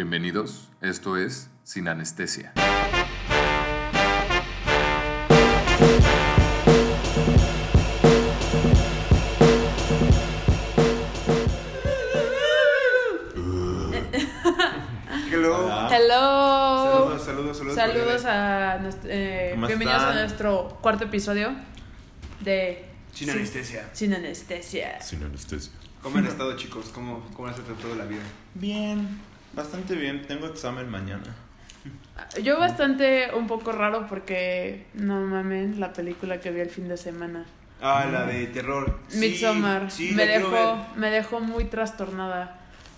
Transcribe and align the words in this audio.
Bienvenidos, 0.00 0.70
esto 0.80 1.18
es 1.18 1.50
Sin 1.62 1.86
Anestesia. 1.86 2.54
Hello. 15.30 15.88
Hello. 15.90 17.18
Saludos, 17.18 17.24
saludos, 17.24 17.56
saludos. 17.58 17.76
Saludos 17.76 18.24
a 18.24 18.78
nuestro, 18.80 19.10
eh, 19.10 19.50
¿Cómo 19.54 19.66
bienvenidos 19.66 20.00
están? 20.00 20.16
a 20.16 20.20
nuestro 20.20 20.78
cuarto 20.80 21.04
episodio 21.04 21.54
de 22.40 22.84
Sin 23.12 23.28
Sin- 23.28 23.36
anestesia. 23.36 23.88
Sin 23.92 24.14
anestesia. 24.14 25.00
Sin 25.00 25.22
anestesia. 25.22 25.72
¿Cómo 26.02 26.18
han 26.18 26.26
estado, 26.26 26.56
chicos? 26.56 26.90
¿Cómo, 26.94 27.28
cómo 27.34 27.48
les 27.48 27.58
ha 27.58 27.62
tratado 27.62 27.94
la 27.94 28.04
vida? 28.06 28.22
Bien, 28.54 29.20
bastante 29.54 29.94
bien. 29.94 30.22
Tengo 30.26 30.46
examen 30.46 30.88
mañana. 30.88 31.24
Yo 32.42 32.58
bastante 32.58 33.30
un 33.34 33.46
poco 33.46 33.72
raro 33.72 34.06
porque 34.08 34.86
no 34.94 35.20
mamen 35.20 35.80
la 35.80 35.92
película 35.92 36.38
que 36.40 36.50
vi 36.50 36.60
el 36.60 36.68
fin 36.70 36.88
de 36.88 36.96
semana. 36.96 37.44
Ah, 37.82 38.06
la 38.12 38.26
de 38.26 38.46
terror. 38.48 39.00
Sí, 39.08 39.18
Midsommar. 39.18 39.90
Sí, 39.90 40.12
me 40.14 40.26
la 40.26 40.32
quiero 40.32 40.50
dejó 40.50 40.86
me 40.96 41.10
dejó 41.10 41.40
muy 41.40 41.64
trastornada. 41.64 42.56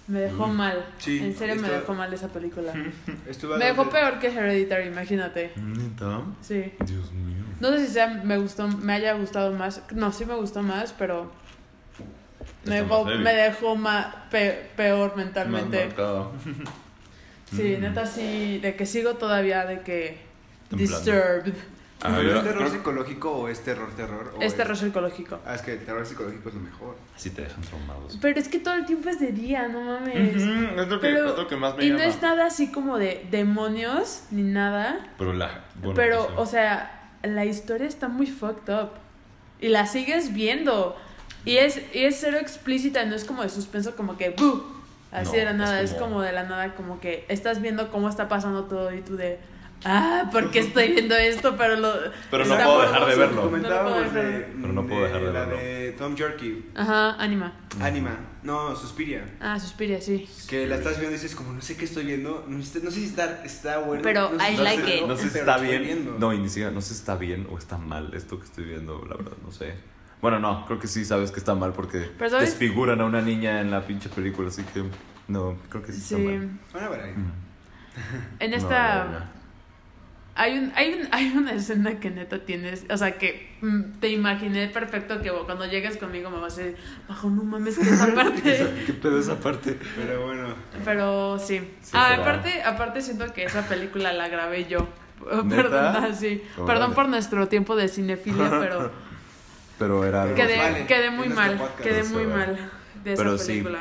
Me 0.09 0.19
dejó 0.21 0.49
Mm. 0.49 0.57
mal. 0.57 0.85
Sí, 0.99 1.21
en 1.21 1.37
serio 1.37 1.55
me 1.63 1.69
dejó 1.69 1.95
mal 1.95 2.13
esa 2.13 2.27
película. 2.29 2.73
Me 3.59 3.65
dejó 3.67 3.85
de- 3.85 3.91
peor 3.93 4.19
que 4.19 4.27
Hereditary, 4.29 4.89
imagínate. 4.89 5.53
¿Neta? 5.57 6.23
Sí. 6.41 6.73
Dios 6.85 7.13
mío. 7.13 7.45
No 7.61 7.69
sé 7.71 7.87
si 7.87 7.93
sea, 7.93 8.09
me 8.09 8.37
gustó, 8.39 8.67
me 8.67 8.95
haya 8.95 9.13
gustado 9.15 9.53
más. 9.53 9.83
No, 9.93 10.11
sí 10.11 10.25
me 10.27 10.35
gustó 10.35 10.61
más, 10.63 10.93
pero 10.99 11.31
me 12.65 12.83
me 13.19 13.35
dejó 13.35 13.77
ma- 13.77 14.27
pe- 14.31 14.71
peor 14.77 15.17
mentalmente. 15.17 15.89
Sí, 17.55 17.77
neta 17.79 18.07
sí, 18.07 18.59
de 18.61 18.75
que 18.77 18.87
sigo 18.87 19.15
todavía 19.15 19.67
de 19.67 19.81
que 19.83 20.19
Temblando. 20.71 20.97
disturbed. 20.97 21.53
Ah, 22.05 22.15
¿Pero 22.17 22.23
yo- 22.31 22.37
es 22.39 22.45
terror 22.45 22.71
psicológico 22.71 23.31
o 23.31 23.49
es 23.49 23.61
terror 23.63 23.91
terror? 23.95 24.35
o 24.37 24.41
Es 24.43 24.57
terror 24.57 24.77
psicológico. 24.77 25.39
Ah, 25.47 25.55
es 25.55 25.61
que 25.63 25.75
el 25.75 25.85
terror 25.85 26.05
psicológico 26.07 26.49
es 26.49 26.55
lo 26.55 26.61
mejor. 26.63 26.97
Así 27.15 27.31
te 27.31 27.43
dejan 27.43 27.61
traumados. 27.61 28.19
Pero 28.23 28.41
es 28.41 28.49
que 28.49 28.59
todo 28.59 28.75
el 28.75 28.87
tiempo 28.87 29.09
es 29.11 29.21
de 29.21 29.33
día, 29.33 29.69
no 29.69 29.83
mames. 29.83 30.35
Ujú, 30.35 30.81
es, 30.81 30.89
lo 30.89 30.99
que, 30.99 31.09
Pero- 31.09 31.29
es 31.31 31.37
lo 31.37 31.47
que 31.47 31.57
más 31.57 31.77
me 31.77 31.85
Y 31.85 31.91
no 31.91 31.99
llama. 31.99 32.09
es 32.11 32.23
nada 32.23 32.47
así 32.47 32.73
como 32.73 32.99
de 32.99 33.25
demonios 33.31 34.25
ni 34.31 34.43
nada. 34.43 35.07
Pero 35.19 35.33
la. 35.35 35.63
bueno, 35.77 35.95
pero, 35.95 36.31
no 36.35 36.41
o 36.41 36.47
sea, 36.47 37.11
la 37.23 37.45
historia 37.45 37.87
está 37.87 38.09
muy 38.09 38.27
fucked 38.27 38.73
up. 38.75 38.91
Y 39.61 39.69
la 39.69 39.87
sigues 39.87 40.33
viendo. 40.33 40.97
Y 41.45 41.57
es, 41.57 41.81
y 41.93 42.05
es 42.05 42.19
cero 42.21 42.39
explícita, 42.41 43.05
no 43.05 43.15
es 43.15 43.25
como 43.25 43.43
de 43.43 43.49
suspenso, 43.49 43.97
como 43.97 44.17
que 44.17 44.31
¡bu! 44.31 44.63
Así 45.11 45.33
No, 45.33 45.39
de 45.39 45.45
la 45.45 45.51
es 45.51 45.57
nada, 45.57 45.81
es 45.83 45.93
como- 45.93 46.05
como... 46.07 46.23
de 46.23 46.33
la 46.33 46.45
nada, 46.45 46.75
como 46.75 47.01
que 47.01 47.25
estás 47.29 47.61
viendo 47.61 47.91
cómo 47.91 48.09
está 48.09 48.29
pasando 48.29 48.65
todo 48.65 48.95
y 48.95 49.01
tú 49.03 49.17
de. 49.17 49.39
Ah, 49.85 50.29
¿por 50.31 50.53
qué 50.53 50.61
estoy 50.61 50.93
viendo 50.93 51.17
esto? 51.17 51.57
Pero 51.59 51.75
lo. 51.77 51.93
Pero 52.31 52.45
no 52.45 52.55
puedo 52.57 52.83
dejar 52.83 53.07
de 53.07 53.17
verlo. 53.17 53.35
No 53.35 53.35
lo 53.35 53.43
Comentábamos 53.51 53.93
puedo 53.93 54.05
dejar 54.05 54.23
de, 54.23 54.39
de- 54.39 54.45
Pero 54.61 54.73
no 54.73 54.87
puedo 54.87 55.03
dejar 55.05 55.21
de 55.21 55.33
la 55.33 55.41
verlo. 55.41 55.57
de 55.57 55.93
Tom 55.99 56.17
Jerky. 56.17 56.65
Ajá, 56.77 57.17
anima. 57.21 57.53
Anima. 57.81 58.17
No, 58.45 58.77
Suspiria. 58.77 59.25
Ah, 59.41 59.59
Suspiria, 59.59 60.01
sí. 60.01 60.29
Que 60.49 60.67
la 60.69 60.77
estás 60.77 60.99
viendo 60.99 61.11
y 61.11 61.19
dices 61.21 61.35
como, 61.35 61.53
no 61.53 61.61
sé 61.61 61.77
qué 61.77 61.85
estoy 61.85 62.05
viendo. 62.05 62.45
No 62.49 62.63
sé, 62.63 62.79
no 62.81 62.91
sé 62.93 63.01
si 63.01 63.07
está, 63.07 63.43
está 63.45 63.79
bueno. 63.79 64.03
Pero 64.05 64.31
no 64.31 64.39
sé 64.41 64.53
I 64.53 64.57
like 64.59 64.83
está 64.83 64.95
it. 64.95 65.07
No 65.09 65.17
sé 65.17 65.29
si 65.31 65.39
está 65.41 65.59
bien. 65.59 65.83
viendo. 65.83 66.17
No, 66.17 66.33
y 66.33 66.39
ni 66.39 66.49
siquiera, 66.49 66.71
no 66.71 66.81
sé 66.81 66.91
si 66.91 67.01
está 67.01 67.17
bien 67.17 67.49
o 67.51 67.59
está 67.59 67.77
mal 67.77 68.15
esto 68.15 68.39
que 68.39 68.45
estoy 68.47 68.65
viendo, 68.65 69.05
la 69.11 69.17
verdad, 69.17 69.33
no 69.45 69.51
sé. 69.51 69.75
Bueno, 70.23 70.39
no, 70.39 70.65
creo 70.67 70.79
que 70.79 70.87
sí 70.87 71.05
sabes 71.05 71.31
que 71.33 71.41
está 71.41 71.55
mal 71.55 71.73
porque 71.73 72.11
desfiguran 72.41 73.01
a 73.01 73.05
una 73.05 73.21
niña 73.21 73.61
en 73.61 73.71
la 73.71 73.83
pinche 73.87 74.09
película, 74.09 74.49
así 74.49 74.63
que 74.63 74.85
no, 75.29 75.57
creo 75.69 75.83
que 75.83 75.93
sí, 75.93 76.01
Sí. 76.01 76.15
está 76.15 76.29
mal. 76.31 76.51
Bueno, 76.73 76.87
a 76.87 76.91
ver 76.91 77.01
ahí. 77.03 77.15
En 78.39 78.51
No, 78.53 78.57
esta. 78.57 79.05
no, 79.05 79.11
no. 79.19 79.43
Hay, 80.35 80.57
un, 80.59 80.73
hay, 80.77 80.95
un, 80.95 81.09
hay 81.11 81.31
una 81.37 81.53
escena 81.53 82.01
que 82.01 82.11
neta 82.11 82.39
tienes, 82.47 82.87
o 82.89 82.97
sea, 82.97 83.19
que 83.19 83.55
mm, 83.61 83.99
te 84.01 84.09
imaginé 84.09 84.67
perfecto 84.69 85.21
que 85.21 85.31
cuando 85.45 85.67
llegues 85.67 85.99
conmigo 85.99 86.31
me 86.31 86.39
vas 86.39 86.57
a 86.57 86.63
decir, 86.63 86.79
bajo, 87.07 87.29
no 87.29 87.43
mames, 87.45 87.79
que 87.79 87.91
esa 87.91 88.07
parte. 88.15 88.67
¿Qué 88.87 88.93
pedo 88.95 89.19
esa 89.19 89.39
parte? 89.39 89.79
Pero 89.97 90.25
bueno. 90.25 90.55
Pero 90.87 91.39
sí. 91.39 91.61
Sí, 91.83 91.91
ah, 91.93 92.15
aparte, 92.19 92.63
aparte 92.63 93.03
siento 93.03 93.31
que 93.35 93.45
esa 93.45 93.69
película 93.69 94.13
la 94.15 94.29
grabé 94.29 94.65
yo. 94.67 94.89
¿Neta? 95.45 95.55
Perdón, 95.63 95.85
ah, 95.97 96.09
sí. 96.15 96.43
Órale. 96.57 96.67
Perdón 96.73 96.95
por 96.95 97.09
nuestro 97.11 97.49
tiempo 97.49 97.77
de 97.77 97.89
cinefilia, 97.89 98.49
pero 98.59 98.91
Pero 99.79 100.05
era 100.05 100.23
algo. 100.23 100.35
quedé, 100.37 100.57
vale, 100.59 100.87
quedé 100.87 101.11
muy 101.11 101.27
es 101.29 101.35
nuestro 101.35 101.57
mal. 101.57 101.59
podcast, 101.59 101.83
Quedé 101.83 102.05
muy 102.05 102.27
mal 102.27 102.71
de 103.05 103.13
esa 103.13 103.23
Pero 103.23 103.39
sí. 103.39 103.47
película. 103.49 103.81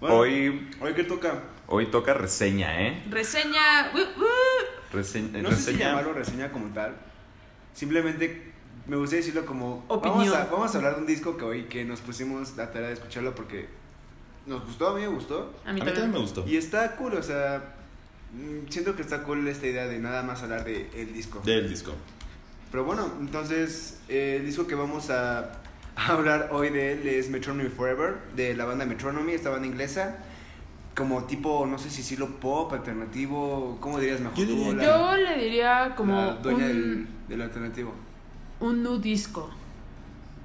Bueno, 0.00 0.16
Hoy, 0.16 0.70
¿Hoy 0.80 0.94
qué 0.94 1.04
toca? 1.04 1.40
hoy 1.66 1.86
toca 1.86 2.14
reseña, 2.14 2.80
¿eh? 2.82 3.02
Reseña. 3.10 3.90
uh, 3.94 3.98
uh. 3.98 4.92
Reseña. 4.92 5.42
No 5.42 5.50
sé 5.50 5.56
si 5.56 5.66
reseña. 5.72 5.88
llamarlo 5.90 6.12
reseña 6.14 6.50
como 6.50 6.66
tal. 6.74 6.96
Simplemente 7.74 8.50
me 8.86 8.96
gustaría 8.96 9.20
decirlo 9.24 9.46
como. 9.46 9.84
Opinión. 9.88 10.18
Vamos 10.32 10.34
a, 10.34 10.44
vamos 10.50 10.74
a 10.74 10.78
hablar 10.78 10.94
de 10.96 11.00
un 11.02 11.06
disco 11.06 11.36
que 11.36 11.44
hoy 11.44 11.64
que 11.64 11.84
nos 11.84 12.00
pusimos 12.00 12.56
la 12.56 12.70
tarea 12.72 12.88
de 12.88 12.94
escucharlo 12.94 13.34
porque 13.34 13.68
nos 14.46 14.64
gustó, 14.64 14.88
a 14.88 14.94
mí 14.94 15.02
me 15.02 15.08
gustó. 15.08 15.54
A 15.64 15.70
A 15.70 15.72
mí 15.72 15.80
mí 15.80 15.86
también 15.86 15.94
me 15.96 16.00
también. 16.16 16.22
gustó. 16.22 16.44
Y 16.48 16.56
está 16.56 16.96
cool, 16.96 17.14
o 17.14 17.22
sea. 17.22 17.62
mm, 18.32 18.68
Siento 18.70 18.96
que 18.96 19.02
está 19.02 19.22
cool 19.22 19.46
esta 19.46 19.66
idea 19.66 19.86
de 19.86 19.98
nada 20.00 20.22
más 20.22 20.42
hablar 20.42 20.64
del 20.64 20.88
el 20.94 21.12
disco. 21.12 21.40
Del 21.44 21.68
disco. 21.68 21.92
Pero 22.70 22.84
bueno, 22.84 23.10
entonces 23.20 24.00
eh, 24.08 24.36
el 24.40 24.46
disco 24.46 24.66
que 24.66 24.74
vamos 24.74 25.10
a, 25.10 25.52
a 25.96 26.06
hablar 26.12 26.50
hoy 26.52 26.70
de 26.70 26.92
él 26.92 27.08
es 27.08 27.28
Metronomy 27.30 27.68
Forever, 27.68 28.18
de 28.36 28.54
la 28.54 28.64
banda 28.64 28.84
Metronomy, 28.86 29.32
esta 29.32 29.50
banda 29.50 29.66
inglesa. 29.66 30.18
Como 30.94 31.24
tipo, 31.24 31.66
no 31.66 31.78
sé 31.78 31.88
si 31.88 31.98
decirlo 31.98 32.28
pop, 32.40 32.72
alternativo, 32.72 33.78
¿cómo 33.80 33.98
dirías 34.00 34.20
mejor 34.20 34.38
Yo 34.38 34.46
tú? 34.46 34.52
diría- 34.56 34.72
La- 34.74 34.84
Yo 34.84 35.16
le 35.16 35.38
diría 35.44 35.94
como 35.96 36.14
la 36.14 36.34
dueña 36.34 36.66
un, 36.66 36.68
del, 36.68 37.08
del 37.28 37.42
alternativo. 37.42 37.94
un 38.60 38.82
nu 38.82 38.98
disco. 38.98 39.50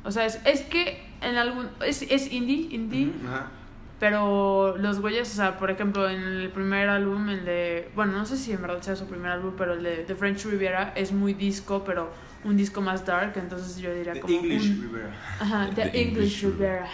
O 0.04 0.12
sea, 0.12 0.26
es, 0.26 0.40
es 0.46 0.62
que 0.62 1.04
en 1.22 1.36
algún. 1.36 1.68
Es, 1.86 2.04
es 2.04 2.32
indie, 2.32 2.68
indie. 2.76 3.12
Ajá. 3.28 3.52
Pero 4.00 4.76
los 4.78 5.00
güeyes, 5.00 5.32
o 5.32 5.36
sea, 5.36 5.58
por 5.58 5.72
ejemplo, 5.72 6.10
en 6.10 6.22
el 6.22 6.50
primer 6.52 6.90
álbum, 6.90 7.30
el 7.30 7.46
de. 7.46 7.90
Bueno, 7.96 8.12
no 8.14 8.26
sé 8.26 8.36
si 8.38 8.52
en 8.52 8.62
verdad 8.62 8.82
sea 8.82 8.96
su 8.96 9.06
primer 9.06 9.32
álbum, 9.32 9.54
pero 9.58 9.74
el 9.74 9.84
de 9.84 9.98
The 10.04 10.16
French 10.16 10.46
Riviera 10.46 10.92
es 10.96 11.14
muy 11.14 11.34
disco, 11.34 11.84
pero 11.86 12.10
un 12.44 12.58
disco 12.58 12.82
más 12.82 13.06
dark. 13.06 13.34
Entonces 13.38 13.78
yo 13.78 13.94
diría 13.94 14.12
The 14.14 14.20
como. 14.20 14.34
English 14.34 14.70
un- 14.70 14.82
Rivera. 14.82 15.10
Ajá, 15.40 15.70
The, 15.74 15.76
The 15.90 16.02
English, 16.02 16.08
English 16.08 16.44
Riviera. 16.44 16.88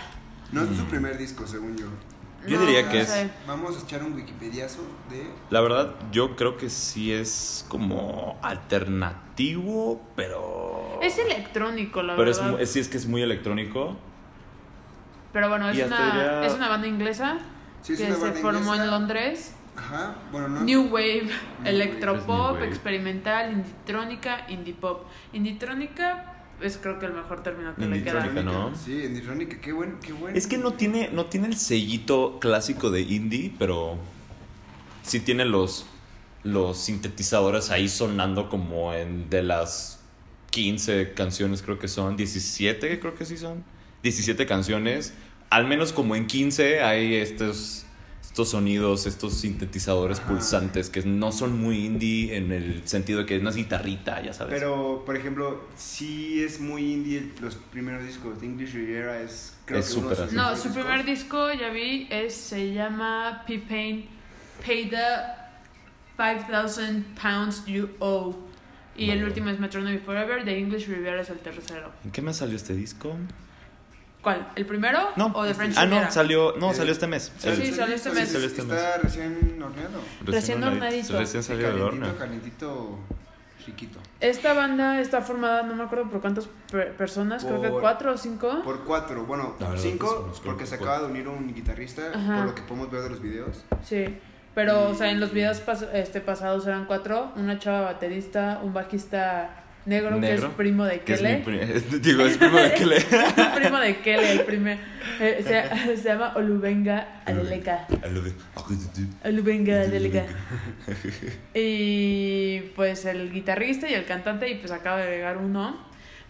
No 0.52 0.62
es 0.64 0.78
su 0.78 0.86
primer 0.86 1.18
disco, 1.18 1.48
según 1.48 1.76
yo. 1.76 1.88
Yo 2.48 2.60
No, 2.60 2.66
diría 2.66 2.84
no 2.84 2.90
que 2.92 3.02
es- 3.02 3.10
sé. 3.10 3.30
Vamos 3.48 3.78
a 3.80 3.84
echar 3.84 4.04
un 4.04 4.14
Wikipediazo 4.14 4.82
de. 5.10 5.26
La 5.50 5.62
verdad, 5.62 5.96
yo 6.12 6.36
creo 6.36 6.58
que 6.58 6.70
sí 6.70 7.12
es 7.12 7.66
como 7.68 8.38
alternativo, 8.44 10.02
pero. 10.16 11.00
Es 11.02 11.18
electrónico, 11.18 12.02
la 12.04 12.16
Pero 12.16 12.28
verdad. 12.32 12.52
mu- 12.52 12.58
es- 12.58 12.72
sí, 12.72 12.80
es 12.80 12.88
que 12.90 12.98
es 12.98 13.08
muy 13.08 13.22
electrónico. 13.22 13.98
Pero 15.34 15.50
bueno, 15.50 15.70
es 15.70 15.86
una, 15.86 16.06
diría- 16.14 16.46
es 16.46 16.54
una 16.54 16.68
banda 16.70 16.88
inglesa 16.88 17.38
Sí, 17.82 17.94
es 17.94 18.00
que 18.00 18.06
una 18.08 18.16
se 18.16 18.32
formó 18.34 18.60
inglesa. 18.76 18.84
en 18.84 18.92
Londres. 18.92 19.54
Ajá, 19.76 20.16
bueno, 20.32 20.50
no. 20.50 20.62
New 20.64 20.88
Wave, 20.90 21.30
electropop, 21.64 22.28
New 22.28 22.54
Wave. 22.56 22.68
experimental, 22.68 23.52
inditrónica, 23.54 24.46
indie 24.50 24.74
pop. 24.74 25.06
Inditrónica 25.34 26.34
es 26.62 26.78
creo 26.78 27.00
que 27.00 27.06
el 27.08 27.14
mejor 27.14 27.42
término 27.42 27.74
que 27.76 27.86
le 27.88 28.04
queda. 28.04 28.26
Inditrónica. 28.28 28.42
¿no? 28.70 28.76
Sí, 28.76 29.04
Inditrónica, 29.06 29.60
qué 29.62 29.72
buen, 29.72 29.98
qué 30.00 30.14
buen. 30.14 30.36
Es 30.36 30.46
que 30.48 30.58
no 30.58 30.74
tiene, 30.74 31.10
no 31.12 31.26
tiene 31.26 31.48
el 31.48 31.56
sellito 31.58 32.38
clásico 32.40 32.92
de 32.92 33.02
indie, 33.02 33.54
pero 33.58 33.98
sí 35.04 35.22
tiene 35.22 35.46
los, 35.46 35.86
los 36.44 36.78
sintetizadores 36.78 37.72
ahí 37.72 37.88
sonando 37.90 38.50
como 38.50 38.94
en 38.94 39.30
de 39.30 39.42
las 39.42 40.00
15 40.52 41.14
canciones, 41.14 41.62
creo 41.64 41.80
que 41.80 41.88
son, 41.88 42.18
17 42.18 43.00
creo 43.00 43.16
que 43.16 43.26
sí 43.26 43.38
son, 43.38 43.64
17 44.04 44.46
canciones, 44.46 45.14
al 45.50 45.68
menos 45.68 45.94
como 45.94 46.16
en 46.16 46.28
15 46.28 46.82
hay 46.82 47.16
estos, 47.16 47.86
estos 48.22 48.50
sonidos, 48.50 49.06
estos 49.06 49.34
sintetizadores 49.36 50.20
Ajá. 50.20 50.30
pulsantes 50.30 50.90
que 50.90 51.02
no 51.04 51.32
son 51.32 51.60
muy 51.60 51.86
indie 51.86 52.36
en 52.38 52.52
el 52.52 52.88
sentido 52.88 53.20
de 53.20 53.26
que 53.26 53.36
es 53.36 53.56
guitarrita, 53.56 54.22
ya 54.22 54.34
sabes. 54.34 54.54
Pero, 54.54 55.04
por 55.06 55.16
ejemplo, 55.18 55.68
sí 55.76 56.42
es 56.42 56.60
muy 56.60 56.94
indie 56.94 57.32
los 57.42 57.56
primeros 57.56 58.04
discos. 58.06 58.40
The 58.40 58.46
English 58.46 58.74
Riviera 58.74 59.22
es. 59.22 59.56
Creo 59.66 59.80
Es 59.80 59.94
que 59.94 60.00
uno 60.00 60.10
sus 60.10 60.20
así. 60.20 60.36
No, 60.36 60.50
su 60.56 60.70
discos. 60.70 60.74
primer 60.74 61.06
disco, 61.06 61.54
ya 61.54 61.70
vi, 61.70 62.08
es, 62.10 62.34
se 62.34 62.74
llama 62.74 63.44
P-Pain 63.46 64.06
Pay 64.66 64.90
the 64.90 64.98
5000 66.18 67.04
pounds 67.22 67.66
you 67.66 67.90
owe. 68.00 68.36
Y 68.98 69.10
el 69.10 69.24
último 69.24 69.50
es 69.50 69.60
Metronomy 69.60 69.98
Forever, 70.00 70.44
The 70.44 70.58
English 70.58 70.88
Riviera 70.88 71.22
es 71.22 71.30
el 71.30 71.40
tercero. 71.40 71.92
¿En 72.04 72.12
qué 72.12 72.22
me 72.22 72.34
salió 72.34 72.56
este 72.56 72.74
disco? 72.76 73.16
¿Cuál? 74.22 74.48
¿El 74.56 74.66
primero? 74.68 75.00
No. 75.16 75.28
¿O 75.34 75.46
The 75.46 75.54
French 75.56 75.76
Ah, 75.78 75.84
Riviera? 75.86 76.06
no, 76.06 76.12
salió, 76.12 76.54
no, 76.58 76.72
Eh, 76.72 76.76
salió 76.76 76.92
este 76.94 77.08
mes. 77.08 77.32
Sí, 77.40 77.56
sí, 77.56 77.72
salió 77.74 77.96
este 77.96 78.12
mes. 78.12 78.30
Salió 78.30 78.48
este 78.48 78.62
mes. 78.64 78.78
Está 78.78 78.98
recién 79.00 79.62
horneado. 79.64 80.00
Recién 80.26 80.64
horneadito. 80.64 81.18
Recién 81.18 81.42
salió 81.44 81.68
del 81.72 81.82
horno. 81.82 82.06
Calentito, 82.18 82.20
calentito, 82.20 83.00
chiquito. 83.66 84.00
Esta 84.20 84.54
banda 84.54 85.00
está 85.02 85.22
formada, 85.22 85.64
no 85.64 85.74
me 85.76 85.84
acuerdo 85.84 86.10
por 86.10 86.22
cuántas 86.22 86.48
per- 86.72 86.94
personas, 86.96 87.44
creo 87.44 87.62
que 87.62 87.70
Por- 87.70 87.82
cuatro 87.82 88.14
o 88.14 88.18
cinco. 88.18 88.62
Por 88.64 88.84
cuatro, 88.84 89.26
bueno, 89.26 89.56
La 89.60 89.70
verdad, 89.70 89.82
cinco, 89.82 90.06
desconozco 90.08 90.44
porque 90.46 90.64
un 90.64 90.70
se 90.70 90.78
poco. 90.78 90.90
acaba 90.92 91.06
de 91.08 91.12
unir 91.14 91.28
un 91.28 91.54
guitarrista, 91.54 92.12
Ajá. 92.14 92.38
por 92.38 92.46
lo 92.46 92.56
que 92.56 92.62
podemos 92.62 92.92
ver 92.92 93.02
de 93.02 93.10
los 93.10 93.22
videos. 93.22 93.64
Sí. 93.84 94.20
Pero, 94.54 94.90
o 94.90 94.94
sea, 94.94 95.10
en 95.10 95.20
los 95.20 95.32
videos 95.32 95.66
pas- 95.66 95.88
este, 95.94 96.20
pasados 96.22 96.68
eran 96.68 96.86
cuatro. 96.86 97.32
Una 97.38 97.58
chava 97.58 97.82
baterista, 97.82 98.60
un 98.62 98.74
bajista 98.74 99.64
negro, 99.86 100.20
que 100.22 100.34
es 100.34 100.44
primo 100.46 100.86
de 100.86 100.96
es 100.96 101.02
Kele. 101.02 101.44
Digo, 102.02 102.24
es 102.24 102.38
primo 102.38 102.58
de 102.58 102.74
Kele. 102.76 102.98
primo 103.56 103.78
de 103.80 103.98
Kele, 103.98 104.32
el 104.32 104.42
primer. 104.42 104.78
eh, 105.20 105.44
se, 105.86 105.98
se 105.98 106.04
llama 106.10 106.34
Olubenga 106.36 107.22
Adeleka. 107.26 107.88
Olubenga 109.24 109.82
Adeleka. 109.82 110.26
Y 111.54 112.60
pues 112.76 113.06
el 113.06 113.32
guitarrista 113.32 113.90
y 113.90 113.94
el 113.94 114.06
cantante, 114.06 114.50
y 114.50 114.56
pues 114.56 114.72
acaba 114.72 114.98
de 114.98 115.04
agregar 115.04 115.38
uno. 115.38 115.78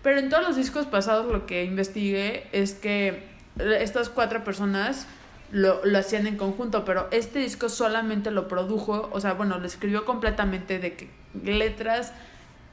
Pero 0.03 0.19
en 0.19 0.29
todos 0.29 0.43
los 0.43 0.55
discos 0.55 0.87
pasados 0.87 1.31
lo 1.31 1.45
que 1.45 1.63
investigué 1.63 2.47
es 2.53 2.73
que 2.73 3.23
estas 3.59 4.09
cuatro 4.09 4.43
personas 4.43 5.07
lo, 5.51 5.85
lo 5.85 5.97
hacían 5.99 6.25
en 6.25 6.37
conjunto, 6.37 6.85
pero 6.85 7.07
este 7.11 7.39
disco 7.39 7.69
solamente 7.69 8.31
lo 8.31 8.47
produjo, 8.47 9.09
o 9.11 9.19
sea, 9.19 9.33
bueno, 9.33 9.59
lo 9.59 9.65
escribió 9.67 10.05
completamente 10.05 10.79
de 10.79 10.93
que 10.93 11.09
letras 11.43 12.13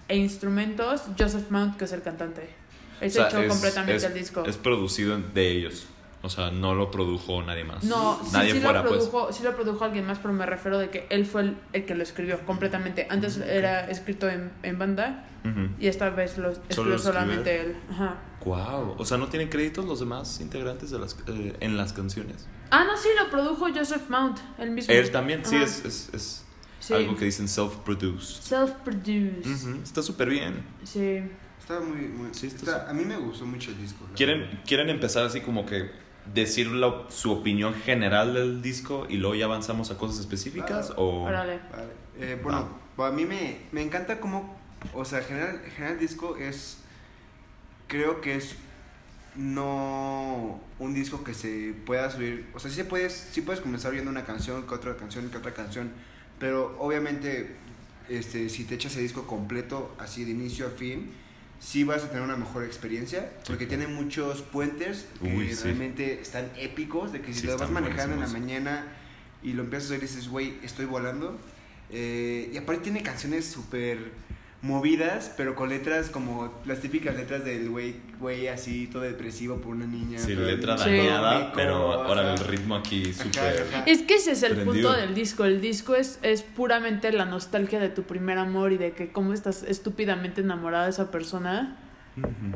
e 0.08 0.16
instrumentos 0.16 1.02
Joseph 1.18 1.50
Mount, 1.50 1.76
que 1.76 1.84
es 1.84 1.92
el 1.92 2.02
cantante. 2.02 2.48
Él 3.00 3.10
se 3.10 3.22
echó 3.22 3.46
completamente 3.46 4.04
el 4.04 4.14
disco. 4.14 4.44
Es 4.44 4.56
producido 4.56 5.18
de 5.18 5.48
ellos. 5.48 5.86
O 6.20 6.28
sea, 6.28 6.50
no 6.50 6.74
lo 6.74 6.90
produjo 6.90 7.42
nadie 7.42 7.62
más. 7.62 7.84
No, 7.84 8.18
sí, 8.24 8.30
nadie 8.32 8.52
sí, 8.54 8.60
fuera, 8.60 8.82
lo 8.82 8.88
pues. 8.88 9.06
produjo, 9.06 9.32
sí 9.32 9.44
lo 9.44 9.54
produjo 9.54 9.84
alguien 9.84 10.04
más, 10.04 10.18
pero 10.18 10.34
me 10.34 10.46
refiero 10.46 10.76
de 10.78 10.90
que 10.90 11.06
él 11.10 11.26
fue 11.26 11.42
el, 11.42 11.56
el 11.72 11.84
que 11.84 11.94
lo 11.94 12.02
escribió 12.02 12.44
completamente. 12.44 13.06
Antes 13.08 13.36
era 13.36 13.88
escrito 13.88 14.28
en, 14.28 14.50
en 14.64 14.78
banda 14.78 15.24
Ujú. 15.44 15.68
y 15.78 15.86
esta 15.86 16.10
vez 16.10 16.36
lo 16.36 16.50
escribió 16.50 16.74
Solo 16.74 16.98
solamente 16.98 17.60
él. 17.60 17.76
Ajá. 17.90 18.16
Guau. 18.40 18.96
O 18.98 19.04
sea, 19.04 19.16
¿no 19.16 19.28
tienen 19.28 19.48
créditos 19.48 19.84
los 19.84 20.00
demás 20.00 20.40
integrantes 20.40 20.90
de 20.90 20.98
las, 20.98 21.16
eh, 21.28 21.56
en 21.60 21.76
las 21.76 21.92
canciones? 21.92 22.48
Ah, 22.70 22.84
no, 22.84 22.96
sí, 22.96 23.08
lo 23.16 23.30
produjo 23.30 23.66
Joseph 23.72 24.08
Mount, 24.08 24.38
él 24.58 24.72
mismo. 24.72 24.92
Él 24.92 25.10
también, 25.12 25.44
sí, 25.44 25.54
Ajá. 25.54 25.64
es, 25.64 25.84
es, 25.84 26.10
es 26.12 26.44
Sí. 26.88 26.94
algo 26.94 27.16
que 27.16 27.24
dicen 27.26 27.46
self-produced. 27.48 28.42
Self-produced. 28.42 29.46
Ujú, 29.46 29.82
Está 29.82 30.02
súper 30.02 30.30
bien. 30.30 30.64
Sí. 30.84 31.20
Está 31.60 31.80
muy, 31.80 32.08
muy 32.08 32.28
Sí, 32.32 32.46
está 32.46 32.58
está- 32.78 32.90
a 32.90 32.92
mí 32.94 33.04
me 33.04 33.16
gustó 33.16 33.44
mucho 33.46 33.70
el 33.70 33.78
disco. 33.78 34.06
¿Quieren, 34.16 34.40
verdad. 34.40 34.64
¿Quieren 34.66 34.88
empezar 34.88 35.24
así 35.26 35.40
como 35.42 35.66
que 35.66 35.90
decir 36.34 36.66
la- 36.68 37.04
su 37.10 37.30
opinión 37.32 37.74
general 37.74 38.34
del 38.34 38.62
disco 38.62 39.06
y 39.08 39.16
luego 39.18 39.34
ya 39.34 39.44
avanzamos 39.44 39.90
a 39.90 39.98
cosas 39.98 40.18
específicas? 40.20 40.90
Ah, 40.90 40.94
o... 40.96 41.24
Órale. 41.24 41.60
Vale. 41.70 41.92
Eh, 42.18 42.40
bueno, 42.42 42.68
a 42.98 43.10
mí 43.10 43.24
me, 43.26 43.58
me 43.72 43.82
encanta 43.82 44.18
cómo, 44.20 44.58
o 44.94 45.04
sea, 45.04 45.20
general, 45.22 45.60
general 45.76 45.98
disco 45.98 46.36
es, 46.36 46.78
creo 47.86 48.20
que 48.22 48.36
es 48.36 48.56
no 49.36 50.60
un 50.78 50.94
disco 50.94 51.22
que 51.24 51.34
se 51.34 51.74
pueda 51.86 52.10
subir, 52.10 52.46
o 52.54 52.58
sea, 52.58 52.70
sí, 52.70 52.76
se 52.76 52.84
puedes, 52.84 53.12
sí 53.12 53.40
puedes 53.42 53.60
comenzar 53.60 53.92
viendo 53.92 54.10
una 54.10 54.24
canción, 54.24 54.66
que 54.66 54.74
otra 54.74 54.96
canción, 54.96 55.28
que 55.30 55.36
otra 55.36 55.54
canción, 55.54 55.90
pero 56.38 56.76
obviamente, 56.78 57.54
este, 58.08 58.48
si 58.48 58.64
te 58.64 58.74
echas 58.76 58.96
el 58.96 59.02
disco 59.02 59.26
completo, 59.26 59.94
así 59.98 60.24
de 60.24 60.30
inicio 60.32 60.66
a 60.66 60.70
fin, 60.70 61.10
sí 61.60 61.84
vas 61.84 62.04
a 62.04 62.08
tener 62.08 62.22
una 62.22 62.36
mejor 62.36 62.64
experiencia, 62.64 63.32
porque 63.46 63.66
tiene 63.66 63.86
muchos 63.86 64.42
puentes 64.42 65.06
que 65.22 65.28
Uy, 65.36 65.54
sí. 65.54 65.64
realmente 65.64 66.20
están 66.20 66.50
épicos, 66.56 67.12
de 67.12 67.20
que 67.20 67.32
si 67.34 67.40
Sí, 67.40 67.46
lo 67.48 67.58
vas 67.58 67.70
manejando 67.70 68.14
en 68.14 68.20
la 68.20 68.26
buenísimos. 68.26 68.40
mañana 68.40 68.86
y 69.42 69.52
lo 69.52 69.62
empiezas 69.64 69.90
a 69.90 69.94
oír 69.94 70.02
y 70.04 70.06
dices, 70.06 70.28
güey, 70.28 70.54
estoy 70.62 70.84
volando. 70.86 71.38
Eh, 71.90 72.50
y 72.52 72.56
aparte 72.58 72.82
tiene 72.82 73.02
canciones 73.02 73.46
súper 73.46 74.12
movidas, 74.60 75.32
pero 75.36 75.54
con 75.54 75.68
letras 75.68 76.10
como 76.10 76.52
las 76.66 76.80
típicas 76.80 77.14
letras 77.14 77.44
del 77.44 77.70
güey, 77.70 77.94
güey 78.18 78.48
así 78.48 78.88
todo 78.88 79.02
depresivo 79.02 79.56
por 79.56 79.76
una 79.76 79.86
niña. 79.86 80.18
Sí, 80.18 80.34
letra 80.34 80.76
dañada, 80.76 81.52
pero 81.52 81.92
ahora 81.92 82.34
el 82.34 82.38
ritmo 82.40 82.74
aquí 82.74 83.12
súper... 83.12 83.66
Es 83.86 84.02
que 84.02 84.16
ese 84.16 84.32
es 84.32 84.42
el 84.42 84.54
Prendido. 84.54 84.88
punto 84.88 84.92
del 85.00 85.14
disco. 85.14 85.44
El 85.44 85.60
disco 85.60 85.94
es, 85.94 86.18
es 86.22 86.42
puramente 86.42 87.12
la 87.12 87.24
nostalgia 87.24 87.78
de 87.78 87.88
tu 87.88 88.02
primer 88.02 88.38
amor 88.38 88.72
y 88.72 88.78
de 88.78 88.92
que 88.92 89.12
cómo 89.12 89.32
estás 89.32 89.62
estúpidamente 89.62 90.40
enamorada 90.40 90.84
de 90.84 90.90
esa 90.90 91.10
persona. 91.10 91.76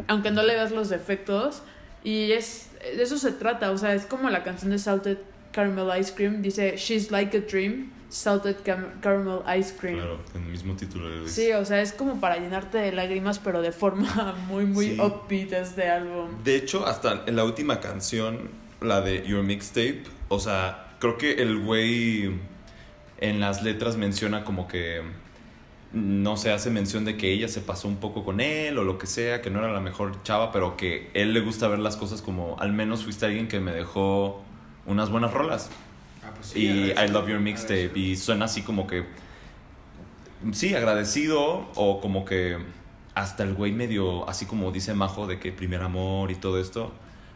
Aunque 0.08 0.32
no 0.32 0.42
le 0.42 0.54
veas 0.54 0.72
los 0.72 0.88
defectos. 0.88 1.62
Y 2.02 2.32
es 2.32 2.70
de 2.96 3.00
eso 3.00 3.16
se 3.16 3.30
trata, 3.30 3.70
o 3.70 3.78
sea, 3.78 3.94
es 3.94 4.06
como 4.06 4.28
la 4.28 4.42
canción 4.42 4.72
de 4.72 4.78
Salted 4.78 5.18
Caramel 5.52 6.00
Ice 6.00 6.12
Cream, 6.14 6.42
dice 6.42 6.76
She's 6.76 7.12
like 7.12 7.36
a 7.36 7.40
dream, 7.40 7.92
Salted 8.12 8.56
Caramel 9.00 9.38
Ice 9.58 9.74
Cream. 9.80 9.96
Claro, 9.96 10.18
en 10.34 10.42
el 10.42 10.48
mismo 10.50 10.74
título. 10.74 11.08
de 11.08 11.28
Sí, 11.30 11.50
o 11.52 11.64
sea, 11.64 11.80
es 11.80 11.92
como 11.94 12.20
para 12.20 12.36
llenarte 12.36 12.76
de 12.76 12.92
lágrimas, 12.92 13.38
pero 13.38 13.62
de 13.62 13.72
forma 13.72 14.34
muy, 14.48 14.66
muy 14.66 14.90
Sí. 14.90 15.00
upbeat 15.00 15.52
este 15.54 15.88
álbum. 15.88 16.28
De 16.44 16.56
hecho, 16.56 16.86
hasta 16.86 17.22
en 17.26 17.36
la 17.36 17.44
última 17.44 17.80
canción, 17.80 18.50
la 18.82 19.00
de 19.00 19.26
Your 19.26 19.42
Mixtape, 19.42 20.02
o 20.28 20.38
sea, 20.40 20.94
creo 20.98 21.16
que 21.16 21.32
el 21.42 21.58
güey 21.58 22.32
en 23.18 23.40
las 23.40 23.62
letras 23.62 23.96
menciona 23.96 24.44
como 24.44 24.68
que 24.68 25.00
no 25.94 26.36
se 26.36 26.52
hace 26.52 26.68
mención 26.68 27.06
de 27.06 27.16
que 27.16 27.32
ella 27.32 27.48
se 27.48 27.60
pasó 27.62 27.88
un 27.88 27.96
poco 27.96 28.24
con 28.24 28.40
él 28.40 28.76
o 28.76 28.84
lo 28.84 28.98
que 28.98 29.06
sea, 29.06 29.40
que 29.40 29.48
no 29.48 29.58
era 29.60 29.72
la 29.72 29.80
mejor 29.80 30.22
chava, 30.22 30.52
pero 30.52 30.76
que 30.76 31.10
él 31.14 31.32
le 31.32 31.40
gusta 31.40 31.66
ver 31.68 31.78
las 31.78 31.96
cosas 31.96 32.20
como 32.20 32.56
al 32.60 32.72
menos 32.74 33.04
fuiste 33.04 33.24
alguien 33.24 33.48
que 33.48 33.58
me 33.60 33.72
dejó 33.72 34.42
unas 34.84 35.08
buenas 35.08 35.32
rolas. 35.32 35.70
Pues 36.52 36.56
y 36.56 36.90
I 36.92 37.08
Love 37.08 37.28
Your 37.28 37.40
Mixtape 37.40 37.92
y 37.94 38.16
suena 38.16 38.46
así 38.46 38.62
como 38.62 38.86
que 38.86 39.06
sí, 40.52 40.74
agradecido 40.74 41.68
o 41.76 42.00
como 42.00 42.24
que 42.24 42.58
hasta 43.14 43.42
el 43.42 43.54
güey 43.54 43.72
medio 43.72 44.28
así 44.28 44.46
como 44.46 44.72
dice 44.72 44.94
Majo 44.94 45.26
de 45.26 45.38
que 45.38 45.52
primer 45.52 45.82
amor 45.82 46.30
y 46.30 46.34
todo 46.34 46.58
esto. 46.60 46.86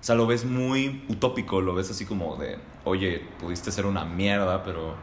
O 0.01 0.05
sea, 0.07 0.15
lo 0.15 0.27
ves 0.27 0.45
muy 0.45 1.05
utópico, 1.09 1.61
lo 1.61 1.75
ves 1.75 1.91
así 1.91 2.05
como 2.05 2.37
de, 2.37 2.59
oye, 2.85 3.23
pudiste 3.41 3.73
ser 3.73 3.87
una 3.87 4.05
mierda, 4.05 4.63
pero 4.63 4.95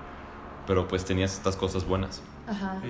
pero 0.65 0.87
pues 0.87 1.03
tenías 1.03 1.33
estas 1.33 1.57
cosas 1.57 1.85
buenas. 1.85 2.21
Ajá. 2.47 2.81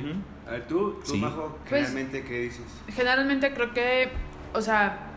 A 0.47 0.51
ver, 0.51 0.67
tú, 0.67 0.99
tú 1.05 1.11
Sí. 1.13 1.17
Majo, 1.17 1.57
Pues- 1.67 1.87
generalmente, 1.87 2.23
¿qué 2.23 2.41
dices? 2.41 2.65
Generalmente 2.87 3.53
creo 3.53 3.73
que, 3.73 4.09
o 4.53 4.61
sea, 4.61 5.07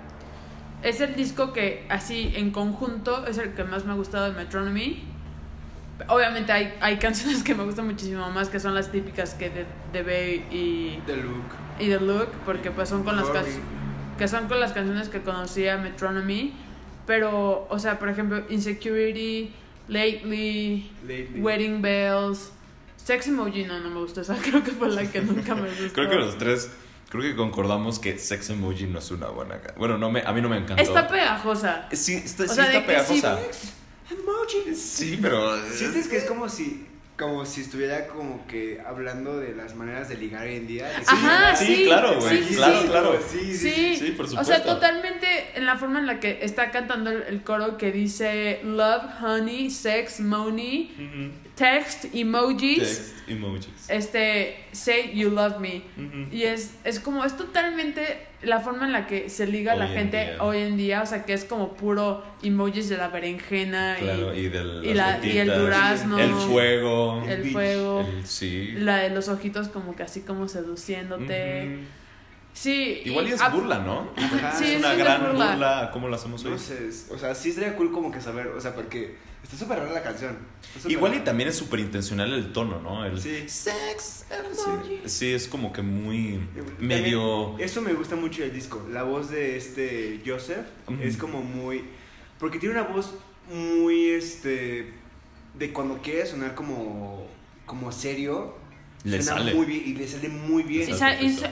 es 0.82 1.00
el 1.02 1.14
disco 1.16 1.52
que 1.52 1.86
así 1.90 2.32
en 2.34 2.50
conjunto 2.52 3.26
es 3.26 3.36
el 3.38 3.52
que 3.54 3.64
más 3.64 3.84
me 3.84 3.92
ha 3.92 3.94
gustado 3.94 4.30
de 4.30 4.32
Metronomy. 4.32 5.02
Obviamente 6.08 6.52
hay, 6.52 6.74
hay 6.80 6.96
canciones 6.98 7.42
que 7.42 7.54
me 7.54 7.64
gustan 7.64 7.86
muchísimo 7.86 8.28
más, 8.30 8.48
que 8.48 8.60
son 8.60 8.74
las 8.74 8.92
típicas 8.92 9.34
que 9.34 9.48
de, 9.50 9.66
de 9.92 10.02
Bay 10.02 10.46
y, 10.50 11.00
The 11.06 11.16
Look. 11.16 11.44
y 11.78 11.88
The 11.88 12.00
Look, 12.00 12.28
porque 12.44 12.70
pues 12.70 12.88
son 12.88 13.02
con 13.02 13.16
las 13.16 13.26
que 14.18 14.28
son 14.28 14.48
con 14.48 14.60
las 14.60 14.72
canciones 14.72 15.08
que 15.08 15.20
conocía 15.22 15.76
Metronomy. 15.78 16.52
Pero, 17.06 17.66
o 17.70 17.78
sea, 17.78 17.98
por 17.98 18.08
ejemplo, 18.08 18.42
Insecurity, 18.48 19.52
Lately, 19.88 20.90
Lately. 21.02 21.40
Wedding 21.40 21.80
Bells, 21.82 22.50
Sex 22.96 23.28
Emoji, 23.28 23.64
no, 23.64 23.78
no 23.78 23.90
me 23.90 24.00
gustó 24.00 24.20
esa, 24.22 24.34
creo 24.42 24.62
que 24.64 24.72
fue 24.72 24.88
la 24.90 25.10
que 25.10 25.20
nunca 25.22 25.54
me 25.54 25.68
gustó. 25.68 25.92
Creo 25.94 26.10
que 26.10 26.16
los 26.16 26.36
tres 26.38 26.70
creo 27.08 27.22
que 27.22 27.36
concordamos 27.36 27.98
que 28.00 28.18
Sex 28.18 28.50
Emoji 28.50 28.86
no 28.86 28.98
es 28.98 29.10
una 29.12 29.28
buena. 29.28 29.58
Bueno, 29.76 29.96
no 29.98 30.10
me 30.10 30.22
a 30.26 30.32
mí 30.32 30.40
no 30.42 30.48
me 30.48 30.56
encantó. 30.58 30.82
Está 30.82 31.06
pegajosa. 31.08 31.86
sí, 31.92 32.14
está, 32.16 32.44
O 32.44 32.48
sí 32.48 32.54
sea, 32.54 32.68
de 32.68 32.78
está 32.78 32.86
que 32.86 33.00
sí- 33.04 33.20
pegajosa. 33.22 33.38
Emojis. 34.10 34.80
Sí, 34.80 35.18
pero 35.20 35.56
¿Sientes 35.70 36.08
que 36.08 36.16
es 36.18 36.24
como 36.24 36.48
si, 36.48 36.86
como 37.18 37.44
si 37.46 37.62
estuviera 37.62 38.06
como 38.06 38.46
que 38.46 38.80
hablando 38.86 39.38
de 39.38 39.54
las 39.54 39.74
maneras 39.74 40.08
de 40.08 40.16
ligar 40.16 40.46
hoy 40.46 40.56
en 40.56 40.66
día? 40.66 40.86
Ajá, 41.06 41.56
sí, 41.56 41.76
sí, 41.76 41.84
claro, 41.84 42.20
güey, 42.20 42.38
sí, 42.38 42.44
sí, 42.50 42.54
claro, 42.56 42.80
sí. 42.82 42.88
claro. 42.88 43.20
Sí, 43.32 43.38
sí, 43.56 43.58
Sí, 43.58 43.96
sí, 43.96 44.10
por 44.12 44.26
O 44.26 44.28
sea, 44.28 44.38
supuesto. 44.44 44.74
totalmente 44.74 45.26
en 45.54 45.66
la 45.66 45.76
forma 45.76 45.98
en 45.98 46.06
la 46.06 46.20
que 46.20 46.38
está 46.42 46.70
cantando 46.70 47.10
el, 47.10 47.22
el 47.22 47.42
coro 47.42 47.76
que 47.78 47.90
dice 47.92 48.60
love, 48.64 49.04
honey, 49.22 49.70
sex, 49.70 50.20
money, 50.20 50.92
Ujú. 50.94 51.45
Text, 51.56 52.04
emojis, 52.14 52.78
Text, 52.78 53.28
emojis. 53.28 53.68
este, 53.88 54.56
say 54.72 55.12
you 55.14 55.30
love 55.30 55.58
me. 55.58 55.82
Y 56.30 56.42
es, 56.44 56.74
es 56.84 57.00
como, 57.00 57.24
es 57.24 57.36
totalmente 57.36 58.26
la 58.42 58.60
forma 58.60 58.84
en 58.86 58.92
la 58.92 59.06
que 59.06 59.28
se 59.30 59.46
liga 59.46 59.74
la 59.74 59.86
Hoy 59.86 59.94
gente 59.94 60.16
día. 60.18 60.42
hoy 60.42 60.58
en 60.58 60.76
día, 60.76 61.02
o 61.02 61.06
sea, 61.06 61.24
que 61.24 61.32
es 61.32 61.44
como 61.46 61.72
puro 61.72 62.22
emojis 62.42 62.88
de 62.90 62.98
la 62.98 63.08
berenjena 63.08 63.96
Claro, 63.98 64.34
y, 64.34 64.40
y, 64.40 64.48
del, 64.48 64.84
y 64.84 64.94
la- 64.94 65.18
y 65.26 65.38
el 65.38 65.48
durazno. 65.58 66.18
El 66.18 66.30
fuego. 66.34 67.24
el 67.26 67.50
fuego, 67.50 68.00
el- 68.06 68.26
sí. 68.26 68.72
la 68.76 68.98
de 68.98 69.10
los 69.10 69.28
ojitos 69.28 69.68
como 69.68 69.96
que 69.96 70.02
así 70.02 70.20
como 70.20 70.46
seduciéndote. 70.48 71.78
Sí. 72.52 73.02
Igual 73.04 73.28
y 73.28 73.32
es 73.32 73.40
burla, 73.52 73.80
¿no? 73.80 74.10
Ajá. 74.16 74.52
Sí, 74.52 74.64
es 74.64 74.70
sí, 74.70 74.76
una 74.76 74.92
es 74.92 74.98
gran 74.98 75.20
burla. 75.26 75.50
burla. 75.52 75.80
a 75.84 75.90
cómo 75.90 76.08
lo 76.08 76.16
hacemos 76.16 76.42
hoy. 76.44 76.52
No 76.52 76.58
sé, 76.58 76.88
o 77.10 77.18
sea, 77.18 77.34
sí 77.34 77.52
sería 77.52 77.76
cool 77.76 77.92
como 77.92 78.10
que 78.10 78.20
saber, 78.20 78.46
o 78.48 78.60
sea, 78.60 78.74
porque 78.74 79.14
está 79.46 79.56
súper 79.56 79.78
rara 79.78 79.92
la 79.92 80.02
canción. 80.02 80.36
Igual 80.88 81.14
y 81.14 81.20
también 81.20 81.48
es 81.48 81.56
súper 81.56 81.80
intencional 81.80 82.32
el 82.32 82.52
tono, 82.52 82.80
¿no? 82.80 83.04
El 83.04 83.20
Sí. 83.20 83.48
sex 83.48 84.26
emoji. 84.30 85.00
Sí, 85.04 85.08
sí, 85.08 85.32
es 85.32 85.48
como 85.48 85.72
que 85.72 85.82
muy 85.82 86.40
También, 86.54 86.76
medio 86.80 87.58
Eso 87.58 87.80
me 87.80 87.94
gusta 87.94 88.16
mucho 88.16 88.42
del 88.42 88.52
disco. 88.52 88.84
La 88.90 89.04
voz 89.04 89.30
de 89.30 89.56
este 89.56 90.20
Joseph 90.26 90.66
es 91.00 91.16
como 91.16 91.42
muy. 91.42 91.84
Porque 92.38 92.58
tiene 92.58 92.74
una 92.78 92.84
voz 92.88 93.14
muy. 93.52 94.10
Este. 94.10 94.92
De 95.54 95.72
cuando 95.72 95.98
quiere 96.02 96.26
sonar 96.26 96.54
como. 96.54 97.26
Como 97.64 97.90
serio. 97.92 98.54
Le 99.04 99.22
suena 99.22 99.38
sale. 99.38 99.54
muy 99.54 99.66
bien. 99.66 99.82
Y 99.86 99.94
le 99.94 100.08
sale 100.08 100.28
muy 100.28 100.62
bien. 100.64 100.90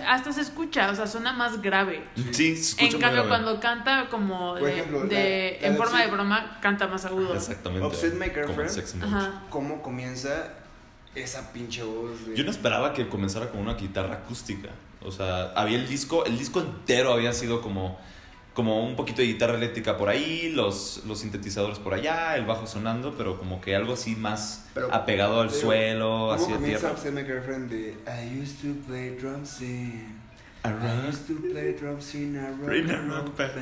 Hasta 0.09 0.33
se 0.33 0.41
escucha, 0.41 0.91
o 0.91 0.95
sea, 0.95 1.07
suena 1.07 1.33
más 1.33 1.63
grave. 1.63 2.03
Sí, 2.33 2.57
se 2.57 2.61
escucha 2.63 2.85
En 2.87 2.93
muy 2.93 3.01
cambio, 3.01 3.23
grave. 3.25 3.29
cuando 3.29 3.61
canta 3.61 4.09
como 4.11 4.55
Por 4.55 4.63
de, 4.65 4.73
ejemplo, 4.73 5.01
de- 5.07 5.15
la- 5.15 5.61
la 5.61 5.67
en 5.69 5.73
de 5.73 5.79
forma 5.79 6.03
de 6.03 6.11
broma, 6.11 6.59
canta 6.61 6.89
más 6.89 7.05
agudo. 7.05 7.35
Exactamente. 7.35 7.87
Upset 7.87 8.15
My 8.15 8.31
como 8.31 8.55
Girlfriend. 8.57 9.33
Cómo 9.51 9.83
comienza. 9.83 10.55
esa 11.15 11.53
pinche 11.53 11.81
voz. 11.85 12.27
de- 12.27 12.35
Yo 12.35 12.43
no 12.43 12.51
esperaba 12.51 12.93
que 12.93 13.09
comenzara 13.09 13.49
con 13.51 13.61
una 13.61 13.75
guitarra 13.75 14.15
acústica. 14.15 14.71
O 15.01 15.13
sea, 15.13 15.53
había 15.55 15.79
el 15.79 15.87
disco, 15.87 16.25
el 16.25 16.37
disco 16.37 16.59
entero 16.61 17.13
había 17.13 17.33
sido 17.33 17.61
como, 17.61 18.01
como 18.55 18.87
un 18.87 18.95
poquito 18.97 19.21
de 19.21 19.27
guitarra 19.29 19.57
eléctrica 19.57 19.97
por 19.99 20.09
ahí, 20.09 20.51
los, 20.55 21.03
los 21.07 21.19
sintetizadores 21.21 21.79
por 21.81 21.93
allá, 21.93 22.37
el 22.37 22.45
bajo 22.47 22.67
sonando, 22.67 23.15
pero 23.19 23.37
como 23.39 23.61
que 23.61 23.75
algo 23.75 23.95
así 23.95 24.15
más 24.17 24.67
Pero- 24.75 24.95
apegado 24.95 25.41
al 25.41 25.49
pero, 25.49 25.61
suelo, 25.61 26.09
¿Cómo 26.09 26.33
hacia 26.35 26.59
tierra. 26.59 26.95
My 27.13 27.25
Girlfriend 27.25 27.69
de 27.71 27.97
I 28.07 28.41
used 28.41 28.61
to 28.63 28.81
play 28.87 29.11
drums 29.21 29.61
in 29.61 30.23
I 30.67 30.71
used 31.09 31.27
to 31.27 31.35
play 31.53 31.73
drums 31.75 32.15
in 32.15 32.39
a 32.39 32.51
rock, 32.53 32.73
In 32.75 32.91
a 32.91 32.97
rock 33.03 33.37
band. 33.37 33.55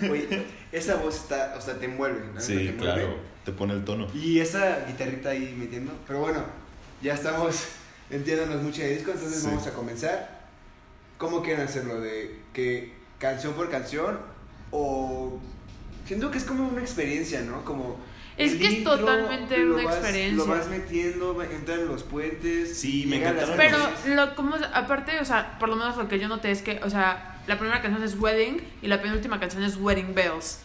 band. 0.00 0.10
Oye, 0.10 0.46
esa 0.72 0.94
voz 0.94 1.16
está, 1.16 1.54
o 1.58 1.60
sea, 1.60 1.74
te 1.74 1.84
envuelve, 1.84 2.20
¿no? 2.34 2.40
Sí, 2.40 2.54
Te 2.54 2.68
envuelve. 2.70 2.94
claro, 2.94 3.16
te 3.44 3.52
pone 3.52 3.74
el 3.74 3.84
tono. 3.84 4.06
Y 4.14 4.38
esa 4.40 4.86
guitarrita 4.86 5.30
ahí 5.30 5.54
metiendo. 5.58 5.92
Pero 6.06 6.20
bueno, 6.20 6.42
ya 7.02 7.12
estamos 7.12 7.62
entiéndonos 8.10 8.62
mucho 8.62 8.80
de 8.80 8.94
disco, 8.94 9.10
entonces 9.10 9.40
Sí. 9.40 9.48
vamos 9.48 9.66
a 9.66 9.72
comenzar. 9.74 10.40
¿Cómo 11.18 11.42
quieren 11.42 11.64
hacerlo? 11.66 12.00
¿De 12.00 12.40
que 12.54 12.92
canción 13.18 13.52
por 13.52 13.68
canción? 13.70 14.18
O 14.70 15.40
siento 16.06 16.30
que 16.30 16.38
es 16.38 16.44
como 16.44 16.68
una 16.68 16.80
experiencia, 16.80 17.40
¿no? 17.42 17.64
Como 17.64 17.98
Es 18.36 18.52
el 18.52 18.58
que 18.58 18.66
es 18.68 18.84
totalmente 18.84 19.56
lo 19.58 19.74
una 19.74 19.84
vas- 19.84 19.96
experiencia. 19.96 20.36
Lo 20.36 20.46
vas 20.46 20.68
metiendo, 20.68 21.42
entran 21.42 21.80
en 21.80 21.88
los 21.88 22.02
puentes. 22.02 22.76
Sí, 22.78 23.06
me 23.08 23.16
encantaron 23.16 23.56
Pero 23.56 23.78
lo 24.14 24.34
como 24.34 24.56
aparte, 24.74 25.18
o 25.20 25.24
sea, 25.24 25.58
por 25.58 25.68
lo 25.68 25.76
menos 25.76 25.96
lo 25.96 26.08
que 26.08 26.18
yo 26.18 26.28
noté 26.28 26.50
es 26.50 26.62
que, 26.62 26.80
o 26.82 26.90
sea, 26.90 27.40
la 27.46 27.58
primera 27.58 27.80
canción 27.80 28.02
es 28.02 28.18
Wedding 28.18 28.60
y 28.82 28.86
la 28.88 29.00
penúltima 29.00 29.40
canción 29.40 29.62
es 29.62 29.76
Wedding 29.76 30.14
Bells. 30.14 30.60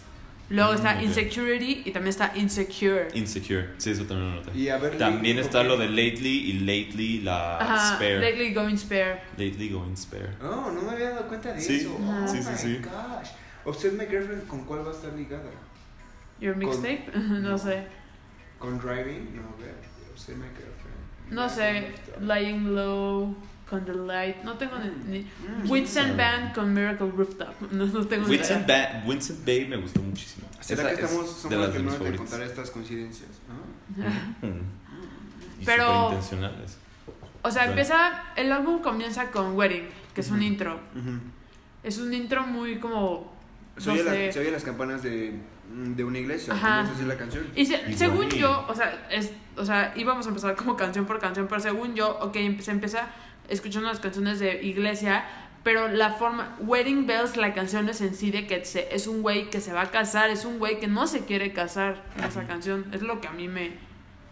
Luego 0.50 0.74
Mm, 0.74 0.75
está 0.75 0.96
ok. 0.98 1.03
Insecurity 1.03 1.84
y 1.86 1.91
también 1.91 2.10
está 2.10 2.34
Insecure. 2.36 3.08
Insecure, 3.13 3.70
sí, 3.77 3.91
eso 3.91 4.03
también 4.03 4.31
lo 4.31 4.36
noté. 4.41 4.58
Y 4.58 4.67
a 4.67 4.77
ver, 4.77 4.98
También 4.98 5.38
Lee, 5.38 5.41
está 5.43 5.60
¿por 5.60 5.67
lo 5.67 5.77
de 5.77 5.88
Lately 5.88 6.50
y 6.51 6.53
Lately 6.60 7.22
la 7.22 7.58
Ajá, 7.58 7.96
Spare. 7.96 8.20
Lately 8.20 8.53
Going 8.53 8.75
Spare. 8.77 9.22
Lately 9.38 9.70
Going 9.70 9.96
Spare. 9.96 10.31
No, 10.41 10.70
no 10.72 10.81
me 10.81 10.91
había 10.91 11.12
dado 11.12 11.27
cuenta 11.29 11.53
de 11.53 11.62
Sí, 11.62 11.77
eso. 11.77 11.96
Oh 11.98 12.27
sí, 12.27 12.41
sí, 12.43 12.50
my 12.50 12.58
sí. 12.58 12.77
gosh. 12.84 13.29
Usted, 13.65 13.94
my 13.94 14.06
girlfriend, 14.06 14.48
¿con 14.48 14.65
cuál 14.65 14.86
va 14.86 14.91
a 14.91 14.94
estar 14.94 15.13
ligada? 15.13 15.50
Your 16.39 16.56
mixtape, 16.56 17.12
no 17.15 17.58
sé. 17.58 17.86
¿Con 18.60 18.80
Driving? 18.80 19.36
No, 19.36 19.41
a 19.41 19.62
ver. 19.62 19.75
Usted, 20.15 20.36
my 20.36 20.46
girlfriend. 20.48 21.32
No 21.32 21.48
sé, 21.48 21.94
Lying 22.20 22.75
Low 22.75 23.36
con 23.70 23.86
The 23.86 23.94
Light. 23.94 24.44
No 24.44 24.58
tengo 24.58 24.77
ni. 24.80 24.89
ni 25.20 25.20
Mm. 25.24 25.70
Wits 25.70 25.96
and 25.98 26.18
Band 26.18 26.53
con 26.53 26.74
Miracle 26.74 27.10
Rooftop. 27.12 27.56
No, 27.72 27.86
no 27.86 28.06
tengo 28.08 28.27
ni 28.27 28.36
Vincent, 28.38 28.68
ba 28.68 29.01
Vincent 29.08 29.46
Bay 29.46 29.65
me 29.68 29.77
gustó 29.77 30.01
muchísimo. 30.01 30.48
¿Será 30.60 30.82
Esa 30.84 30.89
que 30.96 31.06
es 31.06 31.10
estamos, 31.12 31.27
de 31.36 31.41
somos 31.41 31.58
las 31.58 31.68
los 31.68 31.74
de 31.74 31.80
mis 31.80 31.94
primeros 31.94 31.94
de 31.94 31.98
favoritas. 32.18 32.30
contar 32.30 32.41
estas 32.48 32.72
coincidencias? 32.72 33.30
¿no? 33.48 34.48
Mm. 34.48 35.62
Y 35.62 35.65
Pero-. 35.65 36.08
O 36.10 36.22
sea, 37.50 37.62
Bueno. 37.63 37.72
empieza. 37.72 38.24
El 38.36 38.51
álbum 38.51 38.82
comienza 38.82 39.32
con 39.32 39.56
Wedding, 39.56 39.88
que 40.13 40.22
es 40.22 40.30
un 40.32 40.41
intro. 40.44 40.80
Es 41.84 41.98
un 41.98 42.13
intro 42.13 42.46
muy 42.46 42.77
como. 42.80 43.39
Se 43.82 43.88
No 43.88 43.94
oye, 43.94 44.04
sé. 44.04 44.26
las, 44.28 44.34
se 44.36 44.40
oye 44.40 44.52
las 44.52 44.64
campanas 44.64 45.04
de, 45.04 45.34
de 45.70 46.04
una 46.04 46.20
iglesia. 46.20 46.54
Ajá. 46.54 46.82
Así 46.82 47.04
la 47.06 47.18
canción. 47.18 47.46
Y 47.56 47.66
se- 47.66 47.94
según 47.98 48.30
yo, 48.30 48.66
o 48.70 48.76
sea, 48.76 49.08
es, 49.10 49.32
o 49.58 49.66
sea, 49.66 49.94
íbamos 49.96 50.26
a 50.26 50.30
empezar 50.30 50.56
como 50.56 50.76
canción 50.78 51.06
por 51.06 51.20
canción, 51.20 51.48
pero 51.48 51.60
según 51.62 51.96
yo, 51.96 52.18
ok, 52.22 52.36
empe- 52.36 52.62
se 52.62 52.72
empieza 52.72 53.08
escuchando 53.50 53.90
las 53.90 54.00
canciones 54.00 54.40
de 54.40 54.64
iglesia, 54.64 55.26
pero 55.64 55.88
la 55.88 56.12
forma, 56.14 56.56
Wedding 56.62 57.06
Bells, 57.08 57.38
la 57.38 57.54
canción 57.54 57.88
es 57.90 58.02
en 58.02 58.16
sí 58.16 58.32
de 58.32 58.48
que 58.48 58.64
se- 58.66 58.94
es 58.96 59.08
un 59.08 59.22
güey 59.22 59.50
que 59.50 59.60
se 59.62 59.74
va 59.74 59.82
a 59.82 59.92
casar, 59.92 60.30
es 60.30 60.46
un 60.46 60.58
güey 60.60 60.80
que 60.80 60.88
no 60.88 61.06
se 61.08 61.26
quiere 61.26 61.52
casar 61.54 62.04
en 62.18 62.24
esa 62.26 62.46
canción, 62.48 62.86
es 62.94 63.02
lo 63.02 63.20
que 63.22 63.28
a 63.28 63.32
mí 63.32 63.48
me, 63.48 63.74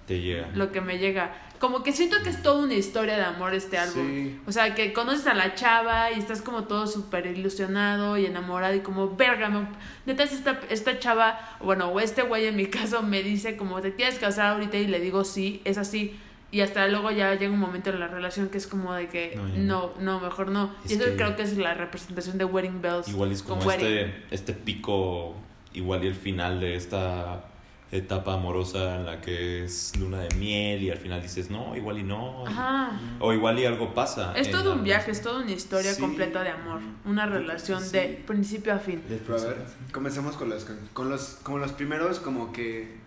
Te 0.09 0.19
llega. 0.19 0.49
lo 0.53 0.71
que 0.73 0.81
me 0.81 0.97
llega. 0.97 1.33
Como 1.59 1.83
que 1.83 1.91
siento 1.91 2.17
que 2.23 2.29
es 2.29 2.41
toda 2.41 2.63
una 2.63 2.73
historia 2.73 3.15
de 3.17 3.23
amor 3.23 3.53
este 3.53 3.77
álbum. 3.77 4.07
Sí. 4.07 4.39
O 4.47 4.51
sea, 4.51 4.73
que 4.75 4.91
conoces 4.91 5.27
a 5.27 5.33
la 5.33 5.53
chava 5.55 6.11
y 6.11 6.17
estás 6.17 6.41
como 6.41 6.63
todo 6.63 6.87
súper 6.87 7.27
ilusionado 7.27 8.17
y 8.17 8.25
enamorado 8.25 8.73
y 8.75 8.79
como, 8.79 9.15
verga, 9.15 9.49
me- 9.49 9.67
neta, 10.05 10.23
esta, 10.23 10.59
esta 10.69 10.97
chava, 10.99 11.39
bueno, 11.61 11.89
o 11.89 11.99
este 11.99 12.23
güey 12.23 12.47
en 12.47 12.55
mi 12.55 12.65
caso 12.79 13.03
me 13.03 13.21
dice 13.23 13.55
como, 13.55 13.81
¿te 13.81 13.93
quieres 13.93 14.19
casar 14.19 14.53
ahorita? 14.53 14.77
Y 14.77 14.87
le 14.87 14.99
digo 14.99 15.23
sí, 15.23 15.61
es 15.65 15.77
así. 15.77 16.17
Y 16.51 16.61
hasta 16.61 16.87
luego 16.87 17.11
ya 17.11 17.35
llega 17.35 17.51
un 17.53 17.59
momento 17.59 17.91
en 17.91 17.99
la 17.99 18.07
relación 18.07 18.49
que 18.49 18.57
es 18.57 18.65
como 18.65 18.93
de 18.95 19.05
que 19.07 19.35
No, 19.35 19.47
no, 19.57 19.93
no, 19.99 20.19
mejor 20.19 20.47
no. 20.49 20.73
Es 20.85 20.91
y 20.91 20.95
eso 20.95 21.05
que- 21.05 21.15
creo 21.17 21.35
que 21.35 21.43
es 21.43 21.57
la 21.57 21.75
representación 21.75 22.39
de 22.39 22.45
Wedding 22.45 22.81
Bells. 22.81 23.07
Igual 23.09 23.31
es 23.31 23.43
con 23.43 23.57
como 23.59 23.67
Wedding. 23.69 23.85
este, 23.85 24.23
este 24.31 24.53
pico, 24.53 25.35
igual 25.73 26.03
y 26.03 26.07
el 26.07 26.15
final 26.15 26.59
de 26.59 26.75
esta 26.75 27.43
etapa 27.91 28.35
amorosa 28.35 28.97
en 28.97 29.05
la 29.05 29.19
que 29.19 29.63
es 29.65 29.93
luna 29.97 30.19
de 30.21 30.35
miel 30.35 30.83
y 30.83 30.91
al 30.91 30.97
final 30.99 31.21
dices 31.21 31.49
no, 31.49 31.75
igual 31.75 31.97
y 31.97 32.03
no. 32.03 32.45
Ajá. 32.45 32.91
O 33.19 33.33
igual 33.33 33.57
y 33.59 33.65
algo 33.65 33.93
pasa. 33.95 34.33
Es 34.37 34.51
todo 34.51 34.73
un 34.73 34.83
viaje, 34.83 35.09
es 35.11 35.21
toda 35.21 35.41
una 35.41 35.51
historia 35.51 35.93
Sí. 35.93 35.99
completa 36.01 36.43
de 36.43 36.49
amor. 36.49 36.81
Una 37.05 37.25
relación 37.25 37.83
sí. 37.83 37.91
de 37.93 38.23
principio 38.27 38.73
a 38.73 38.79
fin. 38.79 39.01
Pero 39.07 39.37
a 39.37 39.43
ver, 39.45 39.65
comencemos 39.91 40.35
con 40.35 40.49
can- 40.51 40.79
con 40.93 41.09
los 41.09 41.37
como 41.41 41.57
los 41.57 41.71
primeros 41.71 42.19
como 42.19 42.51
que 42.53 42.99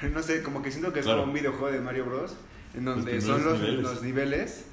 no 0.12 0.22
sé, 0.22 0.42
como 0.42 0.62
que 0.62 0.70
siento 0.70 0.92
que 0.92 1.00
es 1.00 1.04
Claro. 1.06 1.20
como 1.22 1.32
un 1.32 1.38
videojuego 1.38 1.72
de 1.72 1.80
Mario 1.80 2.04
Bros 2.06 2.34
en 2.76 2.84
donde 2.84 3.14
Los 3.14 3.24
son 3.24 3.44
los 3.44 3.58
niveles. 3.60 3.82
los 3.82 4.02
niveles 4.02 4.64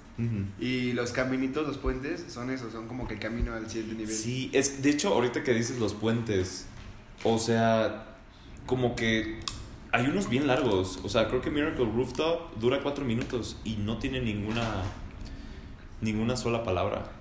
y 0.60 0.94
los 0.94 1.12
caminitos, 1.14 1.66
los 1.66 1.80
puentes 1.80 2.24
son 2.30 2.52
esos, 2.52 2.72
son 2.74 2.88
como 2.88 3.08
que 3.08 3.16
el 3.16 3.20
camino 3.20 3.54
al 3.56 3.68
siguiente 3.68 3.96
nivel. 3.96 4.16
Sí, 4.16 4.52
es, 4.54 4.84
de 4.84 4.92
hecho, 4.92 5.10
ahorita 5.16 5.44
que 5.44 5.52
dices 5.52 5.80
los 5.80 5.96
puentes, 5.96 6.68
o 7.24 7.40
sea, 7.40 8.06
como 8.72 8.96
que 8.96 9.38
hay 9.92 10.06
unos 10.06 10.30
bien 10.30 10.48
largos. 10.48 11.02
O 11.04 11.10
sea, 11.10 11.28
creo 11.28 11.42
que 11.42 11.52
Miracle 11.52 11.84
Rooftop 11.84 12.56
dura 12.58 12.80
cuatro 12.82 13.04
minutos 13.04 13.58
y 13.66 13.72
no 13.76 13.98
tiene 13.98 14.22
ninguna, 14.22 14.64
ninguna 16.00 16.38
sola 16.38 16.64
palabra. 16.64 17.12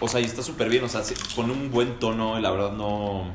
O 0.00 0.06
sea, 0.08 0.20
y 0.20 0.24
está 0.24 0.42
súper 0.42 0.68
bien, 0.68 0.84
o 0.84 0.88
sea, 0.90 1.00
con 1.34 1.50
un 1.50 1.70
buen 1.70 1.98
tono, 1.98 2.38
y 2.38 2.42
la 2.42 2.50
verdad 2.50 2.72
no, 2.72 3.30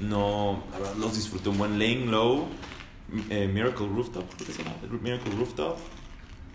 no, 0.00 0.64
la 0.72 0.78
verdad 0.80 0.96
los 0.98 1.14
disfruté 1.14 1.48
un 1.48 1.58
buen 1.58 1.78
Laying 1.78 2.10
Low, 2.10 2.48
eh, 3.30 3.46
Miracle 3.46 3.86
Rooftop, 3.86 4.24
creo 4.34 4.46
que 4.48 4.52
se 4.52 4.64
llama, 4.64 4.74
Miracle 5.00 5.30
Rooftop. 5.36 5.76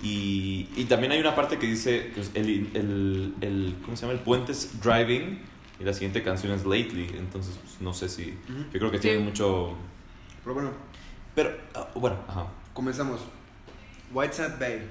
Y, 0.04 0.68
y 0.76 0.84
también 0.90 1.14
hay 1.14 1.22
una 1.22 1.34
parte 1.34 1.58
que 1.58 1.66
dice 1.68 2.12
que 2.14 2.20
es 2.20 2.32
el, 2.34 2.70
el, 2.74 3.34
el, 3.40 3.76
¿cómo 3.86 3.96
se 3.96 4.02
llama? 4.02 4.12
El 4.12 4.20
puente 4.20 4.52
es 4.52 4.82
Driving 4.82 5.40
y 5.80 5.84
la 5.86 5.94
siguiente 5.94 6.22
canción 6.24 6.52
es 6.52 6.66
Lately. 6.66 7.08
Entonces, 7.18 7.58
pues, 7.62 7.80
no 7.80 7.94
sé 7.94 8.10
si... 8.10 8.34
Yo 8.74 8.80
creo 8.80 8.92
que 8.92 8.98
Sí. 8.98 9.04
tiene 9.04 9.20
mucho... 9.24 9.76
Pero 10.50 10.56
bueno, 10.56 10.72
Pero, 11.36 11.58
ah, 11.76 11.88
bueno, 11.94 12.18
ajá. 12.28 12.48
comenzamos. 12.74 13.22
White 14.12 14.34
Sand 14.34 14.60
Bay. 14.60 14.90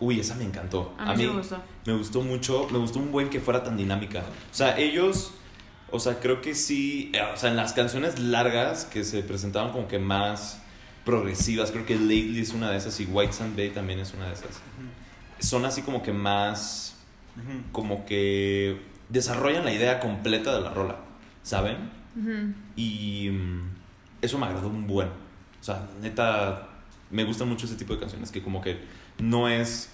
Uy, 0.00 0.20
esa 0.20 0.34
me 0.34 0.44
encantó. 0.44 0.94
A 0.98 1.14
mí, 1.14 1.22
sí 1.22 1.28
me 1.28 1.38
gustó. 1.38 1.62
me 1.86 1.92
gustó 1.94 2.20
mucho, 2.20 2.68
me 2.70 2.76
gustó 2.76 2.98
un 2.98 3.10
buen 3.10 3.30
que 3.30 3.40
fuera 3.40 3.64
tan 3.64 3.78
dinámica. 3.78 4.20
O 4.20 4.54
sea, 4.54 4.76
ellos, 4.78 5.32
o 5.90 5.98
sea, 5.98 6.20
creo 6.20 6.42
que 6.42 6.54
sí, 6.54 7.10
eh, 7.14 7.22
o 7.22 7.36
sea, 7.38 7.48
en 7.48 7.56
las 7.56 7.72
canciones 7.72 8.18
largas 8.18 8.84
que 8.84 9.02
se 9.02 9.22
presentaban 9.22 9.72
como 9.72 9.88
que 9.88 9.98
más 9.98 10.60
progresivas, 11.06 11.70
creo 11.70 11.86
que 11.86 11.94
Lately 11.94 12.40
es 12.40 12.52
una 12.52 12.70
de 12.70 12.76
esas 12.76 13.00
y 13.00 13.06
White 13.06 13.32
Sand 13.32 13.56
Bay 13.56 13.70
también 13.70 13.98
es 13.98 14.12
una 14.12 14.26
de 14.26 14.34
esas. 14.34 14.60
Son 15.38 15.64
así 15.64 15.80
como 15.80 16.02
que 16.02 16.12
más, 16.12 16.96
como 17.72 18.04
que 18.04 18.78
desarrollan 19.08 19.64
la 19.64 19.72
idea 19.72 20.00
completa 20.00 20.54
de 20.54 20.60
la 20.60 20.68
rola, 20.74 20.96
¿saben? 21.42 21.90
Y 22.76 23.30
mm, 23.30 23.81
eso 24.22 24.38
me 24.38 24.46
agradó 24.46 24.68
un 24.68 24.86
buen. 24.86 25.08
O 25.08 25.64
sea, 25.64 25.88
neta, 26.00 26.68
me 27.10 27.24
gustan 27.24 27.48
mucho 27.48 27.66
ese 27.66 27.74
tipo 27.76 27.92
de 27.94 28.00
canciones 28.00 28.30
que 28.30 28.42
como 28.42 28.60
que 28.62 28.78
no 29.18 29.48
es 29.48 29.90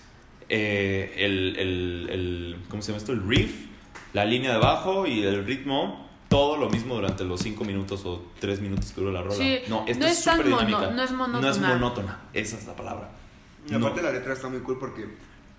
eh, 0.49 1.13
el, 1.19 1.57
el, 1.57 2.09
el, 2.11 2.57
¿cómo 2.71 2.83
se 2.83 2.89
llama 2.93 2.99
esto? 2.99 3.13
El 3.13 3.27
riff, 3.27 3.67
la 4.13 4.25
línea 4.25 4.53
de 4.53 4.59
bajo 4.59 5.07
y 5.07 5.23
el 5.25 5.45
ritmo, 5.45 6.09
todo 6.29 6.57
lo 6.57 6.71
mismo 6.71 6.95
durante 6.95 7.25
los 7.25 7.41
5 7.41 7.65
minutos 7.65 8.05
o 8.07 8.31
3 8.41 8.61
minutos 8.61 8.93
que 8.93 9.01
dura 9.01 9.13
la 9.13 9.23
rola. 9.23 9.35
Sí, 9.35 9.59
no, 9.69 9.85
esta 9.87 10.05
no 10.05 10.11
es 10.11 10.19
es 10.19 10.25
súper 10.25 10.45
dinámica. 10.47 10.91
no 10.91 11.03
es 11.03 11.11
monótona. 11.13 11.41
No 11.41 11.51
es 11.51 11.59
monótona, 11.59 12.19
esa 12.33 12.57
es 12.57 12.67
la 12.67 12.77
palabra. 12.77 13.11
Y 13.69 13.75
aparte 13.75 14.01
No. 14.01 14.07
la 14.09 14.13
letra 14.13 14.33
está 14.33 14.49
muy 14.49 14.61
cool 14.61 14.79
porque 14.79 15.07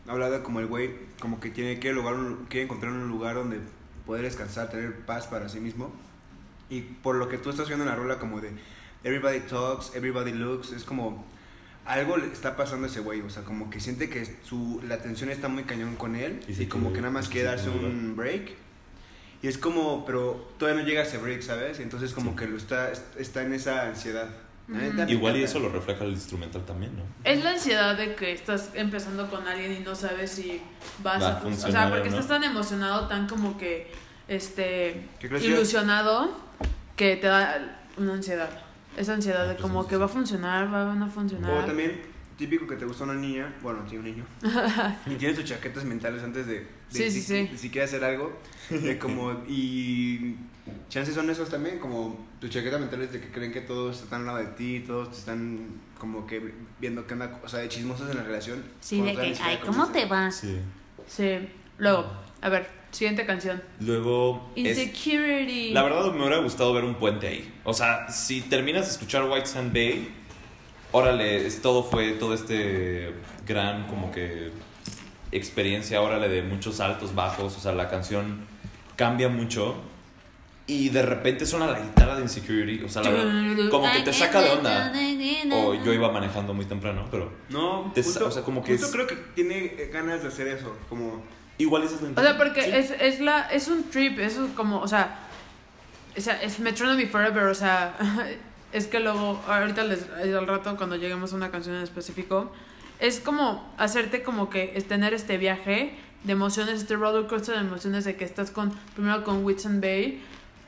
habla 0.07 0.29
de 0.31 0.41
como 0.41 0.59
el 0.59 0.65
güey, 0.67 0.91
como 1.19 1.39
que 1.39 1.49
tiene 1.49 1.79
que 1.79 1.91
lugar, 1.93 2.15
un- 2.15 2.45
quiere 2.49 2.65
encontrar 2.65 2.91
un 2.91 3.07
lugar 3.09 3.35
donde 3.35 3.59
poder 4.07 4.23
descansar, 4.23 4.69
tener 4.69 5.05
paz 5.05 5.27
para 5.27 5.49
sí 5.49 5.59
mismo. 5.59 5.91
Y 6.69 6.81
por 6.81 7.15
lo 7.15 7.27
que 7.29 7.38
tú 7.38 7.49
estás 7.49 7.67
viendo 7.67 7.83
en 7.85 7.89
la 7.91 7.95
rola 7.95 8.19
como 8.19 8.41
de 8.41 8.51
everybody 9.03 9.39
talks, 9.41 9.95
everybody 9.95 10.33
looks, 10.33 10.71
es 10.71 10.83
como 10.83 11.25
algo 11.85 12.17
le 12.17 12.27
está 12.27 12.55
pasando 12.55 12.85
a 12.85 12.89
ese 12.89 12.99
güey, 12.99 13.21
o 13.21 13.29
sea, 13.29 13.43
como 13.43 13.69
que 13.69 13.79
siente 13.79 14.09
que 14.09 14.25
su 14.43 14.79
la 14.88 14.95
atención 14.95 15.29
está 15.31 15.47
muy 15.47 15.63
cañón 15.63 15.95
con 15.95 16.15
él 16.15 16.39
Y 16.47 16.65
como 16.67 16.93
que 16.93 16.99
nada 17.01 17.11
más 17.11 17.29
quiere 17.29 17.47
darse 17.47 17.69
un 17.69 18.15
break. 18.15 18.51
Y 19.41 19.47
es 19.47 19.57
como, 19.57 20.05
pero 20.05 20.51
todavía 20.59 20.81
no 20.81 20.88
llega 20.88 21.01
a 21.01 21.05
ese 21.05 21.17
break, 21.17 21.41
¿sabes? 21.41 21.79
Entonces 21.79 22.11
como 22.13 22.31
Sí. 22.31 22.38
que 22.38 22.47
lo 22.47 22.57
está 22.57 22.91
está 23.17 23.41
en 23.41 23.53
esa 23.53 23.88
ansiedad. 23.88 24.29
Igual 25.07 25.38
y 25.38 25.43
eso 25.43 25.57
lo 25.59 25.69
refleja 25.69 26.03
el 26.03 26.11
instrumental 26.11 26.63
también, 26.65 26.95
¿no? 26.95 27.01
Es 27.23 27.43
la 27.43 27.51
ansiedad 27.51 27.97
de 27.97 28.13
que 28.15 28.33
estás 28.33 28.69
empezando 28.75 29.27
con 29.27 29.47
alguien 29.47 29.71
y 29.73 29.79
no 29.79 29.95
sabes 29.95 30.29
si 30.29 30.61
vas 31.01 31.23
Va 31.23 31.38
a 31.38 31.41
funcionar. 31.41 31.69
O 31.69 31.71
sea, 31.71 31.89
porque 31.89 32.09
¿no? 32.11 32.15
estás 32.19 32.27
tan 32.27 32.43
emocionado, 32.43 33.07
tan 33.07 33.27
como 33.27 33.57
que 33.57 33.89
este 34.27 35.07
¿Qué 35.19 35.27
crees 35.27 35.41
que- 35.43 35.49
ilusionado 35.49 36.38
que 37.00 37.15
te 37.15 37.27
da 37.27 37.79
una 37.98 38.13
ansiedad. 38.15 38.50
Esa 38.98 39.13
ansiedad 39.13 39.44
Ah, 39.44 39.48
de 39.48 39.53
pues 39.53 39.62
como 39.62 39.88
que 39.88 39.96
va 39.96 40.06
a 40.06 40.10
funcionar, 40.10 40.72
va 40.74 40.91
a 40.91 40.96
no 40.96 41.06
O 41.06 41.10
funcionar. 41.10 41.65
también 41.65 42.01
típico 42.38 42.68
que 42.68 42.75
te 42.75 42.84
gusta 42.84 43.06
una 43.06 43.13
niña, 43.13 43.53
bueno, 43.62 43.79
sí, 43.89 43.96
un 43.98 44.03
niño, 44.03 44.25
y 45.06 45.15
tiene 45.15 45.34
sus 45.34 45.46
chaquetas 45.46 45.86
mentales 45.86 46.22
antes 46.24 46.46
de, 46.48 46.56
de, 46.56 46.68
Sí, 46.89 47.03
sí, 47.10 47.12
si- 47.12 47.22
sí. 47.22 47.48
de 47.53 47.58
siquiera 47.58 47.86
hacer 47.86 48.03
algo. 48.03 48.38
De 48.70 48.98
como, 49.00 49.32
y 49.48 50.36
chances 50.89 51.15
son 51.15 51.29
esos 51.29 51.50
también, 51.50 51.79
como 51.79 52.25
tus 52.41 52.50
chaquetas 52.50 52.82
mentales 52.82 53.13
de 53.13 53.22
que 53.22 53.29
creen 53.32 53.53
que 53.53 53.62
todos 53.62 54.01
están 54.03 54.22
al 54.22 54.25
lado 54.27 54.38
de 54.39 54.46
ti, 54.48 54.84
todos 54.86 55.12
te 55.12 55.18
están 55.20 55.68
como 55.98 56.27
que 56.27 56.53
viendo 56.82 57.08
que 57.08 57.13
anda, 57.13 57.39
o 57.44 57.48
sea, 57.48 57.60
de 57.62 57.70
chismosos 57.70 58.10
en 58.12 58.18
la 58.18 58.24
relación. 58.24 58.62
Sí, 58.82 59.01
de 59.01 59.13
que, 59.15 59.38
ay, 59.41 59.60
¿cómo 59.65 59.88
te 59.88 60.06
va? 60.06 60.29
Sí. 60.32 60.60
Sí. 61.08 61.48
Luego, 61.77 62.12
a 62.41 62.50
ver, 62.50 62.68
siguiente 62.91 63.25
canción. 63.25 63.62
Luego. 63.79 64.51
es- 64.55 64.77
Insecurity. 64.77 65.72
la 65.72 65.84
verdad 65.84 66.12
me 66.13 66.19
hubiera 66.22 66.38
gustado 66.39 66.74
ver 66.74 66.84
un 66.84 66.96
puente 66.96 67.27
ahí. 67.27 67.53
O 67.63 67.74
sea, 67.74 68.10
si 68.10 68.41
terminas 68.41 68.86
de 68.86 68.91
escuchar 68.91 69.24
White 69.29 69.46
Sand 69.48 69.74
Bay, 69.74 70.10
órale, 70.91 71.46
es, 71.46 71.62
todo 71.62 71.84
fue 71.84 72.12
todo 72.13 72.34
este 72.34 73.13
gran 73.48 73.88
como 73.88 74.12
que 74.12 74.51
experiencia, 75.31 76.01
órale, 76.01 76.27
de 76.29 76.41
muchos 76.41 76.79
altos, 76.79 77.13
bajos. 77.15 77.55
O 77.55 77.60
sea, 77.60 77.72
la 77.74 77.89
canción 77.89 78.46
cambia 78.96 79.29
mucho. 79.29 79.75
Y 80.65 80.89
de 80.89 81.01
repente 81.01 81.48
suena 81.48 81.65
la 81.65 81.79
guitarra 81.79 82.15
de 82.15 82.22
Insecurity. 82.22 82.84
O 82.84 82.89
sea, 82.89 83.01
la 83.01 83.10
verdad, 83.10 83.69
como 83.72 83.91
que 83.91 84.01
te 84.01 84.13
saca 84.13 84.39
de 84.39 84.51
onda. 84.51 84.93
O 85.51 85.74
yo 85.74 85.91
iba 85.93 86.12
manejando 86.12 86.53
muy 86.53 86.65
temprano, 86.65 87.08
pero 87.10 87.31
No, 87.50 87.91
Te- 87.96 88.03
justo, 88.03 88.27
o 88.27 88.31
sea, 88.31 88.43
como 88.43 88.63
que 88.63 88.74
justo 88.74 88.86
es- 88.86 88.91
creo 88.91 89.08
que 89.08 89.15
tiene 89.34 89.89
ganas 89.91 90.22
de 90.22 90.27
hacer 90.27 90.48
eso, 90.48 90.75
como... 90.88 91.24
igual 91.59 91.83
esa 91.83 91.95
es 91.95 92.01
la 92.01 92.09
O 92.09 92.23
sea, 92.23 92.37
porque 92.37 92.63
Sí. 92.63 92.71
es, 92.73 92.91
es 92.99 93.19
la 93.19 93.41
es 93.51 93.67
un 93.67 93.83
trip, 93.91 94.17
es 94.19 94.39
como, 94.55 94.79
o 94.79 94.87
sea, 94.87 95.19
o 96.17 96.21
sea, 96.21 96.41
es 96.41 96.59
Metronomy 96.59 97.05
Forever, 97.05 97.43
o 97.43 97.53
sea, 97.55 97.95
es 98.73 98.87
que 98.87 98.99
luego, 98.99 99.39
ahorita 99.47 99.83
les, 99.83 100.05
al 100.09 100.47
rato 100.47 100.75
cuando 100.77 100.95
lleguemos 100.95 101.31
a 101.33 101.35
una 101.35 101.51
canción 101.51 101.75
en 101.75 101.83
específico, 101.83 102.51
es 102.99 103.19
como 103.19 103.71
hacerte 103.77 104.23
como 104.23 104.49
que 104.49 104.73
es 104.75 104.87
tener 104.87 105.13
este 105.13 105.37
viaje 105.37 105.93
de 106.23 106.31
emociones, 106.33 106.81
este 106.81 106.95
roller 106.97 107.27
coaster 107.27 107.55
de 107.55 107.61
emociones 107.61 108.03
de 108.03 108.15
que 108.17 108.25
estás 108.25 108.51
con, 108.51 108.71
primero 108.95 109.23
con 109.23 109.45
Wits 109.45 109.65
and 109.67 109.81
Bay 109.81 110.21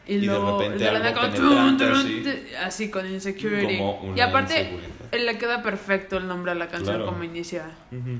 y, 0.07 0.13
Y 0.15 0.19
de 0.21 0.25
luego 0.27 0.57
repente 0.60 0.86
la 0.86 1.00
nada 1.00 1.10
algo 1.21 1.38
como 1.50 1.77
tun, 1.77 1.91
así. 1.93 2.24
así 2.63 2.89
con 2.89 3.05
Insecurity. 3.10 3.79
Y 4.15 4.19
aparte, 4.21 4.79
le 5.12 5.38
queda 5.38 5.62
perfecto 5.62 6.17
el 6.17 6.27
nombre 6.27 6.51
a 6.53 6.55
la 6.55 6.67
canción 6.67 6.95
Claro. 6.95 7.12
como 7.12 7.24
inicia. 7.25 7.65
Ujú. 7.91 8.19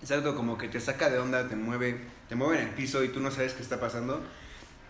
Exacto, 0.00 0.34
como 0.36 0.56
que 0.58 0.68
te 0.68 0.80
saca 0.80 1.10
de 1.10 1.18
onda, 1.18 1.48
te 1.48 1.56
mueve, 1.56 1.96
te 2.28 2.34
mueve 2.34 2.60
en 2.62 2.68
el 2.68 2.74
piso 2.74 3.02
y 3.04 3.08
tú 3.08 3.20
no 3.20 3.30
sabes 3.30 3.52
qué 3.54 3.62
está 3.62 3.80
pasando. 3.80 4.22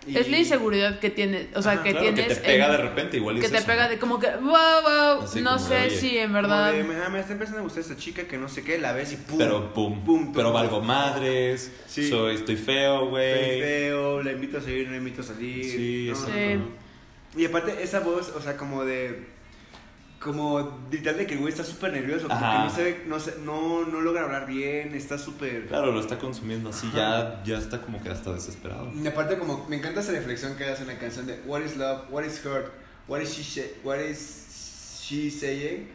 Y- 0.07 0.17
Es 0.17 0.31
la 0.31 0.39
inseguridad 0.39 1.01
que 1.01 1.11
tiene, 1.11 1.49
o 1.55 1.61
sea, 1.63 1.83
que 1.83 1.91
Claro, 1.91 2.07
que 2.07 2.13
tienes 2.13 2.41
te 2.41 2.47
pega 2.47 2.67
en- 2.67 2.71
de 2.73 2.77
repente, 2.79 3.17
igual 3.17 3.41
que 3.41 3.47
es 3.47 3.51
te 3.53 3.59
eso, 3.59 3.67
pega 3.67 3.85
¿no? 3.85 3.91
de 3.91 3.99
como 3.99 4.19
que 4.21 4.29
wow 4.37 4.83
wow 4.83 5.23
Así 5.23 5.41
no 5.43 5.59
sé 5.59 5.77
oye, 5.87 5.91
si 5.91 6.19
en 6.19 6.33
verdad 6.33 6.73
de, 6.73 6.81
"Ah, 7.05 7.09
me 7.09 7.19
está 7.21 7.33
empezando 7.33 7.61
a 7.61 7.63
gustar 7.63 7.81
esta 7.83 7.97
chica 7.97 8.23
que 8.25 8.39
no 8.39 8.49
sé 8.49 8.63
qué, 8.63 8.79
la 8.79 8.93
ves 8.93 9.13
y 9.13 9.17
pum. 9.17 9.39
Pero 9.39 9.73
pum, 9.75 10.05
pum, 10.05 10.33
pero 10.33 10.53
valgo 10.53 10.81
madres, 10.81 11.73
Sí. 11.89 12.09
soy, 12.09 12.37
estoy 12.37 12.57
feo, 12.57 13.09
güey. 13.09 13.61
feo, 13.61 14.23
la 14.23 14.33
invito 14.33 14.59
a 14.59 14.61
salir, 14.61 14.87
no 14.87 14.93
la 14.93 14.99
invito 14.99 15.21
a 15.23 15.25
salir. 15.25 15.65
Sí, 15.65 16.05
no, 16.09 16.13
exacto. 16.15 16.65
no. 17.35 17.41
Y 17.43 17.45
aparte, 17.45 17.83
esa 17.83 18.01
voz, 18.01 18.29
o 18.31 18.41
sea, 18.41 18.57
como 18.57 18.85
de. 18.85 19.27
Como 20.21 20.81
de 20.91 21.01
que 21.01 21.35
el 21.35 21.39
güey 21.39 21.53
está 21.53 21.63
súper 21.63 21.93
nervioso, 21.93 22.27
como 22.27 22.35
Ajá. 22.35 22.69
que 22.75 23.05
no, 23.07 23.21
sabe, 23.21 23.37
no, 23.45 23.45
no, 23.45 23.87
no 23.87 24.01
logra 24.01 24.25
hablar 24.25 24.47
bien, 24.47 24.93
está 24.95 25.17
súper. 25.17 25.67
Claro, 25.67 25.93
lo 25.93 26.01
está 26.01 26.19
consumiendo 26.19 26.71
así, 26.71 26.91
ya, 26.93 27.41
ya 27.45 27.57
está 27.59 27.81
como 27.81 28.03
que 28.03 28.09
hasta 28.09 28.33
desesperado. 28.33 28.91
Y 28.93 29.07
aparte, 29.07 29.39
como 29.39 29.65
me 29.69 29.77
encanta 29.77 30.01
esa 30.01 30.11
reflexión 30.11 30.57
que 30.57 30.65
hace 30.65 30.83
en 30.83 30.89
la 30.89 30.99
canción 30.99 31.27
de 31.27 31.41
What 31.47 31.61
is 31.63 31.77
love, 31.77 32.11
what 32.11 32.25
is 32.25 32.45
hurt, 32.45 32.73
what 33.07 33.21
is 33.21 33.31
she, 33.31 33.63
what 33.85 33.99
is 34.01 35.01
she 35.01 35.31
saying. 35.31 35.89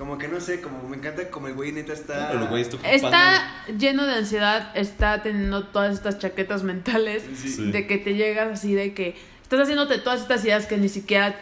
Como 0.00 0.16
que 0.16 0.28
no 0.28 0.40
sé, 0.40 0.62
como 0.62 0.88
me 0.88 0.96
encanta 0.96 1.28
como 1.28 1.48
el 1.48 1.54
güey 1.54 1.72
neta 1.72 1.92
está. 1.92 2.32
El 2.32 2.46
güey 2.48 2.62
está 2.62 2.78
está 2.90 3.66
lleno 3.78 4.06
de 4.06 4.14
ansiedad 4.14 4.70
está 4.74 5.22
teniendo 5.22 5.66
todas 5.66 5.92
estas 5.92 6.18
chaquetas 6.18 6.62
mentales. 6.62 7.22
Sí. 7.36 7.70
de 7.70 7.86
que 7.86 7.98
te 7.98 8.14
llegas 8.14 8.50
así 8.50 8.74
de 8.74 8.94
que 8.94 9.14
estás 9.42 9.60
haciéndote 9.60 9.98
todas 9.98 10.22
estas 10.22 10.42
ideas 10.44 10.64
que 10.64 10.78
ni 10.78 10.88
siquiera 10.88 11.38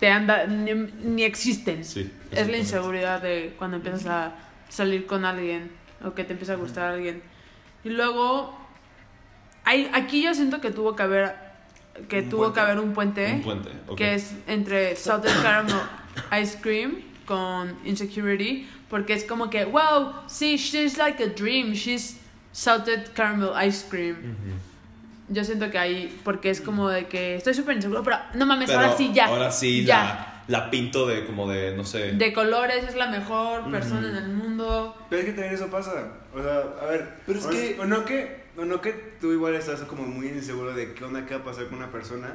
te 0.00 0.08
anda 0.10 0.46
ni, 0.46 0.72
ni 0.74 1.22
existen 1.24 1.84
Sí, 1.84 2.10
es 2.30 2.48
la 2.48 2.56
inseguridad 2.56 3.22
de 3.22 3.54
cuando 3.58 3.76
empiezas 3.78 4.06
a 4.06 4.32
salir 4.68 5.06
con 5.06 5.24
alguien 5.24 5.70
o 6.04 6.12
que 6.14 6.24
te 6.24 6.32
empieza 6.32 6.52
a 6.54 6.56
gustar 6.56 6.92
alguien 6.94 7.22
y 7.84 7.88
luego 7.90 8.54
hay, 9.64 9.90
aquí 9.94 10.22
yo 10.22 10.34
siento 10.34 10.60
que 10.60 10.70
tuvo 10.70 10.94
que 10.96 11.02
haber 11.02 11.34
que 12.08 12.20
Un 12.20 12.28
tuvo 12.28 12.40
puente. 12.42 12.54
que 12.54 12.60
haber 12.60 12.78
un 12.80 12.92
puente 12.92 13.32
Un 13.32 13.42
puente, 13.42 13.70
ok. 13.88 13.96
que 13.96 14.14
es 14.14 14.34
entre 14.46 14.94
Salted 14.96 15.30
Caramel 15.42 15.74
Ice 16.42 16.58
Cream 16.60 16.98
con 17.24 17.74
Insecurity, 17.84 18.68
porque 18.88 19.14
es 19.14 19.24
como 19.24 19.50
que, 19.50 19.64
wow, 19.64 20.12
sí, 20.28 20.56
she's 20.58 20.96
like 20.96 21.20
a 21.22 21.26
dream, 21.26 21.72
she's 21.72 22.18
Salted 22.52 23.08
Caramel 23.14 23.50
Ice 23.66 23.84
Cream. 23.90 24.16
Yo 25.28 25.44
siento 25.44 25.70
que 25.70 25.78
ahí, 25.78 26.20
porque 26.24 26.50
es 26.50 26.60
como 26.60 26.88
de 26.88 27.06
que 27.06 27.34
estoy 27.36 27.54
súper 27.54 27.76
inseguro, 27.76 28.02
pero 28.04 28.16
no 28.34 28.46
mames, 28.46 28.68
Pero 28.68 28.80
ahora 28.80 28.96
sí 28.96 29.10
ya. 29.12 29.26
Ahora 29.26 29.50
sí, 29.50 29.84
ya. 29.84 30.42
La, 30.48 30.60
la 30.60 30.70
pinto 30.70 31.06
de 31.06 31.24
como 31.26 31.50
de, 31.50 31.76
no 31.76 31.84
sé. 31.84 32.12
De 32.12 32.32
colores, 32.32 32.84
es 32.88 32.94
la 32.94 33.08
mejor 33.08 33.68
persona 33.70 34.08
en 34.08 34.16
el 34.16 34.28
mundo. 34.28 34.96
Pero 35.10 35.20
es 35.22 35.26
que 35.26 35.32
también 35.32 35.54
eso 35.54 35.66
pasa. 35.66 36.12
O 36.32 36.40
sea, 36.42 36.62
a 36.80 36.84
ver. 36.86 37.14
Pero 37.26 37.38
es 37.40 37.46
o, 37.46 37.50
que- 37.50 37.76
O 37.80 37.84
no 37.86 38.04
que, 38.04 38.44
o 38.56 38.64
no 38.64 38.80
que 38.80 38.92
tú 39.20 39.32
igual 39.32 39.54
estás 39.56 39.80
como 39.80 40.04
muy 40.04 40.28
inseguro 40.28 40.72
de 40.74 40.94
qué 40.94 41.04
onda, 41.04 41.26
qué 41.26 41.34
va 41.34 41.40
a 41.40 41.44
pasar 41.44 41.66
con 41.66 41.78
una 41.78 41.90
persona. 41.90 42.28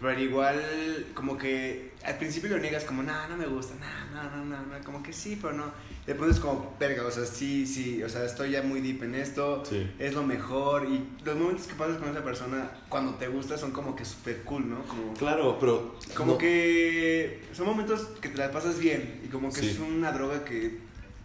Pero 0.00 0.20
igual, 0.20 1.06
como 1.14 1.38
que 1.38 1.92
al 2.04 2.18
principio 2.18 2.50
lo 2.50 2.58
niegas 2.58 2.84
como, 2.84 3.02
no, 3.02 3.28
no 3.28 3.36
me 3.36 3.46
gusta, 3.46 3.74
no, 3.80 4.14
no, 4.22 4.44
no, 4.44 4.44
no, 4.44 4.66
no, 4.78 4.84
como 4.84 5.02
que 5.02 5.12
sí, 5.12 5.38
pero 5.40 5.54
no. 5.54 5.72
De 6.06 6.14
pronto 6.14 6.34
es 6.34 6.38
como, 6.40 6.76
verga, 6.78 7.02
o 7.04 7.10
sea, 7.10 7.24
sí, 7.24 7.66
sí, 7.66 8.02
o 8.02 8.08
sea, 8.08 8.24
estoy 8.24 8.50
ya 8.50 8.62
muy 8.62 8.80
deep 8.82 9.02
en 9.04 9.14
esto, 9.14 9.64
Sí. 9.64 9.90
es 9.98 10.12
lo 10.14 10.22
mejor. 10.22 10.84
Y 10.86 11.02
los 11.24 11.36
momentos 11.36 11.66
que 11.66 11.74
pasas 11.74 11.96
con 11.96 12.10
esa 12.10 12.22
persona 12.22 12.70
cuando 12.90 13.14
te 13.14 13.26
gusta 13.28 13.56
son 13.56 13.70
como 13.72 13.96
que 13.96 14.04
súper 14.04 14.42
cool, 14.42 14.68
¿no? 14.68 14.82
Como, 14.82 15.14
Claro, 15.14 15.56
pero. 15.58 15.96
como 16.14 16.32
no- 16.32 16.38
que 16.38 17.42
son 17.54 17.66
momentos 17.66 18.02
que 18.20 18.28
te 18.28 18.36
la 18.36 18.52
pasas 18.52 18.78
bien 18.78 19.22
y 19.24 19.28
como 19.28 19.48
que 19.50 19.60
Sí. 19.62 19.70
es 19.70 19.78
una 19.78 20.12
droga 20.12 20.44
que 20.44 20.78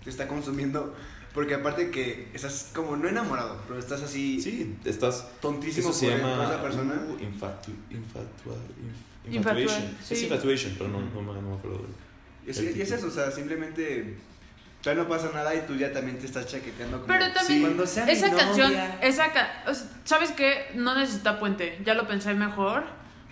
te 0.04 0.10
está 0.10 0.28
consumiendo. 0.30 0.96
Porque 1.34 1.54
aparte 1.56 1.89
que 1.91 2.28
estás 2.34 2.72
como 2.76 2.98
no 2.98 3.08
enamorado, 3.08 3.62
pero 3.67 3.80
estás 3.80 4.02
así 4.02 4.41
Sí, 4.41 4.76
estás. 4.84 5.28
tontísimo 5.41 5.89
Eso 5.89 5.98
se 6.00 6.10
por, 6.12 6.17
llama. 6.20 6.44
esa 6.44 6.62
persona. 6.62 6.94
uh, 7.08 7.24
infatu, 7.24 7.72
infatua, 7.89 8.56
inf- 8.56 9.32
Infatua- 9.32 9.36
infatuation. 9.62 9.98
sí. 10.04 10.13
Es 10.13 10.24
infatuation, 10.24 10.76
pero 10.78 10.89
no, 10.89 11.00
no, 11.00 11.22
me- 11.22 11.41
no 11.41 11.50
me 11.52 11.56
acuerdo. 11.56 11.86
Es, 12.46 12.60
y 12.62 12.82
es 12.82 12.91
eso, 12.91 13.08
o 13.08 13.12
sea, 13.12 13.32
simplemente 13.32 14.17
ya 14.84 14.94
no 14.96 15.08
pasa 15.08 15.30
nada 15.34 15.54
y 15.56 15.62
tú 15.62 15.76
ya 15.76 15.94
también 15.94 16.17
te 16.17 16.26
estás 16.26 16.48
chaqueteando 16.48 16.98
como 17.02 17.08
Pero 17.08 17.32
también, 17.32 17.62
cuando 17.62 17.86
sea 17.88 18.06
mi 18.06 18.12
esa 18.12 18.28
novia". 18.30 18.44
canción, 18.46 18.74
esa 19.02 19.32
ca- 19.32 19.63
o 19.67 19.74
sea, 19.74 19.88
¿sabes 20.04 20.32
qué? 20.32 20.65
No 20.76 20.96
necesita 20.96 21.39
puente, 21.39 21.80
ya 21.86 21.94
lo 21.94 22.08
pensé 22.08 22.34
mejor. 22.34 22.84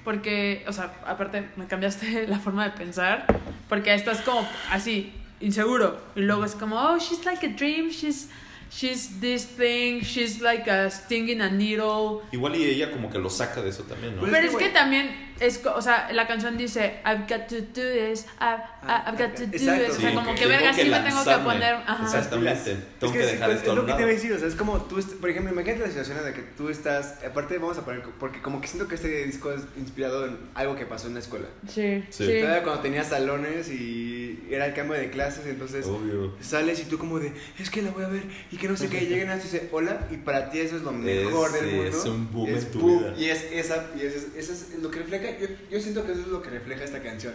Porque, 0.05 0.63
o 0.67 0.71
sea, 0.71 0.93
aparte 1.05 1.49
me 1.57 1.67
cambiaste 1.67 2.25
la 2.29 2.39
forma 2.39 2.63
de 2.63 2.71
pensar. 2.77 3.25
Porque 3.67 3.93
estás 3.93 4.21
como 4.21 4.47
así, 4.71 5.11
inseguro. 5.39 5.99
Y 6.15 6.21
luego 6.21 6.45
es 6.45 6.55
como, 6.55 6.75
oh, 6.79 6.97
she's 6.99 7.23
like 7.25 7.45
a 7.45 7.49
dream, 7.49 7.89
she's, 7.89 8.29
she's 8.71 9.19
this 9.19 9.45
thing, 9.45 10.01
she's 10.01 10.41
like 10.41 10.69
a 10.69 10.89
sting 10.89 11.29
in 11.29 11.41
a 11.41 11.49
needle. 11.49 12.21
Igual 12.31 12.55
y 12.55 12.63
ella 12.65 12.91
como 12.91 13.09
que 13.09 13.19
lo 13.19 13.29
saca 13.29 13.61
de 13.61 13.69
eso 13.69 13.83
también, 13.83 14.15
¿no? 14.15 14.21
Pues- 14.21 14.31
Pero 14.31 14.47
es 14.47 14.53
es 14.53 14.59
que, 14.59 14.69
también, 14.69 15.28
es, 15.39 15.65
o 15.65 15.81
sea, 15.81 16.11
la 16.11 16.27
canción 16.27 16.57
dice, 16.57 16.99
I've 17.05 17.25
got 17.27 17.47
to 17.47 17.55
do 17.61 17.81
this, 17.93 18.25
I've, 18.39 18.63
I've 18.83 19.17
got 19.17 19.35
to 19.35 19.45
do 19.45 19.53
Exacto. 19.55 19.85
this. 19.85 19.97
O 19.97 20.01
sea, 20.01 20.09
Sí, 20.09 20.15
como 20.15 20.35
que 20.35 20.45
verga, 20.45 20.73
sí 20.73 20.89
me 20.89 20.99
tengo 20.99 21.23
que 21.23 21.35
poner. 21.43 21.73
Ajá. 21.75 22.03
Exactamente. 22.05 22.77
Tengo 22.99 23.13
Es 23.13 23.19
que 23.19 23.25
dejar 23.25 23.47
pues, 23.47 23.57
esto 23.59 23.71
Es 23.71 23.75
lo 23.77 23.85
que 23.85 23.93
te 23.93 23.99
iba 24.01 24.09
a 24.09 24.13
decir, 24.13 24.33
o 24.33 24.39
sea, 24.39 24.47
es 24.47 24.55
como 24.55 24.77
tú, 24.83 25.01
por 25.21 25.29
ejemplo, 25.29 25.51
imagínate 25.53 25.81
la 25.81 25.87
situación 25.87 26.17
en 26.19 26.23
la 26.25 26.33
que 26.33 26.41
tú 26.41 26.69
estás, 26.69 27.15
aparte 27.25 27.57
vamos 27.57 27.77
a 27.77 27.85
poner, 27.85 28.01
porque 28.19 28.41
como 28.41 28.61
que 28.61 28.67
siento 28.67 28.87
que 28.87 28.95
este 28.95 29.25
disco 29.25 29.51
es 29.51 29.61
inspirado 29.77 30.25
en 30.25 30.37
algo 30.55 30.75
que 30.75 30.85
pasó 30.85 31.07
en 31.07 31.13
la 31.15 31.19
escuela. 31.19 31.47
Sí, 31.67 32.03
Sí. 32.09 32.25
sí. 32.25 32.39
Todavía 32.41 32.63
cuando 32.63 32.81
tenías 32.81 33.07
salones 33.07 33.69
y 33.69 34.47
era 34.49 34.65
el 34.65 34.73
cambio 34.73 34.97
de 34.97 35.09
clases, 35.09 35.45
entonces 35.45 35.85
Obvio. 35.85 36.35
sales 36.41 36.79
y 36.79 36.83
tú 36.85 36.97
como 36.97 37.19
de, 37.19 37.31
es 37.59 37.69
que 37.69 37.81
la 37.81 37.91
voy 37.91 38.03
a 38.03 38.07
ver 38.07 38.23
y 38.51 38.57
que 38.57 38.67
no 38.67 38.75
sé 38.77 38.89
qué, 38.89 39.01
llegan 39.05 39.29
a 39.29 39.35
y 39.37 39.39
dice, 39.39 39.69
hola, 39.71 40.07
y 40.11 40.17
para 40.17 40.49
ti 40.49 40.59
eso 40.59 40.75
es 40.75 40.81
lo 40.83 40.91
mejor 40.91 41.49
Es- 41.49 41.53
del 41.61 41.71
mundo. 41.75 41.89
es 41.97 42.05
un 42.05 42.31
boom 42.31 42.49
Y 42.49 42.53
es 42.53 42.63
en 42.65 42.71
tu 42.71 42.79
boom, 42.79 42.99
vida. 42.99 43.13
Y 43.17 43.25
es 43.29 43.43
esa, 43.51 43.85
y 43.97 44.05
es, 44.05 44.27
eso 44.35 44.53
es 44.53 44.67
lo 44.81 44.89
que 44.91 44.99
refleja, 44.99 45.28
yo, 45.39 45.47
yo 45.69 45.79
siento 45.79 46.05
que 46.05 46.13
eso 46.13 46.21
es 46.21 46.27
lo 46.27 46.41
que 46.41 46.49
refleja 46.49 46.83
esta 46.83 47.01
canción. 47.01 47.33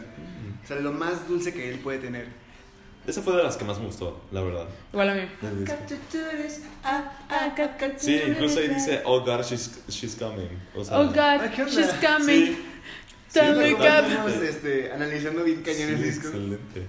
O 0.62 0.66
sea, 0.66 0.78
lo 0.80 0.92
más 0.92 1.28
dulce 1.28 1.52
que 1.52 1.70
él 1.70 1.78
puede 1.80 1.98
tener. 1.98 2.26
Esa 3.06 3.20
fue 3.20 3.36
de 3.36 3.42
las 3.42 3.56
que 3.58 3.64
más 3.64 3.78
me 3.78 3.84
gustó, 3.86 4.22
la 4.32 4.40
verdad. 4.40 4.66
Igual 4.92 5.10
a 5.10 5.14
mí. 5.14 5.22
ah, 6.84 7.12
ah, 7.28 7.54
to 7.54 7.86
Sí, 7.98 8.18
incluso 8.26 8.60
ahí 8.60 8.68
this, 8.68 8.76
dice, 8.86 9.02
oh 9.04 9.20
God, 9.20 9.42
she's, 9.42 9.78
she's 9.88 10.14
coming. 10.14 10.48
O 10.74 10.82
sea, 10.82 10.98
Oh 11.00 11.06
God, 11.08 11.18
Ah, 11.18 11.50
she's 11.66 11.92
coming. 12.00 12.46
Sí. 12.46 12.64
Tell 13.32 13.52
Sí, 13.54 13.58
me 13.60 13.66
sí. 13.68 13.74
Estamos 13.74 14.32
este, 14.42 14.92
analizando 14.92 15.44
bien 15.44 15.62
cañón 15.62 15.90
el 15.90 15.98
sí, 15.98 16.02
disco. 16.04 16.28
excelente. 16.28 16.86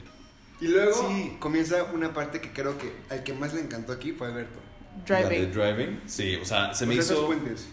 Y 0.61 0.67
luego 0.67 1.09
Sí. 1.09 1.35
comienza 1.39 1.83
una 1.93 2.13
parte 2.13 2.39
que 2.39 2.53
creo 2.53 2.77
que 2.77 2.93
al 3.09 3.23
que 3.23 3.33
más 3.33 3.53
le 3.53 3.61
encantó 3.61 3.91
aquí 3.91 4.13
fue 4.13 4.27
Alberto. 4.27 4.59
La 5.09 5.17
de 5.27 5.47
Driving. 5.47 5.51
driving, 5.51 6.01
sí, 6.05 6.35
o 6.41 6.45
sea, 6.45 6.73
se 6.73 6.85
me 6.85 6.93
O 6.97 7.01
sea, 7.01 7.03
esos 7.03 7.17
hizo... 7.17 7.25
puentes. 7.27 7.67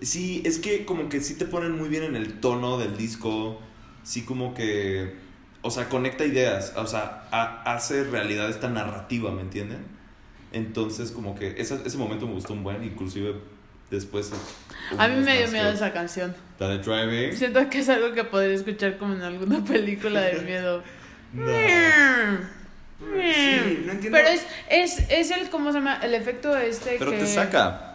Sí, 0.00 0.42
es 0.44 0.58
que 0.58 0.84
como 0.84 1.08
que 1.08 1.20
sí 1.20 1.34
te 1.34 1.44
ponen 1.44 1.72
muy 1.76 1.88
bien 1.88 2.04
en 2.04 2.16
el 2.16 2.40
tono 2.40 2.78
del 2.78 2.96
disco. 2.96 3.60
Sí, 4.04 4.22
como 4.24 4.54
que 4.54 5.14
o 5.60 5.70
sea, 5.72 5.88
conecta 5.88 6.24
ideas, 6.24 6.72
o 6.76 6.86
sea, 6.86 7.24
ha- 7.32 7.62
hace 7.74 8.04
realidad 8.04 8.48
esta 8.48 8.68
narrativa, 8.68 9.32
¿me 9.32 9.40
entienden? 9.42 9.84
Entonces, 10.52 11.10
como 11.10 11.34
que 11.34 11.60
esa- 11.60 11.82
ese 11.84 11.98
momento 11.98 12.26
me 12.26 12.32
gustó 12.34 12.52
un 12.52 12.62
buen, 12.62 12.82
inclusive 12.84 13.34
después... 13.90 14.32
A 14.96 15.08
mí 15.08 15.16
me 15.16 15.36
dio 15.38 15.48
miedo 15.48 15.68
que- 15.70 15.74
esa 15.76 15.92
canción. 15.92 16.34
La 16.60 16.68
de 16.68 16.78
Driving. 16.78 17.36
Siento 17.36 17.68
que 17.68 17.80
es 17.80 17.88
algo 17.88 18.12
que 18.14 18.22
podría 18.24 18.54
escuchar 18.54 18.98
como 18.98 19.14
en 19.14 19.22
alguna 19.22 19.62
película 19.64 20.20
de 20.20 20.40
miedo. 20.42 20.82
No. 21.34 21.44
Sí, 23.00 23.82
no 23.84 23.92
entiendo. 23.92 24.18
Pero 24.18 24.28
es, 24.28 24.46
es, 24.70 25.10
es 25.10 25.30
el, 25.32 25.50
¿cómo 25.50 25.72
se 25.72 25.78
llama? 25.78 26.00
El 26.02 26.14
efecto 26.14 26.56
este 26.56 26.96
Pero 26.98 27.10
que... 27.10 27.18
te 27.18 27.26
saca. 27.26 27.87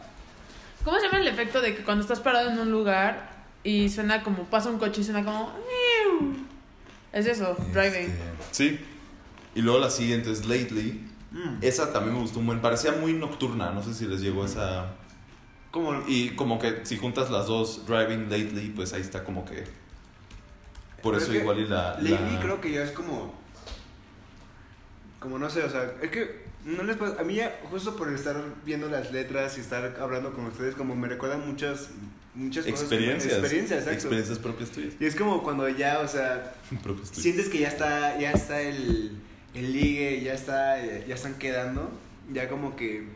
¿Cómo 0.83 0.97
se 0.99 1.05
llama 1.05 1.19
el 1.19 1.27
efecto 1.27 1.61
de 1.61 1.75
que 1.75 1.83
cuando 1.83 2.01
estás 2.01 2.19
parado 2.19 2.49
en 2.51 2.59
un 2.59 2.71
lugar 2.71 3.29
y 3.63 3.89
suena 3.89 4.23
como, 4.23 4.43
pasa 4.45 4.69
un 4.69 4.77
coche 4.77 5.01
y 5.01 5.03
suena 5.03 5.23
como... 5.23 5.53
Es 7.13 7.25
eso, 7.25 7.55
driving. 7.71 8.11
Este, 8.11 8.19
Sí. 8.51 8.79
Y 9.55 9.61
luego 9.61 9.79
la 9.79 9.89
siguiente 9.89 10.31
es 10.31 10.45
Lately. 10.45 11.07
Mm. 11.31 11.57
Esa 11.61 11.93
también 11.93 12.15
me 12.15 12.21
gustó 12.21 12.39
un 12.39 12.47
buen. 12.47 12.59
Parecía 12.59 12.91
muy 12.93 13.13
nocturna, 13.13 13.69
no 13.71 13.81
sé 13.83 13.93
si 13.93 14.05
les 14.05 14.21
llegó 14.21 14.45
esa... 14.45 14.87
¿Cómo? 15.71 16.03
Y 16.07 16.31
como 16.31 16.59
que 16.59 16.85
si 16.85 16.97
juntas 16.97 17.29
las 17.31 17.47
dos, 17.47 17.85
Driving 17.87 18.29
Lately, 18.29 18.69
pues 18.75 18.93
ahí 18.93 19.01
está 19.01 19.23
como 19.23 19.45
que... 19.45 19.63
Por 21.01 21.13
Pero 21.13 21.17
eso 21.17 21.31
es 21.33 21.41
igual 21.41 21.59
y 21.59 21.67
la... 21.67 21.97
Lady 21.99 22.33
la- 22.35 22.39
creo 22.41 22.61
que 22.61 22.71
ya 22.71 22.83
es 22.83 22.91
como. 22.91 23.33
Como 25.19 25.37
no 25.39 25.49
sé, 25.49 25.63
o 25.63 25.69
sea, 25.69 25.93
es 26.01 26.09
que 26.11 26.42
no 26.65 26.83
les 26.83 26.95
puedo- 26.97 27.19
A 27.19 27.23
mí 27.23 27.39
justo 27.69 27.95
por 27.95 28.11
estar 28.13 28.35
viendo 28.65 28.89
las 28.89 29.11
letras 29.11 29.57
y 29.57 29.61
estar 29.61 29.97
hablando 29.99 30.33
con 30.33 30.45
ustedes, 30.45 30.75
como 30.75 30.95
me 30.95 31.07
recuerdan 31.07 31.45
muchas. 31.47 31.89
Muchas 32.35 32.65
cosas. 32.65 32.81
Experiencias. 32.81 33.33
Experiencias, 33.33 33.79
exacto. 33.79 33.93
Experiencias 33.99 34.39
propias 34.39 34.69
tuyas. 34.71 34.93
Y 34.99 35.05
es 35.05 35.15
como 35.15 35.43
cuando 35.43 35.69
ya, 35.69 35.99
o 35.99 36.07
sea, 36.07 36.55
sientes 37.11 37.47
que 37.49 37.59
ya 37.59 37.67
está, 37.67 38.17
ya 38.19 38.31
está 38.31 38.59
el, 38.61 39.17
el 39.53 39.71
ligue, 39.73 40.21
ya 40.23 40.33
está, 40.33 40.83
ya 40.83 41.13
están 41.13 41.35
quedando, 41.35 41.91
ya 42.31 42.49
como 42.49 42.75
que, 42.75 43.07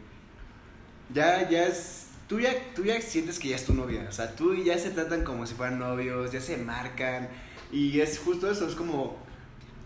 ya, 1.14 1.50
ya 1.50 1.66
es, 1.68 2.08
tú 2.28 2.40
ya, 2.40 2.52
tú 2.76 2.84
ya 2.84 3.02
sientes 3.02 3.40
que 3.40 3.50
ya 3.50 3.56
es 3.56 3.66
tu 3.66 3.74
novia, 3.74 4.06
o 4.08 4.12
sea, 4.12 4.36
tú 4.36 4.54
ya 4.56 4.78
se 4.78 4.92
tratan 4.92 5.24
como 5.24 5.48
si 5.48 5.56
fueran 5.56 5.80
novios, 5.80 6.32
ya 6.32 6.42
se 6.42 6.58
marcan, 6.58 7.30
y 7.72 8.00
es 8.00 8.20
justo 8.20 8.50
eso, 8.52 8.68
es 8.68 8.76
como, 8.76 9.18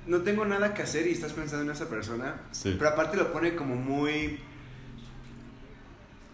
no 0.07 0.21
tengo 0.21 0.45
nada 0.45 0.73
que 0.73 0.81
hacer 0.81 1.07
y 1.07 1.11
estás 1.11 1.33
pensando 1.33 1.63
en 1.65 1.71
esa 1.71 1.87
persona, 1.89 2.41
Sí. 2.51 2.75
pero 2.77 2.89
aparte 2.91 3.17
lo 3.17 3.31
pone 3.31 3.55
como 3.55 3.75
muy, 3.75 4.39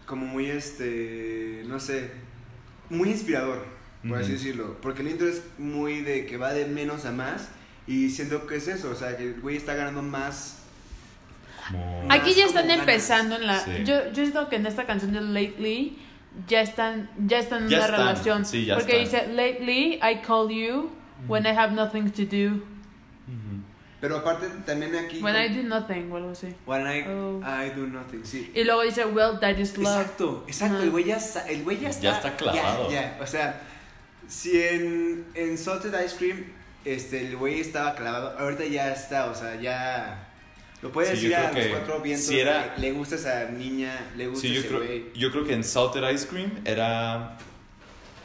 como 0.06 0.26
muy, 0.26 0.46
este, 0.46 1.64
no 1.66 1.78
sé, 1.80 2.10
muy 2.88 3.10
inspirador, 3.10 3.64
por 4.08 4.18
así 4.18 4.32
decirlo. 4.32 4.76
Porque 4.80 5.02
el 5.02 5.08
intro 5.08 5.28
es 5.28 5.42
muy 5.58 6.00
de 6.00 6.24
que 6.24 6.36
va 6.38 6.52
de 6.54 6.66
menos 6.66 7.04
a 7.04 7.12
más. 7.12 7.48
Y 7.86 8.10
siento 8.10 8.46
que 8.46 8.56
es 8.56 8.68
eso, 8.68 8.90
o 8.90 8.94
sea, 8.94 9.16
que 9.16 9.24
el 9.24 9.40
güey 9.40 9.56
está 9.56 9.74
ganando 9.74 10.02
más. 10.02 10.58
Como- 11.70 12.06
Aquí 12.10 12.34
ya 12.34 12.44
están 12.46 12.68
ganas. 12.68 12.80
empezando 12.80 13.36
en 13.36 13.46
la... 13.46 13.58
Sí. 13.60 13.70
Yo, 13.84 14.08
yo 14.08 14.14
siento 14.24 14.48
que 14.48 14.56
en 14.56 14.66
esta 14.66 14.86
canción 14.86 15.12
de 15.12 15.20
Lately 15.22 15.98
ya 16.46 16.60
están, 16.60 17.10
ya 17.26 17.38
están 17.38 17.64
en 17.64 17.68
Ya 17.70 17.76
una 17.78 17.86
están, 17.86 18.00
relación. 18.00 18.44
sí, 18.44 18.64
ya 18.66 18.74
porque 18.76 19.02
están. 19.02 19.20
dice, 19.28 19.34
Lately 19.34 19.94
I 20.02 20.20
call 20.26 20.50
you 20.50 20.90
when 21.28 21.44
I 21.46 21.50
have 21.50 21.74
nothing 21.74 22.10
to 22.10 22.24
do. 22.24 22.62
Pero 24.00 24.18
aparte 24.18 24.46
también 24.64 24.94
aquí. 24.94 25.20
When 25.20 25.34
I 25.34 25.48
do 25.48 25.62
nothing, 25.64 26.10
o 26.12 26.16
algo 26.16 26.30
así. 26.30 26.54
When 26.66 26.86
I, 26.86 27.02
Oh. 27.08 27.40
I 27.44 27.70
do 27.70 27.86
nothing, 27.86 28.24
sí. 28.24 28.50
Y 28.54 28.62
luego 28.64 28.82
dice, 28.82 29.04
well, 29.06 29.40
that 29.40 29.56
is 29.58 29.76
love. 29.76 30.00
Exacto, 30.00 30.44
exacto, 30.46 30.82
el 30.82 30.90
güey 30.90 31.04
ya 31.04 31.16
está, 31.16 31.48
el 31.48 31.64
güey 31.64 31.80
ya 31.80 31.88
está. 31.90 32.02
Ya 32.02 32.16
está 32.16 32.36
clavado. 32.36 32.90
Ya, 32.90 33.16
ya, 33.16 33.18
o 33.20 33.26
sea, 33.26 33.60
si 34.28 34.62
en, 34.62 35.24
en 35.34 35.58
Salted 35.58 35.92
Ice 36.04 36.14
Cream, 36.16 36.44
este, 36.84 37.26
el 37.26 37.36
güey 37.36 37.58
estaba 37.60 37.94
clavado, 37.96 38.38
ahorita 38.38 38.64
ya 38.66 38.92
está, 38.92 39.26
o 39.26 39.34
sea, 39.34 39.60
ya. 39.60 40.24
Lo 40.80 40.92
puede 40.92 41.08
Sí, 41.08 41.14
decir 41.28 41.34
a 41.34 41.50
los 41.50 41.66
cuatro 41.66 42.00
vientos. 42.00 42.26
si 42.26 42.38
era- 42.38 42.74
que 42.76 42.80
le 42.80 42.92
gusta 42.92 43.16
esa 43.16 43.46
niña, 43.46 43.98
le 44.16 44.28
gusta 44.28 44.42
Sí, 44.46 44.54
yo 44.54 44.60
ese 44.60 44.68
creo, 44.68 44.78
güey. 44.84 45.04
yo 45.12 45.32
creo 45.32 45.44
que 45.44 45.54
en 45.54 45.64
Salted 45.64 46.08
Ice 46.10 46.28
Cream 46.28 46.52
era, 46.64 47.36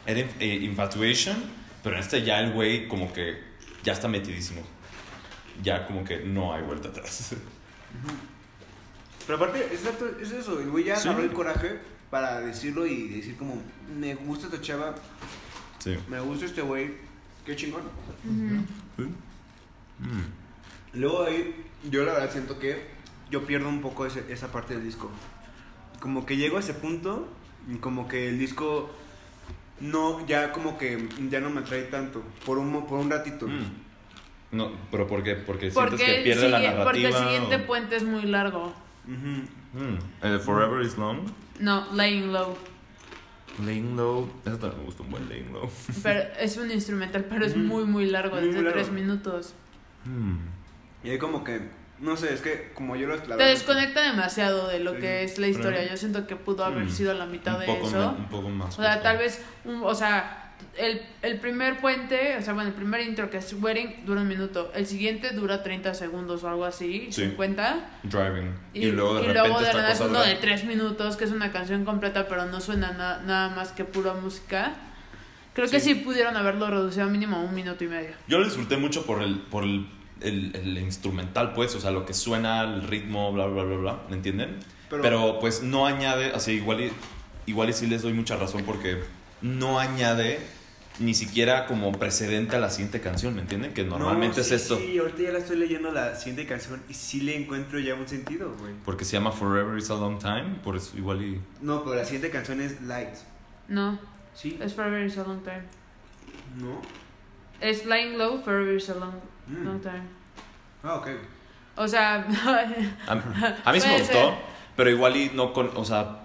era 0.05 0.19
eh, 0.39 0.59
Infatuation, 0.61 1.35
pero 1.81 1.95
en 1.95 2.01
este 2.03 2.21
ya 2.21 2.39
el 2.41 2.51
güey 2.53 2.87
como 2.87 3.11
que 3.11 3.39
ya 3.83 3.93
está 3.93 4.07
metidísimo. 4.07 4.61
Ya 5.61 5.85
como 5.85 6.03
que 6.03 6.19
no 6.21 6.53
hay 6.53 6.63
vuelta 6.63 6.89
atrás. 6.89 7.35
Pero 9.25 9.37
aparte, 9.37 9.59
exacto, 9.71 10.05
es 10.19 10.31
eso, 10.31 10.59
el 10.59 10.69
güey 10.69 10.83
ya 10.85 10.95
Sí. 10.95 11.07
agarró 11.07 11.23
el 11.23 11.31
coraje 11.33 11.79
para 12.09 12.41
decirlo 12.41 12.85
y 12.85 13.07
decir 13.07 13.37
como, 13.37 13.61
me 13.97 14.15
gusta 14.15 14.47
esta 14.47 14.61
chava, 14.61 14.95
Sí. 15.79 15.97
me 16.09 16.19
gusta 16.19 16.45
este 16.45 16.61
güey, 16.61 16.93
qué 17.45 17.55
chingón. 17.55 17.81
Ujú. 18.25 19.03
Mm. 19.99 20.23
Luego 20.99 21.23
ahí, 21.23 21.55
yo 21.89 22.03
la 22.03 22.13
verdad 22.13 22.31
siento 22.31 22.59
que 22.59 22.87
yo 23.31 23.45
pierdo 23.45 23.69
un 23.69 23.81
poco 23.81 24.05
ese- 24.05 24.25
esa 24.31 24.51
parte 24.51 24.75
del 24.75 24.83
disco. 24.83 25.09
Como 25.99 26.25
que 26.25 26.35
llego 26.37 26.57
a 26.57 26.59
ese 26.59 26.73
punto 26.73 27.27
y 27.71 27.77
como 27.77 28.07
que 28.07 28.27
el 28.29 28.37
disco 28.37 28.91
no, 29.79 30.25
ya 30.27 30.51
como 30.51 30.77
que 30.77 31.07
ya 31.29 31.39
no 31.39 31.49
me 31.49 31.61
atrae 31.61 31.83
tanto, 31.83 32.21
por 32.45 32.57
un, 32.57 32.85
por 32.85 32.99
un 32.99 33.09
ratito. 33.09 33.47
Mm. 33.47 33.82
No, 34.53 34.71
pero 34.91 35.07
¿por 35.07 35.23
qué? 35.23 35.35
Porque, 35.35 35.69
Porque, 35.71 35.97
sientes 35.97 36.05
que 36.07 36.17
el 36.17 36.23
pierde 36.23 36.49
la 36.49 36.57
sigue- 36.59 36.69
narrativa. 36.69 36.83
porque 36.85 37.05
el 37.07 37.13
siguiente 37.13 37.55
o- 37.57 37.65
puente 37.67 37.95
es 37.97 38.03
muy 38.03 38.21
largo. 38.23 38.73
Ujú. 39.05 39.83
Mm. 39.83 39.97
¿El 40.21 40.31
de 40.33 40.39
Forever 40.39 40.81
is 40.85 40.97
Long? 40.97 41.19
No, 41.59 41.91
Laying 41.93 42.31
Low. 42.31 42.55
Laying 43.65 43.95
Low. 43.95 44.29
Eso 44.45 44.57
también 44.57 44.79
me 44.79 44.85
gusta 44.85 45.03
un 45.03 45.11
buen 45.11 45.27
Laying 45.29 45.51
Low. 45.53 45.69
Pero 46.03 46.21
es 46.39 46.57
un 46.57 46.71
instrumental, 46.71 47.25
pero 47.25 47.45
es 47.45 47.51
Ujú. 47.53 47.61
muy, 47.61 47.85
muy 47.85 48.05
largo, 48.07 48.35
Muy, 48.37 48.49
es 48.49 48.55
de 48.55 48.61
muy 48.61 48.71
tres 48.71 48.87
largo. 48.87 49.01
minutos. 49.01 49.53
Mm. 50.05 50.37
Y 51.03 51.09
ahí 51.11 51.17
como 51.17 51.43
que, 51.43 51.61
no 51.99 52.15
sé, 52.17 52.33
es 52.33 52.41
que 52.41 52.71
como 52.73 52.95
yo 52.95 53.07
lo 53.07 53.15
la 53.25 53.37
Te 53.37 53.43
desconecta 53.43 54.01
demasiado 54.01 54.67
de 54.67 54.79
lo 54.79 54.93
Sí. 54.95 54.99
que 55.01 55.23
es 55.23 55.37
la 55.39 55.47
historia. 55.47 55.79
Pero- 55.81 55.91
Yo 55.91 55.97
siento 55.97 56.27
que 56.27 56.35
pudo 56.35 56.63
haber 56.65 56.85
Mm. 56.85 56.89
sido 56.89 57.13
la 57.13 57.25
mitad 57.25 57.55
un 57.55 57.59
de 57.61 57.65
poco 57.67 57.87
eso. 57.87 58.11
me- 58.13 58.17
un 58.19 58.29
poco 58.29 58.49
más. 58.49 58.77
O 58.77 58.81
sea, 58.81 59.01
tal 59.01 59.17
vez, 59.17 59.43
un- 59.65 59.81
o 59.83 59.93
sea, 59.95 60.42
el, 60.77 61.01
el 61.21 61.39
primer 61.39 61.79
puente, 61.79 62.35
o 62.37 62.41
sea, 62.41 62.53
bueno, 62.53 62.69
el 62.69 62.75
primer 62.75 63.01
intro 63.01 63.29
que 63.29 63.37
es 63.37 63.53
Wedding 63.53 64.05
dura 64.05 64.21
un 64.21 64.27
minuto. 64.27 64.71
El 64.75 64.85
siguiente 64.87 65.31
dura 65.31 65.63
30 65.63 65.93
segundos 65.93 66.43
o 66.43 66.49
algo 66.49 66.65
así, 66.65 67.07
Sí. 67.11 67.23
50. 67.29 67.99
Driving. 68.03 68.53
Y, 68.73 68.85
Y, 68.87 68.91
luego 68.91 69.15
de 69.15 69.19
y 69.21 69.27
repente 69.27 69.47
luego 69.47 69.59
de 69.61 69.65
esta 69.67 69.77
nada 69.77 69.91
es 69.93 69.99
uno 70.01 70.21
de 70.21 70.35
3 70.35 70.65
minutos, 70.65 71.15
que 71.17 71.23
es 71.25 71.31
una 71.31 71.51
canción 71.51 71.85
completa, 71.85 72.27
pero 72.27 72.45
no 72.45 72.59
suena 72.61 72.91
na- 72.91 73.21
nada 73.23 73.49
más 73.55 73.71
que 73.71 73.83
pura 73.85 74.13
música. 74.13 74.73
Creo 75.53 75.69
que 75.69 75.79
sí 75.79 75.93
Sí. 75.93 75.95
pudieron 76.01 76.35
haberlo 76.35 76.67
reducido 76.69 77.03
a 77.05 77.09
mínimo 77.09 77.35
a 77.37 77.39
un 77.41 77.53
minuto 77.53 77.83
y 77.83 77.87
medio. 77.87 78.11
Yo 78.27 78.39
lo 78.39 78.45
disfruté 78.45 78.77
mucho 78.77 79.05
por 79.05 79.21
el, 79.21 79.37
por 79.39 79.63
el, 79.63 79.87
el, 80.21 80.55
el 80.55 80.77
instrumental, 80.79 81.53
pues, 81.53 81.75
o 81.75 81.79
sea, 81.79 81.91
lo 81.91 82.05
que 82.05 82.13
suena, 82.13 82.61
el 82.63 82.83
ritmo, 82.87 83.31
bla, 83.31 83.45
bla, 83.45 83.63
bla, 83.63 83.77
bla, 83.77 83.99
¿me 84.09 84.15
entienden? 84.15 84.57
Pero- 84.89 85.01
Pero, 85.03 85.37
pues 85.39 85.61
no 85.63 85.85
añade, 85.85 86.31
así 86.33 86.53
igual 86.53 86.81
y, 86.81 86.91
igual 87.45 87.69
y 87.69 87.73
sí 87.73 87.87
les 87.87 88.01
doy 88.01 88.13
mucha 88.13 88.35
razón 88.35 88.63
porque 88.65 88.99
no 89.43 89.77
añade 89.79 90.39
ni 90.99 91.13
siquiera 91.13 91.65
como 91.65 91.91
precedente 91.91 92.55
a 92.55 92.59
la 92.59 92.69
siguiente 92.69 93.01
canción, 93.01 93.33
¿me 93.35 93.41
entienden? 93.41 93.73
Que 93.73 93.83
normalmente 93.83 94.37
No, 94.37 94.41
es 94.41 94.47
sí, 94.47 94.53
esto. 94.55 94.77
Sí, 94.77 94.97
ahorita 94.97 95.21
ya 95.23 95.31
la 95.31 95.39
estoy 95.39 95.57
leyendo 95.57 95.91
la 95.91 96.15
siguiente 96.15 96.45
canción 96.47 96.81
y 96.89 96.93
sí 96.93 97.21
le 97.21 97.35
encuentro 97.35 97.79
ya 97.79 97.95
un 97.95 98.07
sentido, 98.07 98.55
güey. 98.59 98.73
Porque 98.85 99.03
se 99.05 99.13
llama 99.13 99.31
Forever 99.31 99.77
is 99.77 99.89
a 99.89 99.95
Long 99.95 100.19
Time, 100.19 100.55
por 100.63 100.75
eso 100.75 100.95
igual 100.97 101.21
y... 101.23 101.41
No, 101.61 101.83
pero 101.83 101.95
la 101.95 102.05
siguiente 102.05 102.29
canción 102.31 102.61
es 102.61 102.79
Light. 102.81 103.15
No, 103.67 103.99
¿Sí? 104.35 104.57
es 104.61 104.73
Forever 104.73 105.03
is 105.05 105.17
a 105.17 105.23
Long 105.23 105.43
Time. 105.43 105.63
¿No? 106.57 106.79
Es 107.59 107.81
Flying 107.83 108.17
Low, 108.17 108.41
Forever 108.43 108.75
is 108.75 108.89
a 108.89 108.95
Long, 108.95 109.13
Mm. 109.47 109.65
long 109.65 109.81
Time. 109.81 110.03
Ah, 110.83 110.95
ok. 110.95 111.07
O 111.75 111.87
sea, 111.87 112.25
A, 113.07 113.11
a 113.69 113.73
mí 113.73 113.79
sí 113.81 113.87
me 113.87 113.97
gustó, 113.99 114.13
ser. 114.13 114.33
pero 114.77 114.89
igual 114.91 115.17
y 115.17 115.31
no 115.33 115.51
con... 115.53 115.71
O 115.75 115.83
sea, 115.83 116.22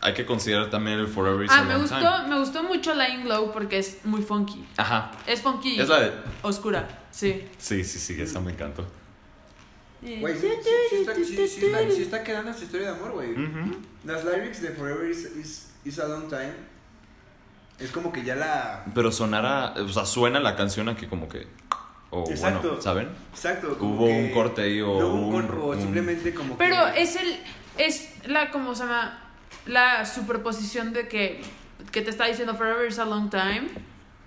hay 0.00 0.14
que 0.14 0.24
considerar 0.26 0.70
también 0.70 0.98
el 0.98 1.08
Forever 1.08 1.44
is 1.44 1.50
ah, 1.52 1.58
a 1.60 1.64
me 1.64 1.72
Long 1.72 1.82
gustó, 1.82 1.98
Time. 1.98 2.28
me 2.28 2.38
gustó 2.38 2.62
mucho 2.62 2.94
Lying 2.94 3.28
Low 3.28 3.52
porque 3.52 3.78
es 3.78 3.98
muy 4.04 4.22
funky. 4.22 4.64
Ajá. 4.76 5.10
Es 5.26 5.40
funky 5.42 5.80
Es 5.80 5.88
la 5.88 6.00
de... 6.00 6.12
oscura, 6.42 6.88
sí. 7.10 7.44
Sí, 7.58 7.82
sí, 7.84 7.98
sí, 7.98 8.20
esa 8.20 8.40
me 8.40 8.52
encantó. 8.52 8.86
Güey, 10.00 10.34
sí, 10.38 10.46
sí, 10.62 10.70
sí 10.90 10.96
está, 10.96 11.14
sí, 11.14 11.24
sí 11.24 11.66
está- 11.66 11.90
sí 11.90 12.02
está 12.02 12.22
quedando 12.22 12.50
esta 12.52 12.62
historia 12.64 12.92
de 12.92 12.96
amor, 12.96 13.12
güey. 13.12 13.32
Ujú. 13.32 13.76
Las 14.04 14.24
lyrics 14.24 14.62
de 14.62 14.68
Forever 14.70 15.10
is, 15.10 15.24
is, 15.36 15.70
is 15.84 15.98
a 15.98 16.06
Long 16.06 16.28
Time 16.28 16.52
es 17.80 17.90
como 17.90 18.12
que 18.12 18.22
ya 18.24 18.36
la... 18.36 18.84
Pero 18.94 19.10
sonara, 19.12 19.74
o 19.76 19.88
sea, 19.88 20.04
suena 20.04 20.38
la 20.40 20.54
canción 20.56 20.88
aquí 20.88 21.06
como 21.06 21.28
que. 21.28 21.46
O 22.10 22.24
Exacto. 22.30 22.68
bueno, 22.68 22.82
¿saben? 22.82 23.08
Exacto. 23.32 23.76
Hubo 23.80 24.06
que 24.06 24.12
un 24.12 24.30
corte 24.32 24.62
ahí 24.62 24.80
o 24.80 24.98
no 24.98 25.06
hubo 25.08 25.26
un 25.36 25.44
un- 25.44 25.60
o 25.62 25.74
simplemente 25.74 26.32
como 26.32 26.56
Pero 26.56 26.76
que... 26.94 27.02
es 27.02 27.16
el 27.16 27.38
es 27.76 28.10
la 28.26 28.50
como 28.50 28.74
se 28.74 28.84
llama 28.84 29.27
la 29.66 30.04
superposición 30.06 30.92
de 30.92 31.08
que 31.08 31.42
que 31.92 32.02
te 32.02 32.10
está 32.10 32.26
diciendo 32.26 32.54
Forever 32.54 32.86
is 32.88 32.98
a 32.98 33.04
long 33.04 33.30
time, 33.30 33.68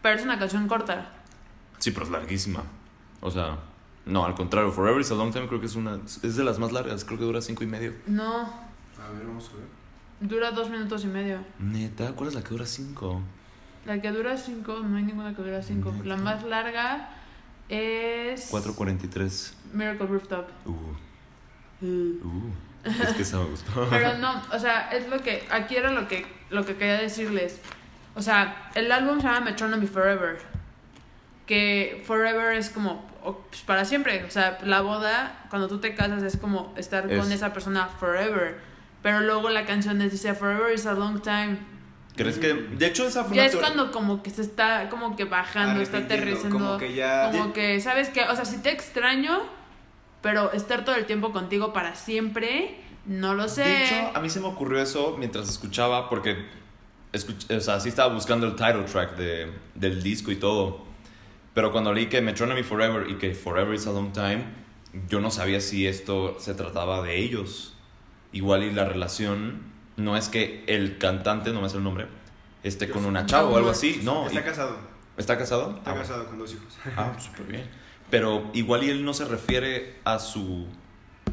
pero 0.01 0.17
es 0.17 0.23
una 0.23 0.39
canción 0.39 0.67
corta. 0.67 1.09
Sí, 1.79 1.91
pero 1.91 2.05
es 2.05 2.11
larguísima. 2.11 2.63
O 3.19 3.29
sea, 3.29 3.59
no, 4.05 4.25
al 4.25 4.33
contrario, 4.35 4.71
Forever 4.71 4.99
is 5.01 5.11
a 5.11 5.15
Long 5.15 5.31
Time 5.31 5.47
creo 5.47 5.59
que 5.59 5.67
es 5.67 5.75
una. 5.75 5.99
Es 6.05 6.35
de 6.35 6.43
las 6.43 6.57
más 6.59 6.71
largas, 6.71 7.05
creo 7.05 7.19
que 7.19 7.25
dura 7.25 7.41
cinco 7.41 7.63
y 7.63 7.67
medio. 7.67 7.93
No, 8.07 8.41
A 8.43 9.11
ver, 9.13 9.25
vamos 9.27 9.49
a 9.53 9.57
ver. 9.57 9.65
dura 10.21 10.51
dos 10.51 10.69
minutos 10.69 11.03
y 11.03 11.07
medio. 11.07 11.39
Neta, 11.59 12.13
¿cuál 12.13 12.29
es 12.29 12.35
la 12.35 12.41
que 12.43 12.49
dura 12.49 12.65
cinco? 12.65 13.21
La 13.85 14.01
que 14.01 14.11
dura 14.11 14.37
cinco, 14.37 14.79
no 14.79 14.97
hay 14.97 15.03
ninguna 15.03 15.35
que 15.35 15.41
dura 15.43 15.61
cinco. 15.61 15.93
La 16.03 16.15
más 16.17 16.43
larga 16.43 17.09
es 17.69 18.47
443. 18.49 19.55
Miracle 19.73 20.07
Rooftop. 20.07 20.47
Uh, 20.65 20.71
Uh. 21.85 21.87
uh. 22.23 22.51
Es 22.83 23.13
que 23.13 23.21
esa 23.21 23.37
me 23.37 23.45
gustó. 23.45 23.87
Pero 23.89 24.17
no, 24.17 24.41
o 24.51 24.59
sea, 24.59 24.89
es 24.91 25.07
lo 25.07 25.21
que 25.21 25.47
aquí 25.51 25.75
era 25.75 25.91
lo 25.91 26.07
que 26.07 26.25
lo 26.49 26.65
que 26.65 26.75
quería 26.75 26.97
decirles. 26.99 27.59
O 28.15 28.21
sea, 28.21 28.69
el 28.75 28.91
álbum 28.91 29.21
se 29.21 29.27
llama 29.27 29.41
Metronomy 29.41 29.87
Forever. 29.87 30.39
Que 31.45 32.03
Forever 32.05 32.55
es 32.55 32.69
como 32.69 33.05
pues, 33.49 33.61
para 33.61 33.85
siempre, 33.85 34.23
o 34.23 34.31
sea, 34.31 34.57
la 34.63 34.81
boda 34.81 35.45
cuando 35.49 35.67
tú 35.67 35.79
te 35.79 35.93
casas 35.95 36.23
es 36.23 36.37
como 36.37 36.73
estar 36.77 37.03
con 37.03 37.19
Es- 37.19 37.31
esa 37.31 37.53
persona 37.53 37.87
forever. 37.87 38.59
Pero 39.03 39.21
luego 39.21 39.49
la 39.49 39.65
canción 39.65 39.97
les 39.99 40.11
dice 40.11 40.33
Forever 40.33 40.73
is 40.73 40.85
a 40.85 40.93
long 40.93 41.21
time. 41.21 41.57
¿Crees 42.15 42.37
que.? 42.37 42.53
De 42.53 42.85
hecho, 42.87 43.07
esa 43.07 43.23
fue 43.23 43.35
Ya 43.35 43.45
es 43.45 43.55
cuando 43.55 43.91
como 43.91 44.21
que 44.21 44.29
se 44.29 44.41
está 44.41 44.89
como 44.89 45.15
que 45.15 45.23
bajando, 45.25 45.81
está 45.81 45.99
aterrizando. 45.99 46.49
como 46.57 46.77
que 46.77 46.93
ya- 46.93 47.31
Como 47.31 47.53
que, 47.53 47.79
¿sabes 47.79 48.09
qué? 48.09 48.23
O 48.25 48.35
sea, 48.35 48.45
si 48.45 48.57
te 48.61 48.71
extraño, 48.71 49.39
pero 50.21 50.51
estar 50.51 50.85
todo 50.85 50.95
el 50.95 51.05
tiempo 51.05 51.31
contigo 51.31 51.73
para 51.73 51.95
siempre, 51.95 52.75
no 53.05 53.33
lo 53.33 53.47
sé. 53.49 53.63
De 53.63 53.85
hecho, 53.85 54.11
a 54.17 54.19
mí 54.21 54.29
se 54.29 54.39
me 54.39 54.47
ocurrió 54.47 54.81
eso 54.81 55.15
mientras 55.17 55.49
escuchaba, 55.49 56.09
porque. 56.09 56.45
escuch- 57.13 57.55
o 57.57 57.59
sea, 57.61 57.79
sí 57.79 57.89
estaba 57.89 58.13
buscando 58.13 58.45
el 58.47 58.55
title 58.55 58.83
track 58.83 59.15
de, 59.17 59.51
del 59.75 60.01
disco 60.03 60.31
y 60.31 60.35
todo. 60.37 60.85
Pero 61.53 61.71
cuando 61.73 61.91
leí 61.93 62.05
que 62.07 62.21
Metronomy 62.21 62.63
Forever 62.63 63.09
y 63.09 63.15
que 63.17 63.33
Forever 63.35 63.73
is 63.75 63.85
a 63.87 63.91
Long 63.91 64.13
Time, 64.13 64.45
yo 65.09 65.19
no 65.19 65.29
sabía 65.31 65.59
si 65.59 65.85
esto 65.87 66.37
se 66.39 66.53
trataba 66.53 67.01
de 67.01 67.17
ellos. 67.17 67.75
Igual 68.31 68.63
y 68.63 68.71
la 68.71 68.85
relación 68.85 69.61
no 69.97 70.15
es 70.15 70.29
que 70.29 70.63
el 70.67 70.97
cantante, 70.97 71.51
no 71.51 71.61
me 71.61 71.67
sé 71.69 71.75
el 71.77 71.83
nombre, 71.83 72.07
esté 72.63 72.89
con 72.89 73.03
una 73.05 73.25
chava 73.25 73.49
o 73.49 73.57
algo 73.57 73.69
así. 73.71 73.99
No, 74.03 74.27
Está 74.27 74.39
y- 74.39 74.43
casado. 74.43 74.77
¿está 75.17 75.37
casado? 75.37 75.75
Está 75.77 75.91
Ah, 75.91 75.95
casado 75.95 76.25
con 76.27 76.39
dos 76.39 76.53
hijos. 76.53 76.77
Ah, 76.95 77.11
súper 77.19 77.45
bien. 77.47 77.69
Pero 78.11 78.51
igual 78.53 78.83
y 78.83 78.89
él 78.91 79.03
no 79.03 79.13
se 79.15 79.25
refiere 79.25 79.95
a 80.03 80.19
su 80.19 80.67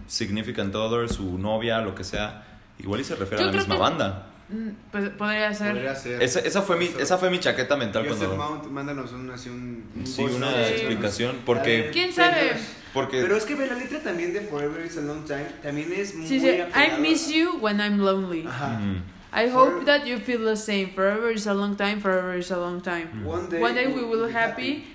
significant 0.06 0.74
other, 0.74 1.08
su 1.08 1.38
novia, 1.38 1.80
lo 1.80 1.94
que 1.94 2.04
sea. 2.04 2.44
Igual 2.78 3.00
y 3.00 3.04
se 3.04 3.16
refiere 3.16 3.42
Yo 3.42 3.48
a 3.50 3.52
la 3.52 3.58
misma 3.58 3.74
que- 3.74 3.80
banda. 3.80 4.24
Mm, 4.48 4.68
Pues 4.90 5.10
podría 5.10 5.52
ser. 5.52 5.72
Podría 5.74 5.94
ser. 5.94 6.22
Esa, 6.22 6.40
esa, 6.40 6.62
fue 6.62 6.76
mi, 6.78 6.86
Eso. 6.86 6.98
esa 7.00 7.18
fue 7.18 7.28
mi 7.28 7.38
chaqueta 7.38 7.76
mental 7.76 8.06
cuando... 8.06 8.34
Mount, 8.34 8.64
mándanos 8.68 9.12
un, 9.12 9.30
así 9.30 9.50
un, 9.50 9.84
un 9.94 10.06
Sí, 10.06 10.22
una 10.22 10.50
note. 10.50 10.70
explicación. 10.70 11.36
Porque... 11.44 11.82
ver, 11.82 11.90
¿Quién 11.90 12.12
sabe? 12.14 12.34
pero- 12.52 12.60
porque 12.94 13.20
Pero 13.20 13.36
es 13.36 13.44
que 13.44 13.54
ve 13.54 13.66
la 13.66 13.74
letra 13.74 14.00
también 14.02 14.32
de 14.32 14.40
Forever 14.40 14.86
is 14.86 14.96
a 14.96 15.02
Long 15.02 15.24
Time. 15.26 15.44
También 15.62 15.92
es 15.92 16.14
muy 16.14 16.26
Sí, 16.26 16.40
sí. 16.40 16.48
I 16.48 16.98
miss 16.98 17.28
you 17.28 17.58
when 17.60 17.78
I'm 17.80 17.98
lonely. 17.98 18.46
Ajá. 18.46 18.78
Ujú. 18.80 19.02
I 19.38 19.50
For- 19.50 19.74
hope 19.74 19.84
that 19.84 20.06
you 20.06 20.18
feel 20.18 20.42
the 20.42 20.56
same. 20.56 20.92
Forever 20.94 21.30
is 21.30 21.46
a 21.46 21.52
long 21.52 21.76
time, 21.76 22.00
forever 22.00 22.38
is 22.38 22.50
a 22.50 22.56
long 22.56 22.80
time. 22.80 23.08
One 23.26 23.50
day, 23.50 23.60
One 23.60 23.74
day 23.74 23.86
we 23.88 24.02
will 24.02 24.26
be 24.28 24.32
happy 24.32 24.86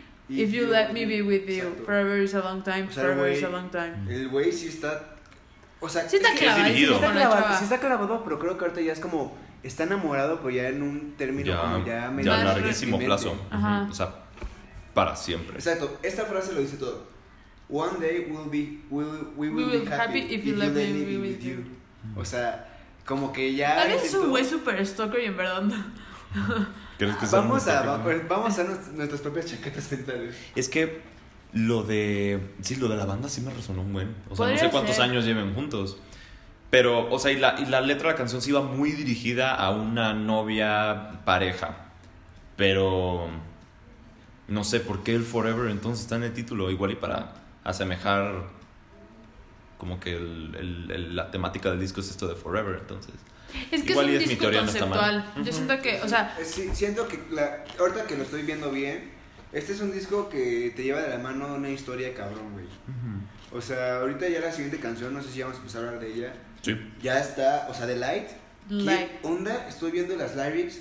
if 0.41 0.51
you 0.51 0.67
let 0.67 0.91
me 0.93 1.05
be 1.05 1.21
with 1.21 1.47
you. 1.47 1.63
Exacto. 1.63 1.85
Forever 1.85 2.17
is 2.17 2.33
a 2.33 2.39
long 2.41 2.61
time, 2.63 2.87
O 2.89 2.91
sea, 2.91 3.03
forever 3.03 3.23
güey, 3.27 3.37
is 3.37 3.43
a 3.43 3.49
long 3.49 3.69
time. 3.69 3.93
El 4.09 4.29
güey 4.29 4.51
sí 4.51 4.67
está. 4.67 5.15
O 5.79 5.89
sea, 5.89 6.07
Sí 6.07 6.15
está 6.17 6.33
clavadísimo 6.33 6.65
dirigido. 6.67 6.95
Está 6.95 7.11
clavado, 7.11 7.57
sí 7.57 7.63
está 7.65 7.79
clavado, 7.79 8.23
pero 8.23 8.39
creo 8.39 8.57
que 8.57 8.65
ahorita 8.65 8.81
ya 8.81 8.93
es 8.93 8.99
como. 8.99 9.35
Está 9.63 9.83
enamorado, 9.83 10.37
pero 10.39 10.49
ya 10.49 10.67
en 10.67 10.81
un 10.83 11.13
término 11.17 11.53
Ya, 11.53 11.61
como 11.61 11.85
ya 11.85 12.11
medio. 12.11 12.31
ya 12.31 12.43
Más 12.43 12.55
larguísimo 12.55 12.99
plazo. 12.99 13.37
Ajá. 13.49 13.87
O 13.89 13.93
sea, 13.93 14.13
para 14.93 15.15
siempre. 15.15 15.55
Exacto, 15.55 15.97
esta 16.03 16.25
frase 16.25 16.53
lo 16.53 16.59
dice 16.59 16.75
todo. 16.77 17.07
One 17.69 17.97
day 17.99 18.27
we'll 18.29 18.49
be, 18.49 18.79
we'll, 18.89 19.31
we 19.37 19.49
will, 19.49 19.65
will 19.67 19.79
be 19.79 19.85
be 19.85 19.95
happy, 19.95 20.19
if 20.19 20.43
you 20.43 20.55
let 20.57 20.71
me 20.71 21.03
be 21.05 21.17
with 21.17 21.39
you. 21.41 21.63
O 22.15 22.25
sea, 22.25 22.67
como 23.05 23.31
que 23.31 23.55
ya. 23.55 23.75
Tal 23.75 23.87
vez 23.89 24.03
es 24.03 24.13
un 24.13 24.29
güey 24.29 24.43
super 24.43 24.85
stalker 24.85 25.21
y 25.21 25.25
en 25.27 25.37
verdad 25.37 25.61
no. 25.61 25.75
¿Crees 26.97 27.15
que 27.17 27.25
sea 27.25 27.39
un 27.41 27.49
Vamos 27.49 27.67
a, 27.67 27.81
va- 27.85 28.03
pues, 28.03 28.27
vamos 28.27 28.57
a 28.59 28.63
nues- 28.65 28.91
nuestras 28.93 29.21
propias 29.21 29.45
chaquetas 29.47 29.91
mentales. 29.91 30.35
Es 30.55 30.69
que 30.69 31.01
lo 31.53 31.83
de. 31.83 32.39
Sí, 32.61 32.75
lo 32.77 32.87
de 32.87 32.95
la 32.97 33.05
banda 33.05 33.29
sí 33.29 33.41
me 33.41 33.51
resonó 33.53 33.81
un 33.81 33.93
buen. 33.93 34.15
O 34.29 34.35
sea, 34.35 34.47
no 34.47 34.57
sé 34.57 34.69
cuántos 34.69 34.95
ser. 34.95 35.05
años 35.05 35.25
lleven 35.25 35.53
juntos. 35.53 35.97
Pero, 36.69 37.11
o 37.11 37.19
sea, 37.19 37.31
y 37.31 37.37
la, 37.37 37.59
y 37.59 37.65
la 37.67 37.81
letra 37.81 38.07
de 38.07 38.13
la 38.13 38.17
canción 38.17 38.41
sí 38.41 38.49
iba 38.49 38.61
muy 38.61 38.91
dirigida 38.93 39.53
a 39.55 39.69
una 39.71 40.13
novia 40.13 41.21
pareja. 41.25 41.75
Pero. 42.55 43.27
No 44.47 44.63
sé 44.63 44.79
por 44.81 45.03
qué 45.03 45.15
el 45.15 45.23
Forever 45.23 45.69
entonces 45.71 46.03
está 46.03 46.15
en 46.17 46.23
el 46.23 46.33
título. 46.33 46.69
Igual 46.71 46.91
y 46.91 46.95
para 46.95 47.33
asemejar. 47.63 48.43
Como 49.77 49.99
que 49.99 50.15
el- 50.15 50.55
el- 50.59 50.91
el- 50.91 51.15
la 51.15 51.29
temática 51.31 51.69
del 51.69 51.79
disco 51.79 51.99
es 52.01 52.09
esto 52.09 52.27
de 52.27 52.35
Forever, 52.35 52.77
entonces. 52.81 53.13
Es 53.71 53.83
que 53.83 53.91
Igual 53.91 54.09
es 54.09 54.15
un 54.15 54.21
es 54.21 54.21
mi 54.21 54.27
disco 54.29 54.41
teoría, 54.41 54.61
no 54.61 54.65
conceptual. 54.67 55.33
Yo 55.43 55.53
siento 55.53 55.81
que, 55.81 56.01
o 56.01 56.07
sea, 56.07 56.37
sí, 56.43 56.69
siento 56.73 57.07
que 57.07 57.19
la, 57.31 57.63
ahorita 57.79 58.05
que 58.05 58.17
lo 58.17 58.23
estoy 58.23 58.43
viendo 58.43 58.71
bien, 58.71 59.11
este 59.51 59.73
es 59.73 59.81
un 59.81 59.91
disco 59.91 60.29
que 60.29 60.71
te 60.75 60.83
lleva 60.83 61.01
de 61.01 61.09
la 61.09 61.17
mano 61.19 61.53
una 61.53 61.69
historia 61.69 62.13
cabrón, 62.13 62.53
güey. 62.53 62.65
O 63.51 63.61
sea, 63.61 63.97
ahorita 63.99 64.27
ya 64.29 64.39
la 64.39 64.51
siguiente 64.51 64.79
canción, 64.79 65.13
no 65.13 65.21
sé 65.21 65.31
si 65.31 65.41
vamos 65.41 65.57
a 65.57 65.59
empezar 65.59 65.83
a 65.83 65.87
hablar 65.89 66.01
de 66.03 66.13
ella. 66.13 66.33
Sí. 66.61 66.75
Ya 67.01 67.19
está, 67.19 67.67
o 67.69 67.73
sea, 67.73 67.85
de 67.85 67.95
Light. 67.97 68.27
¿Qué 68.67 68.73
Light. 68.75 69.09
onda? 69.23 69.67
Estoy 69.67 69.91
viendo 69.91 70.15
las 70.15 70.35
lyrics. 70.35 70.79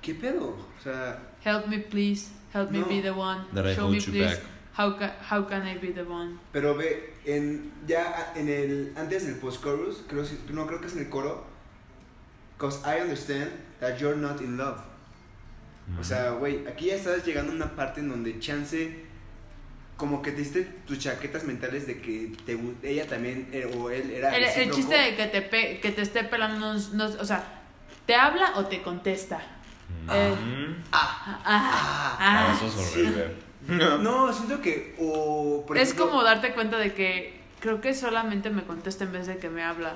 ¿Qué 0.00 0.14
pedo? 0.14 0.56
O 0.78 0.82
sea, 0.82 1.20
help 1.44 1.66
me 1.66 1.78
please, 1.80 2.28
help 2.54 2.70
me 2.70 2.78
No. 2.78 2.86
be 2.86 3.02
the 3.02 3.10
one. 3.10 3.42
That 3.54 3.66
I 3.70 3.74
Show 3.74 3.84
hold 3.86 3.94
me 3.96 4.00
you 4.00 4.12
please, 4.12 4.36
back. 4.36 4.40
how 4.78 4.98
can, 4.98 5.12
how 5.30 5.46
can 5.46 5.66
I 5.66 5.78
be 5.78 5.88
the 5.92 6.02
one? 6.02 6.38
pero 6.52 6.74
ve, 6.76 7.14
en, 7.26 7.72
ya 7.86 8.32
en 8.36 8.48
el, 8.48 8.92
antes 8.96 9.26
del 9.26 9.36
post-chorus, 9.36 10.02
creo, 10.08 10.24
si- 10.24 10.38
no 10.50 10.66
creo 10.66 10.80
que 10.80 10.86
es 10.86 10.94
en 10.94 11.00
el 11.00 11.08
coro. 11.08 11.46
Cause 12.62 12.78
I 12.86 13.00
understand 13.00 13.50
that 13.80 13.98
you're 13.98 14.14
not 14.16 14.40
in 14.40 14.56
love. 14.56 14.78
O 16.00 16.04
sea, 16.04 16.30
güey, 16.38 16.64
aquí 16.68 16.86
ya 16.86 16.94
estás 16.94 17.24
llegando 17.26 17.50
a 17.50 17.56
una 17.56 17.74
parte 17.74 17.98
en 18.00 18.08
donde 18.08 18.38
chance, 18.38 19.04
como 19.96 20.22
que 20.22 20.30
te 20.30 20.38
diste 20.38 20.62
tus 20.86 21.00
chaquetas 21.00 21.42
mentales 21.42 21.88
de 21.88 22.00
que 22.00 22.30
te, 22.46 22.56
ella 22.88 23.04
también, 23.08 23.48
eh, 23.52 23.68
o 23.76 23.90
él 23.90 24.12
era 24.12 24.34
El, 24.36 24.44
el 24.44 24.70
chiste 24.70 24.94
de 24.96 25.16
que 25.16 25.26
te, 25.26 25.42
pe- 25.42 25.80
que 25.80 25.90
te 25.90 26.02
esté 26.02 26.22
pelando, 26.22 26.72
no, 26.74 26.80
no- 26.92 27.20
o 27.20 27.24
sea, 27.24 27.42
¿te 28.06 28.14
habla 28.14 28.52
o 28.54 28.66
te 28.66 28.80
contesta? 28.80 29.40
Eh, 30.08 30.34
Mm. 30.40 30.82
ah, 30.92 31.18
Ah, 31.26 31.42
ah. 31.44 32.16
Ah, 32.20 32.54
eso 32.56 32.66
es 32.68 32.76
horrible. 32.96 33.32
No, 34.02 34.32
siento 34.32 34.62
que, 34.62 34.94
o 35.00 35.64
por 35.66 35.76
es 35.76 35.88
ejemplo, 35.90 36.10
como 36.10 36.22
darte 36.22 36.52
cuenta 36.54 36.78
de 36.78 36.94
que 36.94 37.40
creo 37.58 37.80
que 37.80 37.92
solamente 37.92 38.50
me 38.50 38.62
contesta 38.62 39.02
en 39.02 39.12
vez 39.12 39.26
de 39.26 39.38
que 39.38 39.50
me 39.50 39.64
habla. 39.64 39.94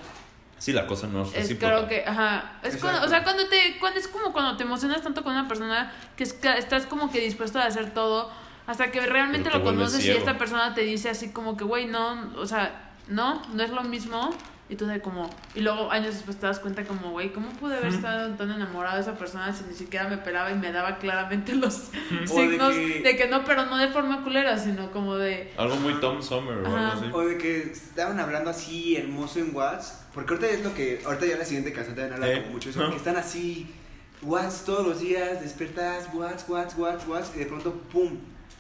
Sí, 0.59 0.73
la 0.73 0.87
cosa 0.87 1.07
no 1.07 1.23
es 1.23 1.29
Es 1.29 1.35
recíproca. 1.35 1.75
creo 1.77 1.88
que, 1.88 2.05
ajá, 2.09 2.53
es 2.62 2.77
cuando, 2.79 3.03
o 3.05 3.09
sea, 3.09 3.23
cuando 3.25 3.47
te, 3.49 3.77
cuando 3.79 4.01
es 4.01 4.09
como 4.09 4.33
cuando 4.33 4.57
te 4.57 4.62
emocionas 4.62 5.03
tanto 5.03 5.23
con 5.23 5.33
una 5.33 5.47
persona 5.49 5.92
que 6.16 6.25
es 6.25 6.33
que 6.33 6.49
estás 6.59 6.87
como 6.87 7.11
que 7.11 7.21
dispuesto 7.21 7.59
a 7.59 7.64
hacer 7.66 7.92
todo 7.92 8.31
hasta 8.66 8.90
que 8.90 9.01
realmente 9.07 9.51
lo 9.51 9.62
conoces 9.62 10.05
y 10.05 10.11
esta 10.11 10.38
persona 10.38 10.75
te 10.75 10.81
dice 10.81 11.11
así 11.11 11.31
como 11.31 11.57
que, 11.57 11.64
güey, 11.64 11.87
no, 11.87 12.33
o 12.37 12.47
sea, 12.47 12.90
no, 13.09 13.42
no 13.53 13.62
es 13.62 13.71
lo 13.71 13.83
mismo. 13.85 14.31
Y 14.69 14.75
tú 14.75 14.85
de 14.87 15.01
como, 15.01 15.31
y 15.55 15.61
luego 15.61 15.92
años 15.92 16.12
después 16.14 16.38
te 16.40 16.47
das 16.47 16.59
cuenta 16.59 16.83
como, 16.85 17.12
güey, 17.12 17.33
¿cómo 17.33 17.51
pude 17.51 17.77
haber 17.77 17.92
estado 17.95 18.35
tan 18.35 18.51
enamorado 18.51 18.97
de 18.97 19.03
esa 19.03 19.14
persona 19.16 19.53
si 19.53 19.62
ni 19.62 19.75
siquiera 19.75 20.09
me 20.09 20.19
pelaba 20.19 20.51
y 20.51 20.57
me 20.57 20.73
daba 20.73 20.97
claramente 20.99 21.55
los 21.55 21.92
de 22.11 22.27
signos 22.27 22.75
que- 22.75 23.01
de 23.05 23.16
que 23.16 23.29
no, 23.29 23.45
pero 23.45 23.66
no 23.66 23.77
de 23.77 23.87
forma 23.87 24.25
culera, 24.25 24.59
sino 24.59 24.90
como 24.90 25.14
de, 25.19 25.55
Algo 25.57 25.77
muy 25.77 25.95
Tom 26.01 26.21
Summer 26.21 26.59
o 26.59 26.66
Ajá. 26.66 26.90
algo 26.92 27.01
así. 27.01 27.11
O 27.12 27.21
de 27.21 27.38
que 27.38 27.62
estaban 27.71 28.19
hablando 28.19 28.51
así 28.51 28.97
hermoso 28.97 29.38
en 29.38 29.55
Watts. 29.55 30.01
Porque 30.16 30.35
ahorita 30.35 30.50
es 30.50 30.64
lo 30.64 30.74
que. 30.74 31.00
Ahorita 31.05 31.26
ya 31.26 31.37
la 31.37 31.44
siguiente 31.44 31.72
canción 31.72 31.94
también 31.94 32.14
habla 32.14 32.33
Eh. 32.33 32.40
como 32.40 32.55
mucho 32.55 32.70
eso. 32.70 32.90
Que 32.90 32.96
están 32.96 33.16
así. 33.16 33.68
Watts 34.22 34.64
todos 34.64 34.85
los 34.85 34.98
días. 34.98 35.40
Despertas. 35.40 36.09
Watts, 36.12 36.44
Watts, 36.48 36.74
Watts, 36.76 37.07
Watts. 37.07 37.31
Y 37.37 37.38
de 37.38 37.46
pronto, 37.46 37.72
¡pum! 37.92 38.16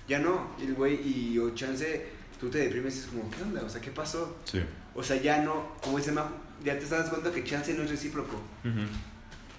Ya 0.06 0.20
no. 0.20 0.50
Y 0.62 0.66
el 0.66 0.74
güey. 0.74 1.00
Y 1.02 1.36
o 1.40 1.50
chance. 1.54 2.06
Tú 2.38 2.48
te 2.50 2.58
deprimes 2.58 2.94
y 2.94 2.98
es 3.00 3.06
como, 3.06 3.28
¿qué 3.30 3.42
onda? 3.42 3.62
O 3.64 3.68
sea, 3.68 3.80
¿qué 3.80 3.90
pasó? 3.90 4.36
Sí. 4.44 4.62
O 4.94 5.02
sea, 5.02 5.16
ya 5.20 5.40
no. 5.42 5.72
Como 5.82 5.96
dice 5.98 6.12
Majo, 6.12 6.28
ya 6.62 6.74
te 6.78 6.84
estás 6.84 7.08
cuenta 7.08 7.32
que 7.32 7.42
chance 7.42 7.72
no 7.74 7.82
es 7.82 7.90
recíproco. 7.90 8.38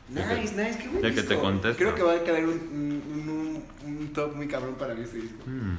Nice, 0.10 0.56
nice, 0.56 0.78
qué 0.80 0.88
buen 0.88 1.02
de 1.02 1.14
que 1.14 1.24
te 1.24 1.38
contesta. 1.38 1.78
Creo 1.78 1.94
que 1.94 2.02
va 2.04 2.14
a 2.14 2.24
caber 2.24 2.46
un, 2.46 2.54
un, 2.54 3.64
un, 3.86 3.98
un 4.00 4.14
top 4.14 4.36
muy 4.36 4.48
cabrón 4.48 4.76
para 4.76 4.94
mí 4.94 5.02
este 5.04 5.18
disco. 5.18 5.44
Mm. 5.46 5.76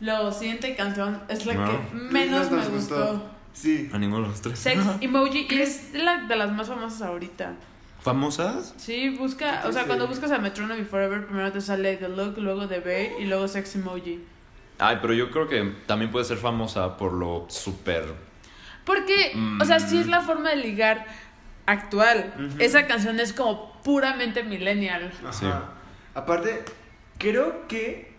la 0.00 0.30
siguiente 0.30 0.74
canción 0.76 1.22
es 1.28 1.46
la 1.46 1.54
No. 1.54 1.66
que 1.70 1.94
menos 1.96 2.50
me 2.50 2.66
gustó. 2.68 3.22
Sí. 3.56 3.88
A 3.92 3.98
ninguno 3.98 4.24
de 4.24 4.28
los 4.28 4.42
tres. 4.42 4.58
Sex 4.58 4.84
Emoji 5.00 5.46
y 5.50 5.54
es 5.60 5.94
la, 5.94 6.24
de 6.24 6.36
las 6.36 6.52
más 6.52 6.68
famosas 6.68 7.00
ahorita. 7.02 7.54
¿Famosas? 8.02 8.74
Sí, 8.76 9.08
busca, 9.08 9.64
o 9.66 9.72
sea, 9.72 9.86
cuando 9.86 10.06
buscas 10.06 10.30
a 10.30 10.38
Metronomy 10.38 10.84
Forever, 10.84 11.26
primero 11.26 11.50
te 11.50 11.60
sale 11.60 11.96
The 11.96 12.08
Look, 12.10 12.38
luego 12.38 12.68
The 12.68 12.80
Bay 12.80 13.12
y 13.18 13.24
luego 13.24 13.48
Sex 13.48 13.76
Emoji. 13.76 14.22
Ay, 14.78 14.98
pero 15.00 15.14
yo 15.14 15.30
creo 15.30 15.48
que 15.48 15.74
también 15.86 16.10
puede 16.10 16.26
ser 16.26 16.36
famosa 16.36 16.98
por 16.98 17.14
lo 17.14 17.46
súper. 17.48 18.04
Porque, 18.84 19.34
o 19.60 19.64
sea, 19.64 19.80
sí 19.80 19.98
es 19.98 20.06
la 20.06 20.20
forma 20.20 20.50
de 20.50 20.56
ligar 20.56 21.06
actual. 21.64 22.54
Esa 22.58 22.86
canción 22.86 23.18
es 23.18 23.32
como 23.32 23.72
puramente 23.82 24.44
millennial. 24.44 25.10
Ajá. 25.22 25.32
Sí. 25.32 25.46
Aparte, 26.14 26.62
creo 27.18 27.66
que, 27.66 28.12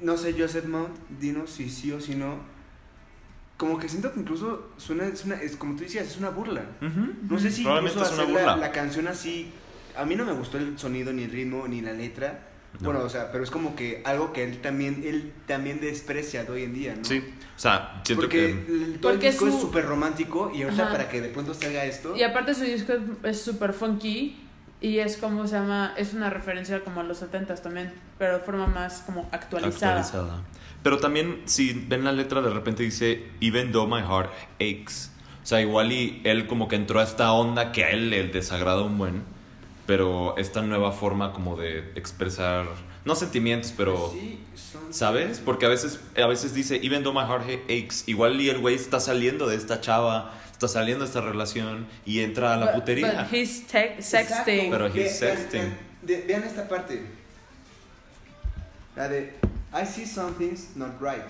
no 0.00 0.16
sé, 0.16 0.34
Joseph 0.38 0.66
Mount, 0.66 0.96
dinos 1.20 1.50
si 1.50 1.70
sí 1.70 1.92
o 1.92 2.00
si 2.00 2.16
no. 2.16 2.40
Como 3.60 3.76
que 3.78 3.90
siento 3.90 4.10
que 4.14 4.20
incluso 4.20 4.70
suena, 4.78 5.04
es, 5.04 5.22
una, 5.26 5.34
es 5.34 5.54
como 5.54 5.76
tú 5.76 5.82
decías, 5.82 6.06
es 6.06 6.16
una 6.16 6.30
burla. 6.30 6.62
No 7.28 7.38
sé 7.38 7.50
si 7.50 7.60
incluso 7.62 8.00
hacer 8.00 8.30
la, 8.30 8.56
la 8.56 8.72
canción 8.72 9.06
así. 9.06 9.52
A 9.94 10.06
mí 10.06 10.16
no 10.16 10.24
me 10.24 10.32
gustó 10.32 10.56
el 10.56 10.78
sonido, 10.78 11.12
ni 11.12 11.24
el 11.24 11.30
ritmo, 11.30 11.68
ni 11.68 11.82
la 11.82 11.92
letra. 11.92 12.46
No. 12.80 12.86
Bueno, 12.86 13.00
o 13.04 13.10
sea, 13.10 13.30
pero 13.30 13.44
es 13.44 13.50
como 13.50 13.76
que 13.76 14.00
algo 14.06 14.32
que 14.32 14.44
él 14.44 14.62
también, 14.62 15.02
él 15.04 15.34
también 15.46 15.78
desprecia 15.78 16.44
de 16.44 16.52
hoy 16.52 16.62
en 16.62 16.72
día, 16.72 16.94
¿no? 16.96 17.04
Sí, 17.04 17.18
o 17.18 17.58
sea, 17.60 18.00
siento 18.02 18.22
Porque 18.22 18.38
que... 18.38 18.72
el- 18.72 18.98
todo 18.98 19.12
Porque 19.12 19.26
el 19.26 19.32
disco 19.34 19.50
su- 19.50 19.54
es 19.56 19.60
súper 19.60 19.84
romántico 19.84 20.50
y 20.54 20.62
ahorita 20.62 20.84
Ajá. 20.84 20.92
para 20.92 21.08
que 21.10 21.20
de 21.20 21.28
pronto 21.28 21.52
se 21.52 21.66
haga 21.66 21.84
esto. 21.84 22.16
Y 22.16 22.22
aparte 22.22 22.54
su 22.54 22.62
disco 22.64 22.94
es- 22.94 23.02
es 23.30 23.42
súper 23.42 23.74
funky 23.74 24.40
y 24.80 25.00
es 25.00 25.18
como 25.18 25.46
se 25.46 25.56
llama, 25.56 25.92
es 25.98 26.14
una 26.14 26.30
referencia 26.30 26.82
como 26.82 27.00
a 27.02 27.04
los 27.04 27.18
70 27.18 27.54
también, 27.56 27.92
pero 28.18 28.38
de 28.38 28.40
forma 28.42 28.66
más 28.68 29.02
como 29.04 29.28
actualizada. 29.32 30.00
actualizada. 30.00 30.42
Pero 30.82 30.98
también, 30.98 31.42
si 31.44 31.72
ven 31.72 32.04
la 32.04 32.12
letra, 32.12 32.40
de 32.40 32.50
repente 32.50 32.82
dice, 32.82 33.24
Even 33.40 33.70
though 33.72 33.86
my 33.88 34.00
heart 34.02 34.30
aches. 34.60 35.10
O 35.42 35.46
sea, 35.46 35.60
igual 35.60 35.90
y 35.92 36.20
él 36.24 36.46
como 36.46 36.68
que 36.68 36.76
entró 36.76 37.00
a 37.00 37.02
esta 37.02 37.32
onda 37.32 37.72
que 37.72 37.84
a 37.84 37.90
él 37.90 38.10
le 38.10 38.24
desagrada 38.28 38.82
un 38.82 38.96
buen, 38.98 39.22
pero 39.86 40.36
esta 40.38 40.62
nueva 40.62 40.92
forma 40.92 41.32
como 41.32 41.56
de 41.56 41.78
expresar, 41.96 42.66
no 43.04 43.14
sentimientos, 43.14 43.72
pero... 43.76 44.10
Sí, 44.12 44.38
son- 44.54 44.92
¿Sabes? 44.94 45.40
Porque 45.44 45.66
a 45.66 45.68
veces, 45.68 45.98
a 46.22 46.26
veces 46.26 46.54
dice, 46.54 46.80
even 46.82 47.02
though 47.02 47.14
my 47.14 47.26
heart 47.26 47.44
aches, 47.68 48.04
igual 48.06 48.40
y 48.40 48.48
el 48.50 48.58
güey 48.58 48.74
está 48.74 49.00
saliendo 49.00 49.46
de 49.48 49.56
esta 49.56 49.80
chava, 49.80 50.32
está 50.52 50.68
saliendo 50.68 51.04
de 51.04 51.08
esta 51.08 51.20
relación 51.20 51.86
y 52.04 52.20
entra 52.20 52.54
a 52.54 52.56
la 52.56 52.66
But- 52.66 52.74
putería. 52.76 53.22
But 53.24 53.32
he's 53.32 53.64
sexting. 53.68 54.70
Pero 54.70 54.86
he's 54.88 54.94
vean- 54.94 55.36
sexting. 55.36 55.60
Vean, 55.62 55.78
de- 56.02 56.24
vean 56.26 56.44
esta 56.44 56.68
parte. 56.68 57.02
La 58.96 59.08
de 59.08 59.32
I 59.72 59.84
see 59.84 60.04
something's 60.04 60.74
not 60.76 61.00
right. 61.00 61.24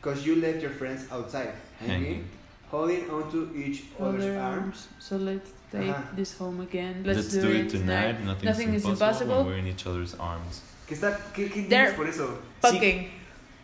Cause 0.00 0.26
you 0.26 0.36
left 0.36 0.60
your 0.60 0.72
friends 0.72 1.06
outside, 1.12 1.54
hanging, 1.78 2.04
Hanging. 2.04 2.28
holding 2.70 3.08
onto 3.08 3.48
each 3.54 3.84
other's 4.00 4.24
Other 4.24 4.38
arms. 4.38 4.64
arms. 4.64 4.88
So 4.98 5.16
let's 5.16 5.50
take 5.70 5.88
Ajá. 5.94 6.16
this 6.16 6.36
home 6.36 6.60
again. 6.60 7.04
Let's, 7.06 7.18
Let's, 7.18 7.34
do, 7.34 7.50
it 7.52 7.70
tonight. 7.70 8.20
Nothing's 8.24 8.44
Nothing 8.44 8.74
is 8.74 8.84
impossible, 8.84 9.36
when 9.44 9.46
we're 9.46 9.58
in 9.58 9.68
each 9.68 9.86
other's 9.86 10.14
arms. 10.18 10.62
¿Qué 10.88 10.94
está? 10.96 11.16
¿Qué, 11.32 11.48
qué 11.48 11.60
entiendes 11.68 11.94
por 11.94 12.08
eso? 12.08 12.38
Fucking. 12.60 13.08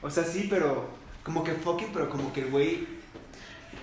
O 0.01 0.09
sea, 0.09 0.23
sí, 0.23 0.47
pero 0.49 0.89
como 1.25 1.43
que 1.43 1.53
fucking, 1.55 1.89
pero 1.93 2.09
como 2.09 2.33
que 2.33 2.43
el 2.43 2.51
güey, 2.51 2.87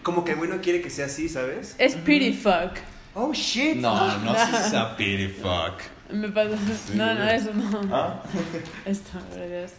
como 0.02 0.24
que 0.24 0.32
el 0.32 0.38
güey 0.38 0.50
no 0.50 0.62
quiere 0.62 0.82
que 0.82 0.90
sea 0.90 1.08
así, 1.08 1.28
¿sabes? 1.28 1.76
Es 1.78 1.96
pity 1.96 2.32
fuck. 2.32 2.78
Oh 3.16 3.34
shit. 3.34 3.78
No, 3.78 4.18
no 4.20 4.34
si 4.34 4.76
a 4.76 4.96
pity 4.98 5.28
fuck. 5.28 5.82
Me 6.12 6.30
pasa. 6.30 6.58
no, 6.94 7.14
no, 7.14 7.24
eso 7.30 7.54
no. 7.54 7.82
¿Ah? 7.96 8.22
Esto, 8.86 9.20
¿verdad? 9.34 9.70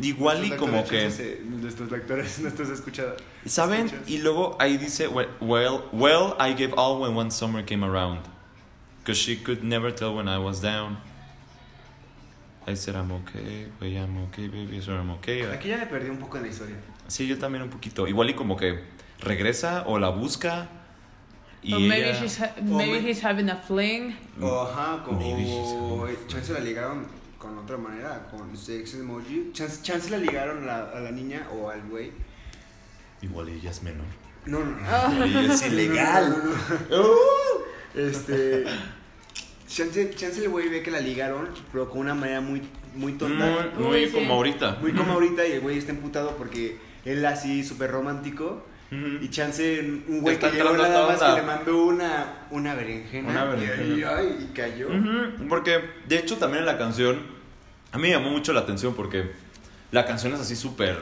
Igual 0.00 0.44
y 0.44 0.50
como 0.50 0.84
que... 0.84 1.40
Nuestros 1.44 1.90
lectores, 1.90 2.38
nuestros 2.40 2.68
escuchados. 2.68 3.22
¿Saben? 3.46 3.86
escuchas. 3.86 4.08
Y 4.08 4.18
luego 4.18 4.56
ahí 4.60 4.76
dice, 4.76 5.08
well, 5.08 5.28
well, 5.40 5.84
well, 5.92 6.34
I 6.38 6.52
gave 6.52 6.74
all 6.76 7.00
when 7.00 7.16
one 7.16 7.30
summer 7.30 7.64
came 7.64 7.84
around. 7.84 8.20
Cause 9.04 9.18
she 9.18 9.36
could 9.36 9.62
never 9.62 9.92
tell 9.92 10.14
when 10.14 10.28
I 10.28 10.38
was 10.38 10.60
down. 10.60 10.98
I 12.66 12.74
said 12.74 12.96
I'm 12.96 13.12
okay, 13.12 13.66
well, 13.78 13.90
I'm 13.90 14.16
okay, 14.28 14.48
baby, 14.48 14.80
so 14.80 14.92
I'm 14.92 15.10
okay. 15.18 15.42
Aquí 15.42 15.68
ya 15.68 15.76
me 15.76 15.86
perdí 15.86 16.08
un 16.08 16.16
poco 16.16 16.38
en 16.38 16.44
la 16.44 16.48
historia. 16.48 16.76
Sí, 17.06 17.26
yo 17.26 17.36
también 17.36 17.62
un 17.62 17.68
poquito. 17.68 18.08
Igual 18.08 18.30
y 18.30 18.34
como 18.34 18.56
que 18.56 18.82
regresa 19.20 19.84
o 19.86 19.98
la 19.98 20.08
busca 20.08 20.68
y 21.64 21.88
maybe, 21.88 22.10
ella- 22.10 22.20
she's 22.20 22.40
ha- 22.40 22.54
maybe 22.62 23.00
may- 23.00 23.10
he's 23.10 23.24
having 23.24 23.48
a 23.50 23.56
fling. 23.56 24.14
O, 24.40 24.62
ajá, 24.62 25.02
como 25.04 25.18
Maybe 25.20 25.44
o 25.48 26.08
chance 26.28 26.52
la 26.52 26.60
ligaron 26.60 27.06
con 27.38 27.56
otra 27.58 27.76
manera, 27.76 28.26
con 28.30 28.56
sex 28.56 28.94
emoji. 28.94 29.50
Chance, 29.52 29.82
chance 29.82 30.10
la 30.10 30.18
ligaron 30.18 30.62
a 30.64 30.66
la, 30.66 30.90
a 30.90 31.00
la 31.00 31.10
niña 31.10 31.46
o 31.54 31.70
al 31.70 31.82
güey. 31.88 32.10
Igual 33.22 33.48
ella 33.48 33.70
es 33.70 33.82
menor. 33.82 34.06
No, 34.46 34.60
no, 34.60 34.66
no. 34.76 34.86
Ah. 34.86 35.12
Es 35.52 35.66
ilegal. 35.66 36.36
No, 36.90 36.98
no, 36.98 37.04
no. 37.04 37.04
Uh, 37.94 37.98
este. 37.98 38.64
Chance, 39.66 40.10
chance 40.14 40.40
el 40.42 40.50
güey 40.50 40.68
ve 40.68 40.82
que 40.82 40.90
la 40.90 41.00
ligaron, 41.00 41.48
pero 41.72 41.88
con 41.88 42.00
una 42.00 42.14
manera 42.14 42.40
muy, 42.40 42.62
muy 42.94 43.14
tonta. 43.14 43.70
Muy, 43.76 43.86
muy 43.86 43.96
Uy, 44.02 44.06
sí. 44.08 44.12
como 44.14 44.34
ahorita. 44.34 44.76
Muy 44.80 44.92
como 44.92 45.12
ahorita 45.14 45.46
y 45.46 45.52
el 45.52 45.60
güey 45.60 45.78
está 45.78 45.90
emputado 45.92 46.36
porque 46.36 46.78
él 47.04 47.24
así 47.26 47.64
súper 47.64 47.90
romántico. 47.90 48.64
Ujú. 48.98 49.24
Y 49.24 49.28
chance 49.30 49.80
un 49.80 50.20
güey 50.20 50.38
que 50.38 50.50
llegó 50.50 50.76
nada 50.76 51.06
más 51.08 51.22
que 51.22 51.40
le 51.40 51.42
mandó 51.46 51.84
una, 51.84 52.46
una 52.50 52.74
berenjena. 52.74 53.28
Una 53.30 53.44
berenjena. 53.44 53.94
Y, 53.96 54.02
ay, 54.02 54.46
y 54.50 54.52
cayó. 54.54 54.88
Ujú, 54.88 55.48
Porque, 55.48 55.80
de 56.06 56.18
hecho, 56.18 56.36
también 56.36 56.60
en 56.60 56.66
la 56.66 56.78
canción, 56.78 57.18
a 57.92 57.96
mí 57.98 58.02
me 58.04 58.10
llamó 58.10 58.30
mucho 58.30 58.52
la 58.52 58.60
atención 58.60 58.94
porque 58.94 59.32
la 59.90 60.04
canción 60.06 60.32
es 60.34 60.40
así 60.40 60.56
súper... 60.56 60.98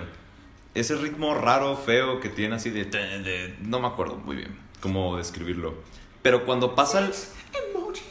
Ese 0.75 0.97
ritmo 0.97 1.35
raro, 1.35 1.77
feo 1.77 2.19
que 2.21 2.31
tiene 2.31 2.55
así 2.55 2.71
de, 2.71 2.87
de- 2.87 3.57
No 3.61 3.79
me 3.79 3.89
acuerdo 3.89 4.17
muy 4.17 4.37
bien 4.37 4.57
cómo 4.81 5.19
describirlo. 5.19 5.75
Pero 6.23 6.47
cuando 6.47 6.75
pasa 6.75 7.01
el... 7.01 7.11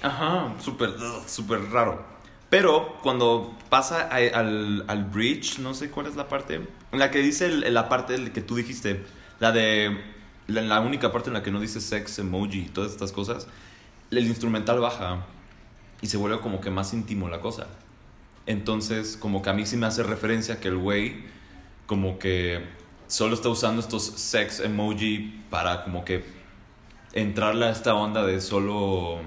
Ajá, 0.03 0.53
súper, 0.59 0.91
súper 1.27 1.61
raro. 1.71 2.03
Pero 2.49 2.97
cuando 3.01 3.57
pasa 3.69 4.09
a- 4.11 4.39
al, 4.39 4.83
al 4.87 5.05
bridge, 5.05 5.59
no 5.59 5.73
sé 5.73 5.89
cuál 5.89 6.05
es 6.07 6.15
la 6.15 6.27
parte, 6.27 6.55
en 6.91 6.99
la 6.99 7.09
que 7.09 7.19
dice 7.19 7.45
el- 7.47 7.73
la 7.73 7.87
parte 7.89 8.31
que 8.31 8.41
tú 8.41 8.55
dijiste, 8.55 9.03
la 9.41 9.51
de 9.51 9.97
la, 10.47 10.79
única 10.79 11.11
parte 11.11 11.29
en 11.29 11.33
la 11.33 11.41
que 11.41 11.49
no 11.49 11.59
dice 11.59 11.81
sex 11.81 12.19
emoji 12.19 12.59
y 12.59 12.69
todas 12.69 12.91
estas 12.91 13.11
cosas, 13.11 13.47
el 14.11 14.27
instrumental 14.27 14.79
baja 14.79 15.25
y 15.99 16.07
se 16.07 16.17
vuelve 16.17 16.39
como 16.39 16.61
que 16.61 16.69
más 16.69 16.93
íntimo 16.93 17.27
la 17.27 17.39
cosa. 17.39 17.65
Entonces, 18.45 19.17
como 19.17 19.41
que 19.41 19.49
a 19.49 19.53
mí 19.53 19.65
sí 19.65 19.77
me 19.77 19.87
hace 19.87 20.03
referencia 20.03 20.59
que 20.59 20.67
el 20.67 20.77
güey 20.77 21.23
como 21.87 22.19
que 22.19 22.63
solo 23.07 23.33
está 23.33 23.49
usando 23.49 23.81
estos 23.81 24.03
sex 24.03 24.59
emoji 24.59 25.43
para 25.49 25.83
como 25.83 26.05
que 26.05 26.23
entrarle 27.13 27.65
a 27.65 27.71
esta 27.71 27.95
onda 27.95 28.23
de 28.23 28.41
solo, 28.41 29.21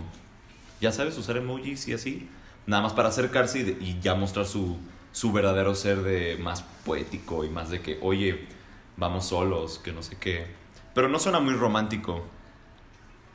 ya 0.81 0.92
sabes, 0.92 1.18
usar 1.18 1.38
emojis 1.38 1.88
y 1.88 1.92
así, 1.92 2.29
nada 2.66 2.85
más 2.85 2.92
para 2.92 3.09
acercarse 3.09 3.61
y, 3.61 3.85
y 3.85 3.98
ya 4.00 4.14
mostrar 4.14 4.46
su, 4.46 4.79
su 5.11 5.33
verdadero 5.33 5.74
ser 5.74 6.03
de 6.03 6.37
más 6.37 6.62
poético 6.85 7.44
y 7.44 7.48
más 7.48 7.68
de 7.70 7.81
que, 7.81 7.98
oye, 8.00 8.53
vamos 8.96 9.26
solos, 9.28 9.78
que 9.78 9.92
no 9.92 10.02
sé 10.02 10.16
qué. 10.18 10.46
Pero 10.94 11.09
no 11.09 11.18
suena 11.18 11.40
muy 11.40 11.54
romántico. 11.54 12.24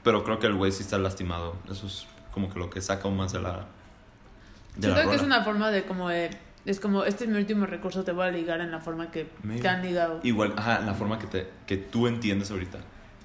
Pero 0.04 0.24
creo 0.24 0.40
que 0.40 0.48
el 0.48 0.56
güey 0.56 0.72
sí 0.72 0.84
está 0.84 0.98
lastimado. 0.98 1.56
Eso 1.70 1.88
es 1.88 2.08
como 2.32 2.52
que 2.52 2.60
lo 2.60 2.70
que 2.70 2.82
saca 2.82 3.04
aún 3.04 3.18
más 3.18 3.34
de 3.34 3.42
la. 3.42 3.68
De 4.78 4.88
la 4.88 4.94
Siento 4.96 5.10
que 5.10 5.16
es 5.16 5.22
rola. 5.22 5.36
una 5.36 5.44
forma 5.46 5.70
de 5.72 5.84
como 5.86 6.10
de. 6.10 6.30
Es 6.66 6.80
como, 6.80 7.04
este 7.04 7.24
es 7.24 7.30
mi 7.30 7.38
último 7.38 7.66
recurso, 7.66 8.04
te 8.04 8.12
voy 8.12 8.28
a 8.28 8.32
ligar 8.32 8.62
en 8.62 8.70
la 8.72 8.80
forma 8.80 9.12
que 9.12 9.30
Maybe. 9.44 9.62
te 9.62 9.68
han 9.68 9.82
ligado. 9.82 10.20
Igual, 10.24 10.54
ajá, 10.58 10.80
la 10.82 10.94
forma 10.94 11.18
que, 11.18 11.26
te, 11.28 11.50
que 11.66 11.78
tú 11.78 12.08
entiendes 12.08 12.52
ahorita. 12.52 12.80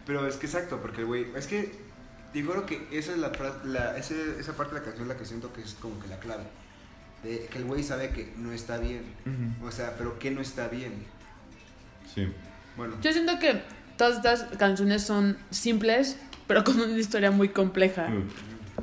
Pero 0.07 0.27
es 0.27 0.37
que 0.37 0.47
exacto, 0.47 0.81
porque 0.81 1.01
el 1.03 1.07
güey. 1.07 1.27
Es 1.37 1.47
que. 1.47 1.85
Digo 2.33 2.51
creo 2.53 2.67
que 2.67 2.89
esa 2.91 3.13
es 3.13 3.19
la, 3.19 3.31
la 3.65 3.97
ese- 3.97 4.41
esa 4.41 4.57
parte 4.57 4.75
de 4.75 4.81
la 4.81 4.85
canción 4.87 5.07
la 5.07 5.17
que 5.17 5.25
siento 5.25 5.53
que 5.53 5.61
es 5.61 5.75
como 5.75 6.01
que 6.01 6.09
la 6.09 6.19
clave. 6.19 6.43
De 7.23 7.47
que 7.47 7.59
el 7.59 7.65
güey 7.65 7.85
sabe 7.85 8.11
que 8.11 8.33
no 8.37 8.51
está 8.53 8.79
bien. 8.79 9.05
O 9.63 9.71
sea, 9.71 9.95
pero 9.97 10.19
que 10.19 10.33
no 10.33 10.41
está 10.41 10.67
bien. 10.67 11.07
Sí. 12.13 12.29
Bueno. 12.77 12.97
Yo 13.01 13.13
siento 13.13 13.39
que 13.39 13.63
todas 13.97 14.17
estas 14.17 14.57
canciones 14.57 15.03
son 15.03 15.39
simples, 15.51 16.19
pero 16.47 16.65
con 16.65 16.81
una 16.81 16.97
historia 16.99 17.31
muy 17.31 17.49
compleja. 17.51 18.09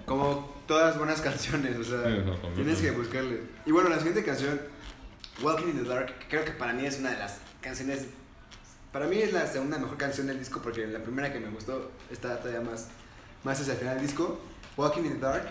Como 0.06 0.62
todas 0.68 0.98
buenas 0.98 1.22
canciones, 1.22 1.78
o 1.78 1.84
sea, 1.84 2.04
Sí, 2.06 2.56
tienes 2.56 2.80
que 2.80 2.92
buscarle. 2.92 3.42
Y 3.66 3.72
bueno, 3.72 3.90
la 3.90 3.98
siguiente 3.98 4.24
canción, 4.24 4.60
Walking 5.42 5.68
in 5.68 5.84
the 5.84 5.90
Dark, 5.90 6.14
creo 6.30 6.46
que 6.46 6.52
para 6.52 6.74
mí 6.74 6.86
es 6.86 7.00
una 7.00 7.12
de 7.12 7.20
las 7.20 7.40
canciones. 7.62 8.08
Para 8.92 9.08
mí 9.08 9.18
es 9.18 9.34
la 9.34 9.48
segunda 9.48 9.78
mejor 9.78 9.98
canción 9.98 10.28
del 10.28 10.40
disco 10.40 10.62
porque 10.62 10.86
la 10.88 11.00
primera 11.00 11.32
que 11.32 11.40
me 11.40 11.50
gustó 11.50 11.92
está 12.10 12.40
todavía 12.40 12.62
más, 12.62 12.90
más 13.44 13.60
hacia 13.60 13.74
el 13.74 13.80
final 13.80 13.96
del 13.96 14.08
disco. 14.08 14.42
Walking 14.78 15.04
in 15.04 15.14
the 15.14 15.20
Dark, 15.20 15.50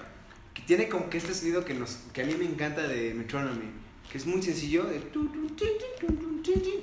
que 0.55 0.63
tiene 0.63 0.89
como 0.89 1.09
que 1.11 1.19
este 1.19 1.35
sonido 1.35 1.65
que, 1.65 1.75
nos, 1.75 1.99
que 2.13 2.23
a 2.23 2.27
mí 2.27 2.35
me 2.35 2.45
encanta 2.45 2.83
de 2.83 3.15
Metronomy, 3.15 3.71
que 4.11 4.19
es 4.19 4.27
muy 4.27 4.43
sencillo, 4.43 4.85
de 4.85 5.01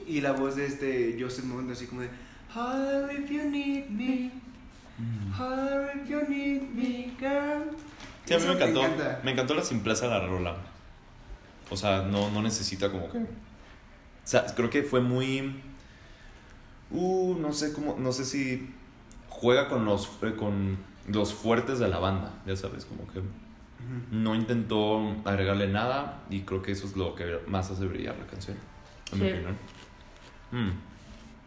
y 0.07 0.21
la 0.21 0.31
voz 0.31 0.55
de 0.55 0.65
este 0.65 1.17
Joseph 1.19 1.45
Mondo 1.45 1.73
así 1.73 1.87
como 1.87 2.01
de 2.01 2.09
Holler 2.55 3.19
if 3.19 3.29
you 3.29 3.43
need 3.49 3.89
me, 3.89 4.31
holler 5.37 5.91
if 5.95 6.09
you 6.09 6.21
need 6.29 6.61
me, 6.73 7.11
girl. 7.19 7.75
Sí, 8.25 8.33
a 8.33 8.39
mí 8.39 8.45
me 8.45 8.53
encantó. 8.53 8.85
encanta. 8.85 9.21
Me 9.23 9.31
encantó 9.31 9.53
la 9.53 9.63
simpleza 9.63 10.05
de 10.05 10.11
la 10.11 10.25
rola. 10.25 10.55
O 11.69 11.77
sea, 11.77 12.03
no, 12.03 12.29
no 12.31 12.41
necesita 12.41 12.91
como 12.91 13.11
que. 13.11 13.19
O 13.19 13.25
sea, 14.23 14.45
creo 14.55 14.69
que 14.69 14.83
fue 14.83 15.01
muy. 15.01 15.61
Uh, 16.91 17.35
no 17.39 17.53
sé 17.53 17.73
cómo. 17.73 17.97
No 17.99 18.11
sé 18.11 18.25
si 18.25 18.69
juega 19.29 19.67
con 19.67 19.85
los, 19.85 20.09
eh, 20.23 20.33
con 20.37 20.77
los 21.07 21.33
fuertes 21.33 21.79
de 21.79 21.87
la 21.89 21.99
banda. 21.99 22.33
Ya 22.45 22.55
sabes, 22.55 22.85
como 22.85 23.07
que 23.11 23.21
no 24.11 24.35
intentó 24.35 25.15
agregarle 25.25 25.67
nada. 25.67 26.23
Y 26.29 26.41
creo 26.41 26.61
que 26.61 26.71
eso 26.71 26.87
es 26.87 26.95
lo 26.95 27.15
que 27.15 27.39
más 27.47 27.69
hace 27.71 27.85
brillar 27.85 28.17
la 28.17 28.25
canción. 28.27 28.57
En 29.11 29.19
mi 29.19 29.29
opinión. 29.31 29.57
Mm. 30.51 30.71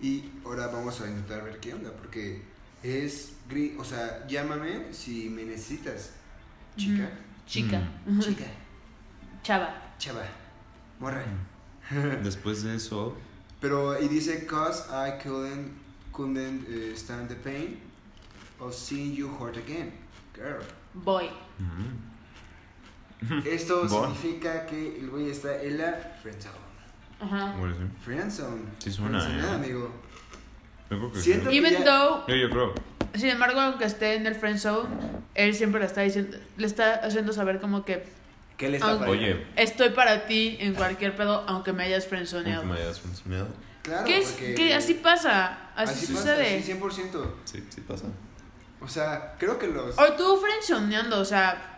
Y 0.02 0.24
ahora 0.44 0.68
vamos 0.68 1.00
a 1.00 1.06
intentar 1.08 1.44
ver 1.44 1.60
qué 1.60 1.74
onda, 1.74 1.92
porque 1.92 2.42
es 2.82 3.34
gris, 3.48 3.72
o 3.78 3.84
sea, 3.84 4.26
llámame 4.26 4.92
si 4.92 5.28
me 5.28 5.44
necesitas. 5.44 6.14
Chica, 6.76 7.10
Chica. 7.46 7.82
chica, 8.20 8.44
Chava. 9.42 9.74
chava, 9.98 10.22
morra. 10.98 11.22
Después 12.22 12.62
de 12.62 12.76
eso. 12.76 13.16
Pero, 13.60 14.00
y 14.00 14.08
dice, 14.08 14.46
cause 14.46 14.84
I 14.90 15.18
couldn't, 15.22 15.72
couldn't 16.12 16.66
eh, 16.68 16.94
stand 16.96 17.28
the 17.28 17.34
pain 17.34 17.78
of 18.58 18.72
seeing 18.74 19.14
you 19.14 19.28
hurt 19.28 19.56
again, 19.58 19.92
girl. 20.32 20.62
Boy. 20.94 21.28
mm. 21.58 22.09
Esto 23.44 23.88
significa 23.88 24.64
que 24.66 24.98
el 25.00 25.10
güey 25.10 25.30
está 25.30 25.62
en 25.62 25.78
la 25.78 25.92
friendzone. 26.22 26.54
Ajá. 27.20 27.54
Friendzone. 28.04 28.62
Sí 28.78 28.90
suena, 28.90 29.20
Friendzone, 29.20 29.52
eh. 29.52 29.54
amigo. 29.54 29.92
Creo 30.88 31.12
que 31.12 31.20
Siento- 31.20 31.50
sí. 31.50 31.58
Even 31.58 31.72
ya- 31.72 31.84
though, 31.84 32.26
Yo, 32.26 32.34
yo 32.34 32.50
creo. 32.50 32.74
sin 33.14 33.28
embargo, 33.28 33.60
aunque 33.60 33.84
esté 33.84 34.14
en 34.14 34.26
el 34.26 34.34
friend 34.34 34.58
zone, 34.58 34.88
él 35.34 35.54
siempre 35.54 35.80
le 35.80 35.86
está 35.86 36.00
diciendo, 36.00 36.36
le 36.56 36.66
está 36.66 36.94
haciendo 36.94 37.32
saber 37.32 37.60
como 37.60 37.84
que 37.84 38.04
¿Qué 38.56 38.68
le 38.68 38.76
está 38.76 38.90
Aunque-? 38.90 39.10
Oye, 39.10 39.46
estoy 39.56 39.90
para 39.90 40.26
ti 40.26 40.56
en 40.60 40.74
cualquier 40.74 41.16
pedo, 41.16 41.44
aunque 41.46 41.72
me 41.72 41.84
hayas 41.84 42.02
aunque 42.04 42.08
friendzoneado. 42.10 42.64
me 42.64 42.74
hayas 42.76 43.00
funcionado. 43.00 43.48
Claro, 43.82 44.04
¿Qué 44.04 44.18
es? 44.18 44.28
porque- 44.32 44.54
Que 44.54 44.74
así 44.74 44.94
pasa, 44.94 45.70
así, 45.74 46.06
pasa, 46.06 46.20
sucede. 46.22 46.62
sí, 46.62 46.72
100%. 46.72 47.34
Sí, 47.44 47.64
sí 47.70 47.80
pasa. 47.82 48.06
O 48.82 48.88
sea, 48.88 49.34
creo 49.38 49.58
que 49.58 49.66
los... 49.68 49.98
O 49.98 50.12
tú 50.12 50.38
friendzoneando, 50.38 51.20
o 51.20 51.24
sea, 51.24 51.69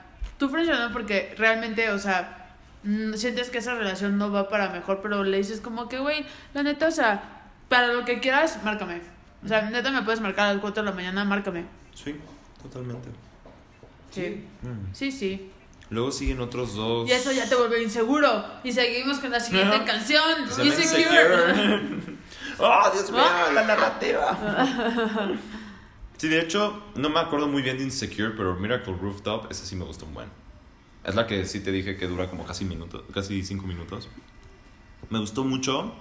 tú 0.43 0.49
friendzoneando 0.49 0.93
porque 0.93 1.33
realmente, 1.39 1.89
o 1.91 2.01
sea, 2.01 2.49
mm, 2.83 3.15
sientes 3.15 3.49
que 3.49 3.59
esa 3.59 3.77
relación 3.77 4.19
no 4.19 4.33
va 4.33 4.49
para 4.49 4.71
mejor, 4.71 4.99
pero 5.01 5.23
le 5.23 5.37
dices 5.37 5.61
como 5.61 5.89
que, 5.89 6.01
güey, 6.01 6.27
la 6.53 6.65
neta, 6.65 6.89
o 6.89 6.91
sea, 6.91 7.43
para 7.69 7.87
lo 7.93 8.05
que 8.05 8.19
quieras, 8.19 8.59
márcame. 8.65 9.01
O 9.45 9.47
sea, 9.47 9.63
neta 9.71 9.93
me 9.93 10.03
puedes 10.03 10.21
marcar 10.21 10.47
a 10.49 10.53
las 10.55 10.61
4 10.61 10.83
de 10.83 10.89
la 10.91 10.95
mañana, 10.97 11.25
márcame. 11.25 11.65
Sí, 11.95 12.17
totalmente. 12.61 13.09
Sí, 14.11 14.45
Mm. 14.63 14.93
sí, 14.93 15.13
sí. 15.13 15.49
Luego 15.91 16.11
siguen 16.11 16.41
otros 16.41 16.75
dos. 16.75 17.09
Y 17.09 17.13
eso 17.13 17.31
ya 17.31 17.49
te 17.49 17.55
vuelve 17.55 17.81
inseguro. 17.83 18.45
Y 18.65 18.73
seguimos 18.73 19.21
con 19.21 19.31
la 19.31 19.39
siguiente 19.39 19.85
canción. 19.85 20.23
Insecure. 20.61 22.03
¡Oh, 22.59 22.91
Dios 22.93 23.11
mío! 23.13 23.23
La 23.55 23.63
narrativa. 23.65 24.37
Sí, 26.23 26.29
de 26.29 26.41
hecho, 26.41 26.81
no 26.95 27.11
me 27.11 27.19
acuerdo 27.19 27.49
muy 27.49 27.63
bien 27.63 27.79
de 27.79 27.83
Insecure, 27.83 28.31
pero 28.37 28.55
Miracle 28.55 28.95
Rooftop, 28.95 29.51
esa 29.51 29.67
sí 29.67 29.75
me 29.75 29.85
gustó 29.85 30.07
un 30.07 30.15
buen. 30.15 30.29
Es 31.03 31.17
la 31.17 31.27
que 31.27 31.45
sí 31.47 31.59
te 31.59 31.73
dije 31.73 31.97
que 31.97 32.07
dura 32.07 32.31
como 32.31 32.45
casi 32.45 32.65
minutos, 32.65 33.03
casi 33.13 33.43
cinco 33.43 33.67
minutos. 33.67 34.09
Me 35.11 35.19
gustó 35.19 35.43
mucho, 35.43 35.93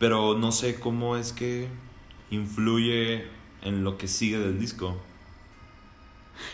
pero 0.00 0.36
no 0.36 0.50
sé 0.50 0.80
cómo 0.80 1.16
es 1.16 1.32
que 1.32 1.68
influye 2.32 3.28
en 3.62 3.84
lo 3.84 3.96
que 3.96 4.08
sigue 4.08 4.40
del 4.40 4.58
disco. 4.58 5.00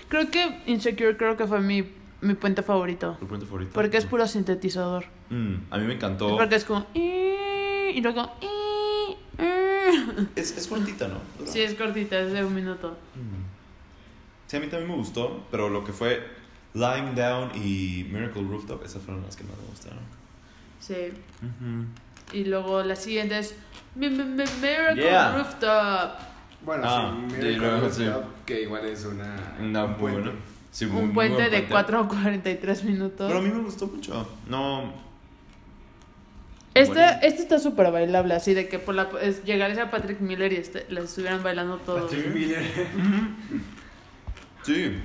Creo 0.08 0.30
que 0.30 0.60
Insecure 0.66 1.16
creo 1.16 1.38
que 1.38 1.46
fue 1.46 1.62
mi, 1.62 1.88
mi 2.20 2.34
puente 2.34 2.62
favorito. 2.62 3.16
¿Tu 3.18 3.26
puente 3.26 3.46
favorito? 3.46 3.70
Porque 3.72 3.96
es 3.96 4.04
puro 4.04 4.28
sintetizador. 4.28 5.06
Mm, 5.30 5.54
a 5.70 5.78
mí 5.78 5.86
me 5.86 5.94
encantó. 5.94 6.36
Porque 6.36 6.56
es 6.56 6.66
como... 6.66 6.86
Y 6.92 7.98
luego... 8.02 8.30
Es, 10.36 10.56
es 10.56 10.66
cortita, 10.66 11.08
¿no? 11.08 11.20
Dura. 11.38 11.50
Sí, 11.50 11.60
es 11.60 11.74
cortita, 11.74 12.18
es 12.20 12.32
de 12.32 12.44
un 12.44 12.54
minuto. 12.54 12.96
Mm. 13.14 13.44
Sí, 14.46 14.56
a 14.56 14.60
mí 14.60 14.66
también 14.66 14.90
me 14.90 14.96
gustó, 14.96 15.44
pero 15.50 15.68
lo 15.68 15.84
que 15.84 15.92
fue 15.92 16.22
Lying 16.74 17.14
Down 17.14 17.50
y 17.54 18.06
Miracle 18.12 18.42
Rooftop, 18.42 18.84
esas 18.84 19.02
fueron 19.02 19.22
las 19.24 19.36
que 19.36 19.44
más 19.44 19.56
me 19.56 19.66
gustaron. 19.68 20.00
Sí. 20.80 20.94
Ujú. 21.42 22.36
Y 22.36 22.44
luego 22.44 22.82
la 22.82 22.96
siguiente 22.96 23.38
es... 23.38 23.54
Mi- 23.94 24.10
mi- 24.10 24.24
mi- 24.24 24.44
Miracle 24.60 25.02
Yeah. 25.02 25.36
Rooftop. 25.36 26.10
Bueno, 26.64 26.82
Ah, 26.86 27.14
sí, 27.28 27.34
Miracle 27.36 27.80
Rooftop, 27.80 27.92
sí. 28.24 28.30
que 28.46 28.62
igual 28.62 28.84
es 28.86 29.04
una... 29.04 29.56
Una 29.60 29.84
un 29.84 29.94
puente. 29.96 30.20
buena. 30.20 30.38
Sí, 30.72 30.86
Un 30.86 30.92
muy 31.06 31.14
puente 31.14 31.48
de 31.50 31.68
4.43 31.68 32.82
minutos. 32.82 33.26
Pero 33.28 33.38
a 33.38 33.42
mí 33.42 33.48
me 33.48 33.60
gustó 33.62 33.86
mucho. 33.86 34.26
No. 34.48 34.92
Este, 36.74 36.94
Bueno. 36.94 37.18
este 37.22 37.42
está 37.42 37.58
súper 37.60 37.92
bailable, 37.92 38.34
así 38.34 38.52
de 38.52 38.68
que 38.68 38.80
por 38.80 38.96
la, 38.96 39.08
es, 39.22 39.44
llegaría 39.44 39.84
a 39.84 39.90
Patrick 39.92 40.20
Miller 40.20 40.52
y 40.52 40.56
este, 40.56 40.86
la 40.88 41.00
estuvieran 41.00 41.42
bailando 41.42 41.78
todos. 41.78 42.10
Patrick 42.10 42.34
Miller. 42.34 42.62
Sí. 44.62 45.00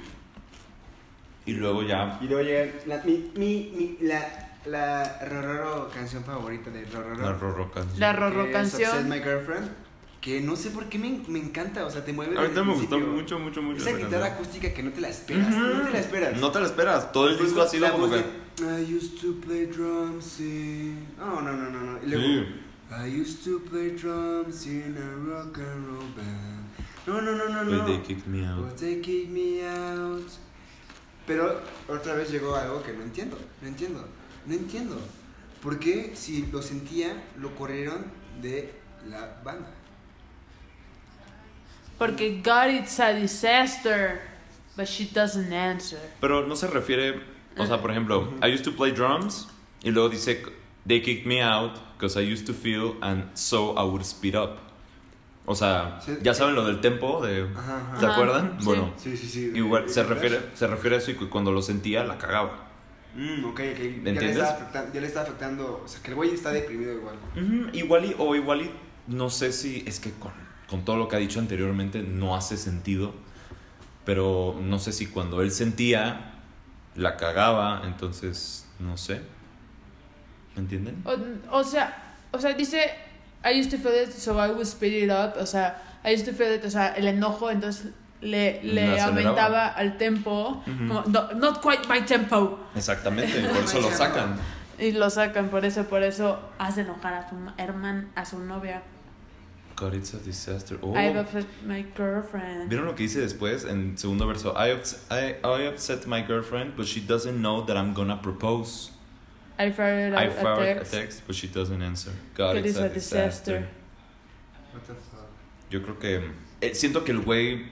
Y 1.45 1.53
luego 1.53 1.83
ya. 1.83 2.17
Y 2.21 2.25
luego 2.27 2.43
llega 2.43 2.71
la, 2.87 3.03
mi, 3.03 3.31
mi, 3.35 3.71
mi, 3.75 4.07
la, 4.07 4.49
la 4.65 5.19
Rororo 5.25 5.89
canción 5.89 6.23
favorita 6.23 6.69
de 6.71 6.85
Rororo. 6.85 7.21
La 7.21 7.33
Rorro 7.33 7.71
canción. 7.71 7.99
La 7.99 8.11
es 8.11 8.51
canción. 8.51 9.09
My 9.09 9.19
Girlfriend. 9.19 9.69
Que 10.21 10.41
no 10.41 10.55
sé 10.57 10.71
por 10.71 10.89
qué 10.89 10.99
me, 10.99 11.21
me 11.29 11.39
encanta, 11.39 11.85
o 11.85 11.89
sea, 11.89 12.03
te 12.03 12.11
mueve. 12.11 12.37
Ahorita 12.37 12.61
me 12.63 12.73
gustó 12.73 12.99
mucho, 12.99 13.39
mucho, 13.39 13.61
mucho. 13.61 13.81
Esa 13.87 13.97
guitarra 13.97 14.25
acústica 14.27 14.73
que 14.73 14.83
no 14.83 14.91
te 14.91 14.99
la 14.99 15.07
esperas, 15.09 15.47
Ujú. 15.47 15.59
no 15.59 15.81
te 15.85 15.91
la 15.91 15.99
esperas. 15.99 16.37
No 16.41 16.51
te 16.51 16.59
la 16.59 16.65
esperas. 16.65 17.11
Todo 17.13 17.29
el 17.29 17.35
Pues 17.37 17.49
disco 17.49 17.61
ha 17.61 17.67
sido 17.67 17.91
como 17.91 18.09
que. 18.09 18.17
I 18.17 18.83
used 18.93 19.17
to 19.21 19.39
play 19.39 19.67
drums 19.67 20.41
in... 20.41 21.07
Oh, 21.21 21.39
no, 21.41 21.53
no, 21.53 21.69
no, 21.69 21.79
no. 21.79 21.99
Y 22.05 22.09
luego, 22.09 22.23
Sí. 22.25 22.45
I 22.91 23.21
used 23.21 23.43
to 23.45 23.59
play 23.69 23.91
drums 23.91 24.65
in 24.65 24.97
a 24.97 25.15
rock 25.31 25.57
and 25.59 25.87
roll 25.87 26.03
band. 26.17 26.65
No, 27.07 27.21
no, 27.21 27.31
no, 27.37 27.47
no, 27.47 27.63
But 27.63 27.71
no. 27.71 27.85
they 27.87 27.99
kicked 28.05 28.27
me 28.27 28.45
out. 28.45 28.59
But 28.65 28.75
they 28.77 28.99
kicked 28.99 29.29
me 29.29 29.61
out. 29.65 30.27
Pero 31.25 31.61
otra 31.87 32.15
vez 32.15 32.29
llegó 32.29 32.55
algo 32.55 32.83
que 32.83 32.91
no 32.91 33.03
entiendo. 33.03 33.37
No 33.61 33.67
entiendo. 33.69 34.05
No 34.45 34.53
entiendo. 34.53 34.97
¿Por 35.61 35.79
qué 35.79 36.11
si 36.15 36.47
lo 36.51 36.61
sentía, 36.61 37.13
lo 37.39 37.55
corrieron 37.55 38.03
de 38.41 38.73
la 39.09 39.39
banda? 39.45 39.69
Porque 41.99 42.41
God 42.43 42.69
it's 42.73 42.99
a 42.99 43.13
disaster, 43.13 44.21
but 44.75 44.87
she 44.87 45.05
doesn't 45.05 45.51
answer. 45.53 45.99
Pero 46.21 46.47
no 46.47 46.55
se 46.55 46.67
refiere. 46.67 47.21
O 47.57 47.65
sea, 47.65 47.81
por 47.81 47.91
ejemplo, 47.91 48.33
I 48.41 48.47
used 48.51 48.63
to 48.63 48.71
play 48.71 48.91
drums. 48.91 49.47
Y 49.83 49.91
luego 49.91 50.09
dice. 50.09 50.41
They 50.87 51.01
kicked 51.01 51.27
me 51.27 51.41
out 51.43 51.73
because 51.97 52.15
I 52.17 52.21
used 52.23 52.47
to 52.47 52.53
feel 52.53 52.95
and 53.01 53.25
so 53.35 53.75
I 53.77 53.83
would 53.83 54.03
speed 54.05 54.33
up. 54.35 54.57
O 55.45 55.53
sea, 55.53 55.99
Sí. 56.01 56.17
ya 56.23 56.33
saben 56.33 56.55
lo 56.55 56.63
del 56.65 56.79
tempo 56.79 57.21
de. 57.25 57.43
Ajá, 57.55 57.77
ajá. 57.91 57.99
¿Se 57.99 58.05
acuerdan? 58.05 58.55
sí. 58.59 58.65
Bueno, 58.65 58.93
Sí, 58.97 59.17
sí, 59.17 59.27
sí. 59.27 59.51
igual 59.53 59.89
se 59.89 60.01
¿De 60.03 60.07
refiere, 60.09 60.39
se 60.53 60.67
refiere 60.67 60.95
a 60.95 60.99
eso 60.99 61.11
y 61.11 61.15
cuando 61.15 61.51
lo 61.51 61.61
sentía 61.61 62.03
la 62.05 62.17
cagaba. 62.17 62.69
Mm, 63.15 63.43
ok, 63.45 63.49
ok. 63.51 63.57
Ya 63.59 63.63
le, 63.73 63.95
entiendes? 64.11 64.37
está 64.37 64.49
afectando, 64.55 64.93
ya 64.93 65.01
le 65.01 65.07
está 65.07 65.21
afectando. 65.23 65.81
O 65.83 65.87
sea, 65.87 66.01
que 66.01 66.09
el 66.11 66.15
güey 66.15 66.31
está 66.33 66.51
deprimido 66.51 66.93
igual. 66.93 67.15
Ujú, 67.35 67.69
Igual 67.75 68.05
y, 68.05 68.15
o 68.17 68.35
igual 68.35 68.61
y, 68.61 68.71
no 69.07 69.29
sé 69.29 69.51
si 69.51 69.83
es 69.85 69.99
que 69.99 70.11
con, 70.11 70.31
con 70.69 70.85
todo 70.85 70.97
lo 70.97 71.07
que 71.07 71.15
ha 71.15 71.19
dicho 71.19 71.39
anteriormente 71.39 72.01
no 72.03 72.35
hace 72.35 72.57
sentido, 72.57 73.13
pero 74.05 74.55
no 74.61 74.79
sé 74.79 74.91
si 74.91 75.07
cuando 75.07 75.41
él 75.41 75.51
sentía 75.51 76.33
la 76.95 77.17
cagaba, 77.17 77.81
entonces 77.85 78.67
no 78.79 78.97
sé. 78.97 79.21
¿Me 80.55 80.61
entienden? 80.61 81.03
O, 81.05 81.59
o 81.59 81.63
sea, 81.63 82.15
o 82.31 82.39
sea, 82.39 82.53
dice, 82.53 82.91
I 83.43 83.59
used 83.59 83.71
to 83.71 83.77
feel 83.77 83.93
it, 84.03 84.11
so 84.11 84.33
I 84.33 84.49
would 84.49 84.65
speed 84.65 85.03
it 85.03 85.11
up. 85.11 85.39
O 85.39 85.45
sea, 85.45 85.81
I 86.03 86.13
used 86.13 86.25
to 86.25 86.33
feel 86.33 86.53
it, 86.55 86.65
o 86.65 86.69
sea, 86.69 86.93
el 86.95 87.07
enojo, 87.07 87.49
entonces 87.51 87.91
le, 88.21 88.61
le 88.63 88.99
aumentaba 88.99 89.67
al 89.67 89.97
tempo. 89.97 90.61
Ujú. 90.67 90.87
Como, 90.87 91.03
"No, 91.07 91.31
not 91.33 91.61
quite 91.61 91.87
my 91.87 92.01
tempo. 92.01 92.59
Exactamente, 92.75 93.39
por 93.47 93.57
eso 93.63 93.79
lo 93.81 93.91
sacan. 93.91 94.35
Y 94.77 94.91
lo 94.93 95.09
sacan, 95.09 95.49
por 95.49 95.65
eso, 95.65 95.85
por 95.85 96.03
eso 96.03 96.39
hace 96.57 96.81
enojar 96.81 97.13
a 97.13 97.29
su 97.29 97.35
hermana, 97.57 98.07
a 98.15 98.25
su 98.25 98.39
novia. 98.39 98.81
God, 99.79 99.93
it's 99.93 100.13
a 100.13 100.17
disaster. 100.17 100.77
Oh. 100.83 100.93
I've 100.93 101.15
upset 101.15 101.45
my 101.65 101.85
girlfriend. 101.95 102.69
¿Vieron 102.69 102.85
lo 102.85 102.95
que 102.95 103.03
dice 103.03 103.21
después 103.21 103.63
en 103.63 103.97
segundo 103.97 104.27
verso? 104.27 104.53
I, 104.57 104.73
ups- 104.73 104.97
I, 105.09 105.35
I 105.43 105.67
upset 105.67 106.05
my 106.05 106.21
girlfriend, 106.21 106.75
but 106.75 106.85
she 106.85 106.99
doesn't 106.99 107.39
know 107.41 107.61
that 107.65 107.77
I'm 107.77 107.93
gonna 107.93 108.17
propose. 108.21 108.91
I 109.57 109.71
fired 109.71 110.13
a, 110.13 110.19
I 110.19 110.23
a 110.25 110.31
fired 110.31 110.77
text. 110.79 110.93
a 110.93 110.97
text, 110.97 111.21
but 111.27 111.35
she 111.35 111.47
doesn't 111.47 111.81
answer. 111.81 112.11
God, 112.35 112.57
it's 112.57 112.67
is 112.71 112.77
a, 112.77 112.85
a 112.85 112.89
disaster. 112.89 113.59
disaster. 113.59 113.67
What 114.73 114.87
the 114.87 114.93
fuck? 114.95 115.27
Yo 115.69 115.79
creo 115.81 115.97
que. 115.99 116.31
eh, 116.61 116.75
siento 116.75 117.05
que 117.05 117.11
el 117.13 117.21
güey 117.21 117.65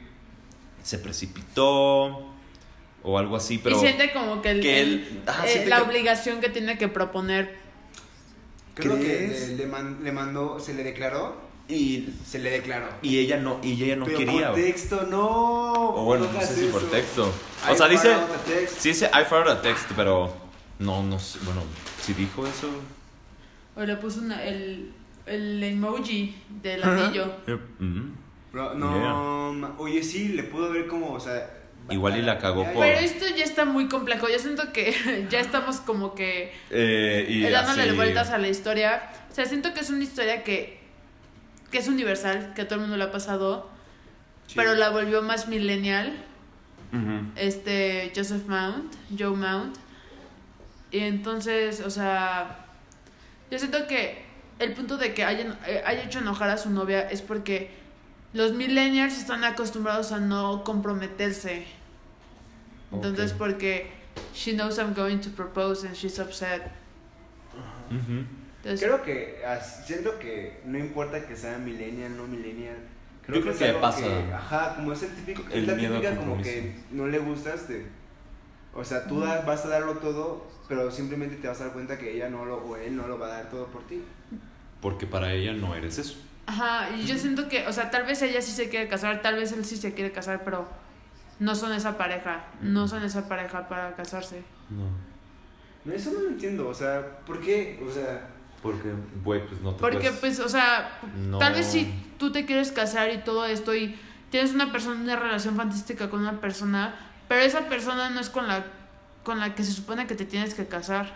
se 0.83 0.99
precipitó 0.99 2.31
o 3.03 3.17
algo 3.17 3.35
así, 3.35 3.57
pero. 3.57 3.75
y 3.75 3.79
siente 3.79 4.13
como 4.13 4.41
que, 4.41 4.51
el- 4.51 4.61
que 4.61 4.81
él- 4.81 5.23
ah, 5.27 5.43
eh, 5.45 5.49
siente 5.49 5.69
la 5.69 5.77
que- 5.77 5.83
obligación 5.83 6.39
que 6.39 6.47
tiene 6.49 6.77
que 6.77 6.87
proponer. 6.87 7.53
Creo 8.75 8.95
que 8.95 9.01
¿Crees? 9.05 9.49
le, 9.49 9.55
le 9.57 9.65
man- 9.67 9.99
le 10.03 10.11
mandó, 10.13 10.59
se 10.59 10.73
le 10.73 10.83
declaró, 10.83 11.46
Y, 11.69 12.09
se 12.25 12.39
le 12.39 12.49
declaró. 12.51 12.87
y 13.01 13.17
ella 13.19 13.37
no, 13.37 13.59
y 13.61 13.83
ella 13.83 13.97
no 13.97 14.05
Pero 14.05 14.17
quería. 14.19 14.47
por 14.51 14.55
texto, 14.55 15.05
no. 15.09 15.73
o 15.73 16.03
bueno, 16.05 16.27
no 16.33 16.39
sé 16.41 16.55
si 16.55 16.67
por 16.67 16.81
texto. 16.89 17.29
I 17.67 17.73
O 17.73 17.75
sea, 17.75 17.87
dice. 17.89 18.13
found. 18.13 18.69
Sí 18.77 18.89
dice 18.89 19.07
I 19.13 19.25
fired 19.25 19.47
a 19.49 19.61
text, 19.61 19.89
pero. 19.95 20.33
No, 20.79 21.03
no 21.03 21.19
sé. 21.19 21.39
Bueno, 21.43 21.63
si 22.01 22.13
dijo 22.13 22.45
eso. 22.47 22.69
O 23.75 23.83
le 23.83 23.95
puso 23.97 24.21
una- 24.21 24.43
el, 24.43 24.93
el 25.25 25.61
emoji 25.63 26.35
del 26.61 26.83
anillo. 26.83 27.33
mm, 27.79 28.01
Bro, 28.53 28.73
no, 28.75 29.75
oye, 29.77 30.01
sí, 30.03 30.29
le 30.29 30.43
pudo 30.43 30.71
ver 30.71 30.87
como, 30.87 31.11
o 31.13 31.19
sea... 31.19 31.53
Igual 31.89 32.17
y 32.17 32.21
la 32.21 32.37
cagó 32.39 32.63
por- 32.63 32.81
Pero 32.83 32.99
esto 32.99 33.25
ya 33.35 33.43
está 33.43 33.65
muy 33.65 33.87
complejo. 33.87 34.27
Yo 34.29 34.39
siento 34.39 34.71
que 34.73 35.27
ya 35.29 35.39
estamos 35.39 35.77
como 35.77 36.15
que 36.15 36.53
eh, 36.71 37.25
y 37.29 37.41
dándole 37.43 37.83
así- 37.83 37.95
vueltas 37.95 38.29
a 38.29 38.37
la 38.37 38.47
historia. 38.47 39.09
O 39.31 39.35
sea, 39.35 39.45
siento 39.45 39.73
que 39.73 39.81
es 39.81 39.89
una 39.89 40.03
historia 40.03 40.43
que, 40.43 40.79
que 41.71 41.77
es 41.79 41.87
universal, 41.87 42.53
que 42.55 42.61
a 42.63 42.67
todo 42.67 42.75
el 42.75 42.81
mundo 42.81 42.97
le 42.97 43.03
ha 43.03 43.11
pasado, 43.11 43.69
Sí. 44.47 44.53
pero 44.55 44.75
la 44.75 44.89
volvió 44.89 45.21
más 45.21 45.47
millennial. 45.47 46.23
Este 47.35 48.11
Joseph 48.15 48.47
Mount, 48.47 48.93
Joe 49.17 49.35
Mount. 49.35 49.75
Y 50.89 50.99
entonces, 50.99 51.81
o 51.81 51.89
sea, 51.89 52.65
yo 53.51 53.59
siento 53.59 53.87
que 53.87 54.23
el 54.59 54.73
punto 54.73 54.97
de 54.97 55.13
que 55.13 55.23
haya, 55.25 55.57
eh, 55.67 55.83
haya 55.85 56.03
hecho 56.03 56.19
enojar 56.19 56.49
a 56.49 56.57
su 56.57 56.69
novia 56.69 57.01
es 57.09 57.21
porque 57.21 57.71
los 58.33 58.53
millennials 58.53 59.17
están 59.17 59.43
acostumbrados 59.43 60.11
a 60.13 60.19
no 60.19 60.63
comprometerse. 60.63 61.65
Entonces, 62.93 63.33
porque 63.33 63.91
she 64.33 64.53
knows 64.53 64.77
I'm 64.77 64.93
going 64.93 65.17
to 65.19 65.29
propose 65.29 65.85
and 65.85 65.93
she's 65.93 66.17
upset. 66.19 66.71
Entonces, 68.67 68.85
Creo 68.85 69.01
que 69.03 69.41
siento 69.85 70.19
que 70.19 70.59
no 70.65 70.77
importa 70.77 71.25
que 71.25 71.35
sea 71.37 71.57
millennial, 71.57 72.17
no 72.17 72.27
millennial. 72.27 72.75
Yo 73.27 73.41
creo 73.41 73.51
es 73.51 73.57
que 73.57 73.65
algo 73.69 73.81
pasa. 73.81 74.01
que- 74.01 74.33
ajá, 74.33 74.75
como 74.75 74.93
es 74.93 75.03
el 75.03 75.09
típico, 75.15 75.43
El 75.51 75.61
es 75.61 75.67
la 75.67 75.75
típica 75.77 76.15
como 76.15 76.41
que 76.41 76.75
no 76.91 77.07
le 77.07 77.19
gustas 77.19 77.67
de, 77.67 77.85
o 78.73 78.83
sea, 78.83 79.05
tú 79.07 79.19
das- 79.21 79.45
vas 79.45 79.65
a 79.65 79.69
darlo 79.69 79.93
todo, 79.99 80.47
pero 80.67 80.91
simplemente 80.91 81.37
te 81.37 81.47
vas 81.47 81.59
a 81.61 81.65
dar 81.65 81.73
cuenta 81.73 81.97
que 81.97 82.13
ella 82.13 82.29
no 82.29 82.45
lo 82.45 82.57
o 82.57 82.75
él 82.77 82.95
no 82.95 83.07
lo 83.07 83.17
va 83.19 83.27
a 83.27 83.29
dar 83.29 83.49
todo 83.49 83.67
por 83.67 83.85
ti. 83.87 84.01
Porque 84.81 85.07
para 85.07 85.31
ella 85.33 85.53
no 85.53 85.73
eres 85.75 85.97
eso. 85.97 86.17
Ajá, 86.45 86.89
y 86.95 87.05
yo 87.05 87.17
siento 87.17 87.47
que, 87.49 87.67
o 87.67 87.73
sea, 87.73 87.89
tal 87.91 88.05
vez 88.05 88.21
ella 88.21 88.41
sí 88.41 88.51
se 88.51 88.69
quiere 88.69 88.87
casar, 88.87 89.21
tal 89.21 89.35
vez 89.35 89.51
él 89.51 89.65
sí 89.65 89.75
se 89.77 89.93
quiere 89.93 90.11
casar, 90.13 90.43
pero 90.45 90.65
no 91.39 91.55
son 91.55 91.73
esa 91.73 91.97
pareja, 91.97 92.45
no 92.61 92.87
son 92.87 93.03
esa 93.03 93.27
pareja 93.27 93.67
para 93.67 93.95
casarse. 93.95 94.43
No. 94.69 94.85
No, 95.83 95.93
eso 95.93 96.11
no 96.11 96.21
lo 96.21 96.29
entiendo, 96.29 96.67
o 96.69 96.73
sea, 96.73 97.19
¿por 97.25 97.39
qué? 97.41 97.81
O 97.85 97.91
sea, 97.91 98.27
Porque, 98.61 98.91
güey, 99.23 99.45
pues 99.47 99.61
no 99.61 99.73
te 99.75 99.79
Porque, 99.81 99.97
puedes- 100.11 100.19
pues, 100.19 100.39
o 100.39 100.49
sea, 100.49 100.99
No. 101.15 101.37
tal 101.37 101.53
vez 101.53 101.67
si 101.67 101.93
tú 102.17 102.31
te 102.31 102.45
quieres 102.45 102.71
casar 102.71 103.11
y 103.13 103.19
todo 103.19 103.45
esto 103.45 103.75
y 103.75 103.97
tienes 104.31 104.53
una 104.53 104.71
persona, 104.71 104.99
una 104.99 105.15
relación 105.15 105.55
fantástica 105.55 106.09
con 106.09 106.21
una 106.21 106.41
persona, 106.41 106.95
pero 107.27 107.41
esa 107.41 107.69
persona 107.69 108.09
no 108.09 108.19
es 108.19 108.29
con 108.29 108.47
la, 108.47 108.65
con 109.23 109.39
la 109.39 109.53
que 109.55 109.63
se 109.63 109.71
supone 109.73 110.07
que 110.07 110.15
te 110.15 110.25
tienes 110.25 110.53
que 110.55 110.65
casar. 110.67 111.11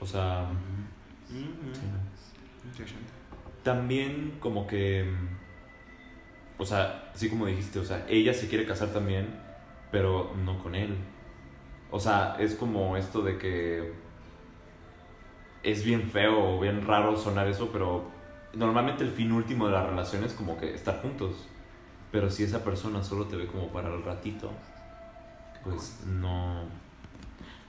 O 0.00 0.06
sea, 0.06 0.46
sí. 1.28 1.50
también 3.62 4.36
como 4.40 4.66
que... 4.66 5.10
O 6.58 6.64
sea, 6.64 7.10
así 7.14 7.28
como 7.28 7.46
dijiste, 7.46 7.78
o 7.80 7.84
sea, 7.84 8.06
ella 8.08 8.32
se 8.32 8.48
quiere 8.48 8.64
casar 8.66 8.88
también, 8.92 9.28
pero 9.90 10.32
no 10.44 10.62
con 10.62 10.74
él. 10.76 10.96
O 11.90 11.98
sea, 11.98 12.36
es 12.38 12.54
como 12.54 12.96
esto 12.96 13.22
de 13.22 13.38
que 13.38 13.92
es 15.64 15.84
bien 15.84 16.02
feo 16.10 16.56
o 16.56 16.60
bien 16.60 16.86
raro 16.86 17.16
sonar 17.16 17.48
eso, 17.48 17.70
pero 17.72 18.04
normalmente 18.54 19.02
el 19.04 19.10
fin 19.10 19.32
último 19.32 19.66
de 19.66 19.72
la 19.72 19.86
relación 19.86 20.22
es 20.24 20.32
como 20.32 20.56
que 20.58 20.74
estar 20.74 21.00
juntos. 21.02 21.48
Pero 22.12 22.30
si 22.30 22.44
esa 22.44 22.62
persona 22.62 23.02
solo 23.02 23.26
te 23.26 23.34
ve 23.36 23.46
como 23.46 23.68
para 23.72 23.92
el 23.92 24.02
ratito, 24.04 24.52
pues 25.64 26.00
no, 26.06 26.62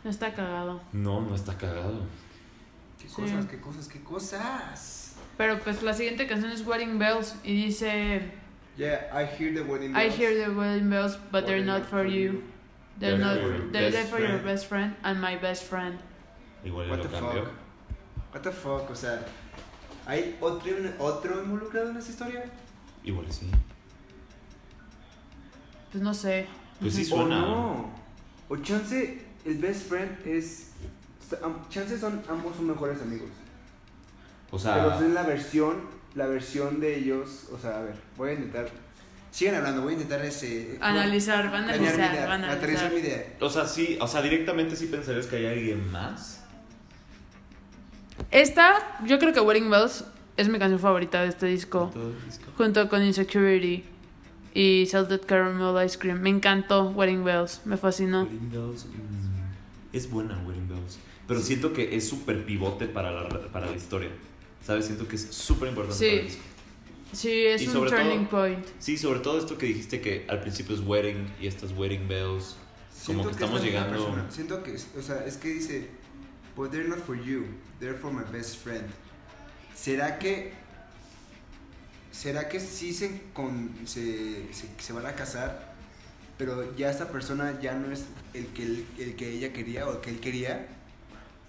No 0.04 0.10
está 0.10 0.34
cagado. 0.34 0.82
no, 0.94 1.22
no 1.22 1.34
está 1.36 1.58
cagado. 1.58 2.02
qué 3.02 3.08
Sí. 3.10 3.16
cosas, 3.22 3.46
qué 3.46 3.60
cosas, 3.60 3.88
qué 3.88 4.02
cosas. 4.04 5.16
Pero 5.38 5.60
pues 5.60 5.82
la 5.84 5.94
siguiente 5.94 6.28
canción 6.28 6.52
es 6.52 6.66
Wedding 6.66 6.98
Bells 7.00 7.36
y 7.44 7.66
dice 7.66 8.32
Yeah, 8.78 9.08
I 9.14 9.26
hear 9.26 9.54
the 9.54 9.62
wedding 9.62 9.92
I 9.96 10.08
bells. 10.10 10.16
hear 10.20 10.46
the 10.46 10.52
wedding 10.52 10.90
bells, 10.90 11.18
but 11.32 11.46
they're 11.46 11.64
not 11.66 11.84
for 11.86 12.06
you. 12.06 12.44
They're 13.00 13.18
They're 13.18 13.18
not 13.18 13.38
for 13.40 13.50
your 13.58 13.72
they're 13.72 13.92
there 13.92 14.06
for 14.06 14.20
your 14.20 14.30
friend. 14.40 14.46
best 14.46 14.68
friend 14.68 14.96
and 15.04 15.20
my 15.22 15.38
best 15.38 15.64
friend. 15.64 15.98
Igual 16.64 16.90
What 16.90 16.98
lo 17.00 17.04
the 17.04 17.10
cambió. 17.10 17.44
fuck? 17.46 17.54
What 18.36 18.42
the 18.42 18.52
fuck, 18.52 18.92
o 18.92 18.96
sea, 18.96 19.26
¿hay 20.06 20.36
otro, 20.42 20.74
otro 21.00 21.42
involucrado 21.42 21.92
en 21.92 21.96
esta 21.98 22.12
historia? 22.12 22.44
Igual 23.06 23.32
sí. 23.32 23.50
Pues 25.90 26.04
no 26.04 26.14
sé. 26.14 26.46
Pues 26.82 26.96
sí 26.96 27.04
O 27.04 27.16
suena. 27.16 27.40
no. 27.40 27.90
O 28.50 28.58
chance, 28.58 29.22
el 29.46 29.58
best 29.60 29.88
friend 29.88 30.28
es. 30.28 30.72
Chance 31.70 31.98
son 31.98 32.22
ambos 32.30 32.58
son 32.58 32.68
mejores 32.68 33.02
amigos. 33.02 33.30
O 34.52 34.58
Pero 34.58 34.60
sea, 34.60 35.00
es 35.00 35.12
la 35.14 35.24
versión, 35.24 35.78
la 36.14 36.28
versión 36.28 36.82
de 36.82 36.98
ellos. 36.98 37.48
O 37.54 37.58
sea, 37.58 37.78
a 37.80 37.82
ver, 37.84 37.96
voy 38.18 38.32
a 38.32 38.34
intentar. 38.34 38.68
Sigan 39.32 39.56
hablando, 39.56 39.82
voy 39.82 39.92
a 39.94 39.96
intentar 39.96 40.26
ese. 40.26 40.78
Analizar, 40.82 41.50
van 41.50 41.70
a 41.70 41.74
analizar, 41.74 42.28
van 42.28 42.44
a 42.44 42.52
aterrizar 42.52 42.88
analizar. 42.88 42.92
mi 42.92 43.00
idea. 43.00 43.38
o 43.40 43.50
sea, 43.50 43.66
sí, 43.66 43.98
o 44.02 44.08
sea, 44.10 44.22
directamente 44.22 44.76
sí 44.76 44.88
pensarías 44.88 45.26
que 45.28 45.38
hay 45.38 45.46
alguien 45.46 45.90
más. 45.90 46.35
Esta, 48.32 49.00
yo 49.06 49.20
creo 49.20 49.34
que 49.34 49.40
Wedding 49.40 49.70
Bells 49.70 50.06
es 50.38 50.50
mi 50.50 50.60
canción 50.60 50.80
favorita 50.80 51.22
de 51.22 51.30
este 51.30 51.46
disco. 51.48 51.92
Todo 51.94 52.10
el 52.10 52.26
disco. 52.26 52.46
Junto 52.58 52.90
con 52.90 53.04
Insecurity 53.04 53.84
y 54.54 54.86
Salted 54.88 55.22
Caramel 55.26 55.86
Ice 55.86 55.98
Cream. 55.98 56.20
Me 56.22 56.30
encantó 56.30 56.90
Wedding 56.92 57.24
Bells, 57.24 57.62
me 57.66 57.78
fascinó. 57.78 58.24
Wedding 58.24 58.52
Bells, 58.52 58.86
mm, 58.86 59.96
es 59.96 60.10
buena 60.10 60.42
Wedding 60.46 60.68
Bells. 60.68 60.98
Pero 61.28 61.40
siento 61.42 61.74
que 61.74 61.96
es 61.96 62.08
súper 62.08 62.46
pivote 62.46 62.86
para 62.88 63.12
la, 63.12 63.28
para 63.52 63.66
la 63.68 63.76
historia. 63.76 64.10
¿Sabes? 64.64 64.86
Siento 64.86 65.08
que 65.08 65.16
es 65.16 65.28
súper 65.32 65.70
importante 65.70 65.98
Sí. 66.00 66.06
para 66.10 66.20
el 66.22 66.28
disco. 66.28 66.42
Sí, 67.14 67.30
es 67.46 67.62
Y 67.62 67.68
un 67.68 67.74
sobre 67.74 67.92
turning 67.92 68.26
todo- 68.28 68.42
point. 68.42 68.66
Sí, 68.80 68.98
sobre 68.98 69.20
todo 69.20 69.40
esto 69.40 69.58
que 69.58 69.68
dijiste 69.68 70.02
que 70.02 70.26
al 70.28 70.42
principio 70.42 70.76
es 70.76 70.82
wedding 70.82 71.34
y 71.40 71.48
estas 71.48 71.72
wedding 71.72 72.08
bells. 72.08 72.56
Como 73.06 73.24
Siento 73.24 73.24
que 73.24 73.30
es 73.30 73.36
estamos 73.36 73.62
misma 73.62 73.66
llegando- 73.80 74.06
persona. 74.06 74.26
Siento 74.32 74.64
que, 74.64 74.76
o 75.00 75.02
sea, 75.02 75.26
es 75.26 75.38
que 75.38 75.50
dice, 75.50 75.90
but 76.56 76.72
they're 76.72 76.88
not 76.88 77.00
for 77.00 77.16
you, 77.16 77.46
they're 77.80 77.96
for 77.98 78.12
my 78.12 78.24
best 78.32 78.58
friend. 78.58 78.86
¿Será 79.74 80.18
que, 80.20 80.54
será 82.12 82.48
que 82.50 82.60
sí 82.60 82.94
se, 82.94 83.22
con, 83.34 83.74
se, 83.86 84.52
se, 84.54 84.68
se 84.78 84.94
van 84.94 85.06
a 85.06 85.14
casar, 85.14 85.74
pero 86.38 86.76
ya 86.76 86.90
esta 86.90 87.10
persona 87.10 87.60
ya 87.62 87.74
no 87.76 87.92
es 87.92 88.06
el 88.34 88.48
que, 88.48 88.64
el, 88.64 88.88
el 89.00 89.16
que 89.16 89.30
ella 89.32 89.54
quería 89.54 89.88
o 89.88 89.94
el 89.94 90.02
que 90.02 90.10
él 90.12 90.20
quería? 90.20 90.68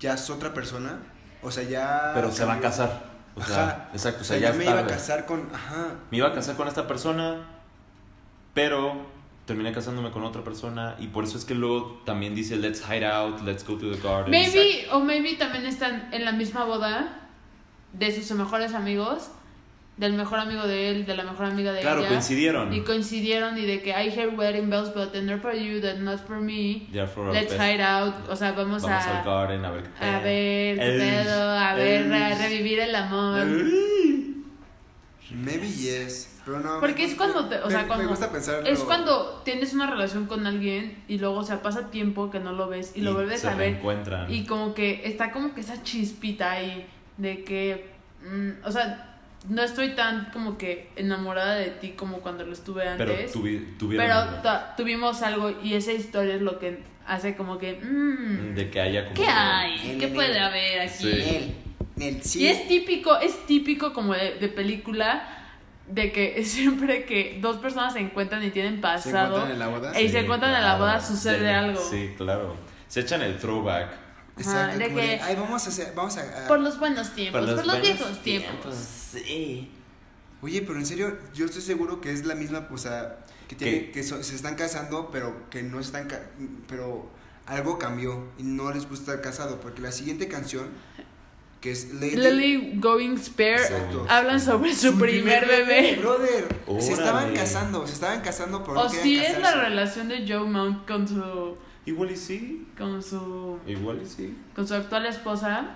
Ya 0.00 0.14
es 0.14 0.28
otra 0.30 0.52
persona, 0.52 0.98
o 1.42 1.50
sea, 1.50 1.64
ya... 1.64 2.12
Pero 2.14 2.30
se 2.32 2.44
va 2.44 2.54
a 2.54 2.60
casar. 2.60 3.16
O 3.34 3.42
sea, 3.42 3.64
Ajá. 3.68 3.88
exacto. 3.92 4.20
O 4.20 4.22
O 4.22 4.24
sea, 4.24 4.38
sea, 4.38 4.38
ya 4.38 4.52
ya 4.52 4.58
me 4.58 4.64
es 4.64 4.70
iba 4.70 4.80
a 4.80 4.86
tarde. 4.86 4.90
casar 4.94 5.26
con, 5.26 5.48
ajá, 5.54 5.94
Me 6.10 6.18
iba 6.18 6.28
a 6.28 6.32
casar 6.34 6.56
con 6.56 6.68
esta 6.68 6.86
persona, 6.88 7.46
pero 8.54 9.06
terminé 9.46 9.72
casándome 9.72 10.10
con 10.10 10.24
otra 10.24 10.42
persona 10.42 10.96
y 10.98 11.06
por 11.06 11.24
eso 11.24 11.38
es 11.38 11.44
que 11.44 11.54
luego 11.54 12.02
también 12.04 12.34
dice 12.34 12.56
let's 12.56 12.82
hide 12.90 13.06
out, 13.06 13.40
let's 13.42 13.64
go 13.66 13.76
to 13.78 13.90
the 13.90 14.00
garden. 14.02 14.30
Maybe, 14.30 14.86
o 14.92 15.00
maybe 15.00 15.34
también 15.36 15.64
están 15.66 16.08
en 16.12 16.24
la 16.24 16.32
misma 16.32 16.64
boda 16.64 17.20
de 17.92 18.10
sus 18.12 18.30
mejores 18.36 18.74
amigos, 18.74 19.30
del 19.96 20.12
mejor 20.12 20.40
amigo 20.40 20.66
de 20.66 20.90
él, 20.90 21.06
de 21.06 21.16
la 21.16 21.22
mejor 21.22 21.46
amiga 21.46 21.72
de 21.72 21.80
Claro, 21.80 22.00
ella. 22.00 22.08
coincidieron. 22.08 22.72
Y 22.74 22.80
coincidieron 22.82 23.56
y 23.56 23.64
de 23.64 23.80
que 23.80 23.90
I 23.90 24.10
hear 24.10 24.28
wedding 24.36 24.68
bells, 24.68 24.92
but 24.92 25.12
they're 25.12 25.38
for 25.38 25.54
you, 25.54 25.80
they're 25.80 25.98
not 25.98 26.18
for 26.26 26.38
me. 26.40 26.88
Therefore, 26.92 27.28
our 27.28 27.32
Let's 27.34 27.52
best- 27.54 27.62
hide 27.62 27.80
out. 27.80 28.14
O 28.28 28.36
sea, 28.36 28.52
vamos, 28.52 28.82
Vamos 28.82 29.06
al 29.06 29.16
a, 29.18 29.22
garden 29.22 29.64
a 29.64 29.70
ver 29.70 29.84
qué 29.84 30.04
a 30.04 30.18
ver 30.20 30.78
qué 30.78 30.98
pedo, 30.98 31.50
a 31.50 31.74
ver, 31.74 32.12
a 32.12 32.34
revivir 32.36 32.80
el 32.80 32.94
amor. 32.94 33.46
maybe 35.30 35.66
yes, 35.68 36.35
pero 36.46 36.60
no. 36.60 36.80
Porque 36.80 37.02
me- 37.06 37.10
es 37.12 37.14
cuando 37.16 37.46
te, 37.48 37.58
o 37.58 37.64
me- 37.66 37.70
sea, 37.70 37.82
me 37.82 37.88
cuando 37.88 38.08
gusta 38.08 38.30
es 38.64 38.78
cuando 38.80 39.42
tienes 39.44 39.74
una 39.74 39.90
relación 39.90 40.26
con 40.26 40.46
alguien 40.46 41.02
y 41.08 41.18
luego 41.18 41.38
o 41.40 41.44
sea, 41.44 41.60
pasa 41.60 41.90
tiempo 41.90 42.30
que 42.30 42.38
no 42.40 42.52
lo 42.52 42.68
ves 42.68 42.92
y, 42.94 43.00
lo 43.02 43.12
vuelves 43.14 43.40
se 43.42 43.48
a 43.48 43.54
ver 43.56 43.78
y 44.30 44.44
como 44.46 44.72
que 44.72 45.02
está 45.04 45.32
como 45.32 45.52
que 45.54 45.60
esa 45.60 45.82
chispita 45.82 46.52
ahí 46.52 46.86
de 47.18 47.42
que 47.44 47.90
mm, 48.24 48.64
o 48.64 48.70
sea, 48.72 49.18
no 49.48 49.62
estoy 49.62 49.90
tan 49.96 50.30
como 50.32 50.56
que 50.56 50.90
enamorada 50.96 51.56
de 51.56 51.70
ti 51.70 51.90
como 51.90 52.18
cuando 52.18 52.44
lo 52.46 52.52
estuve 52.52 52.84
pero 52.96 53.12
antes. 53.12 53.34
tuvi- 53.34 53.76
tuvieron 53.78 54.06
pero 54.06 54.18
algo. 54.20 54.36
ta- 54.42 54.74
tuvimos 54.76 55.22
algo 55.22 55.52
y 55.62 55.74
esa 55.74 55.92
historia 55.92 56.34
es 56.36 56.42
lo 56.42 56.58
que 56.58 56.78
hace 57.06 57.36
como 57.36 57.58
que 57.58 57.74
mm, 57.74 58.54
de 58.54 58.70
que 58.70 58.80
haya 58.80 59.04
como 59.04 59.14
¿qué 59.16 59.22
que- 59.22 59.28
hay? 59.28 59.96
¿Qué 59.98 60.06
el- 60.06 60.12
puede 60.14 60.38
haber 60.38 60.80
aquí? 60.80 60.94
Sí. 61.12 61.54
Sí. 62.22 62.42
Y 62.42 62.46
es 62.48 62.68
típico, 62.68 63.16
es 63.18 63.46
típico 63.46 63.92
como 63.94 64.12
de, 64.14 64.34
de 64.38 64.48
película 64.48 65.35
de 65.88 66.12
que 66.12 66.44
siempre 66.44 67.04
que 67.04 67.38
dos 67.40 67.58
personas 67.58 67.92
se 67.94 68.00
encuentran 68.00 68.42
y 68.44 68.50
tienen 68.50 68.76
¿Se 68.76 68.80
pasado 68.82 69.36
encuentran 69.36 69.52
en 69.52 69.58
la 69.58 69.68
boda? 69.68 70.00
y 70.00 70.08
se 70.08 70.18
encuentran 70.20 70.50
en 70.50 70.60
la 70.60 70.76
claro. 70.76 70.78
boda 70.80 71.00
sucede 71.00 71.38
Sí, 71.40 71.46
algo. 71.46 71.80
Sí, 71.90 72.14
claro. 72.16 72.56
Se 72.88 73.00
echan 73.00 73.22
el 73.22 73.38
throwback. 73.38 73.90
Exacto, 74.38 74.78
de 74.78 74.94
que- 74.94 75.20
ay, 75.22 75.34
vamos 75.36 75.64
a 75.64 75.68
hacer, 75.70 75.92
vamos 75.96 76.16
a... 76.18 76.44
a- 76.44 76.48
Por 76.48 76.60
los 76.60 76.78
buenos 76.78 77.14
tiempos, 77.14 77.40
por 77.40 77.48
los 77.48 77.56
los, 77.56 77.64
buenos 77.66 77.82
viejos 77.98 78.22
tiempos. 78.22 78.74
Sí. 78.74 79.70
Oye, 80.42 80.60
pero 80.62 80.78
en 80.78 80.84
serio, 80.86 81.16
yo 81.34 81.46
estoy 81.46 81.62
seguro 81.62 82.00
que 82.02 82.12
es 82.12 82.26
la 82.26 82.34
misma, 82.34 82.68
o 82.70 82.76
sea, 82.76 83.16
que, 83.48 83.56
tiene, 83.56 83.90
que 83.90 84.02
so- 84.02 84.22
se 84.22 84.34
están 84.36 84.54
casando, 84.54 85.08
pero 85.10 85.48
que 85.48 85.62
no 85.62 85.80
están, 85.80 86.06
pero 86.68 87.08
algo 87.46 87.78
cambió 87.78 88.28
y 88.38 88.42
no 88.42 88.70
les 88.72 88.86
gusta 88.88 89.12
estar 89.12 89.22
casado, 89.22 89.58
porque 89.60 89.80
la 89.80 89.90
siguiente 89.92 90.28
canción, 90.28 90.68
que 91.66 91.72
es 91.72 91.92
Lady... 91.94 92.14
Lily 92.14 92.72
Going 92.76 93.16
Spare 93.18 93.56
Exacto. 93.56 94.06
hablan 94.08 94.40
sobre 94.40 94.72
su, 94.72 94.96
primer, 94.96 95.48
bebé. 95.48 95.96
Brother, 96.00 96.46
se 96.78 96.92
estaban 96.92 97.34
casando, 97.34 97.84
se 97.88 97.94
estaban 97.94 98.20
casando, 98.20 98.62
pero 98.62 98.78
O 98.78 98.84
no 98.84 98.88
si 98.88 99.16
querían 99.16 99.34
es 99.34 99.38
la 99.40 99.64
relación 99.64 100.08
de 100.08 100.24
Joe 100.28 100.48
Mount 100.48 100.86
con 100.86 101.08
su 101.08 101.56
Igual 101.84 102.12
y 102.12 102.16
sí. 102.16 102.68
con 102.78 103.02
su 103.02 103.58
Igual 103.66 104.00
y 104.00 104.06
sí. 104.06 104.38
con 104.54 104.68
su 104.68 104.74
actual 104.74 105.06
esposa. 105.06 105.74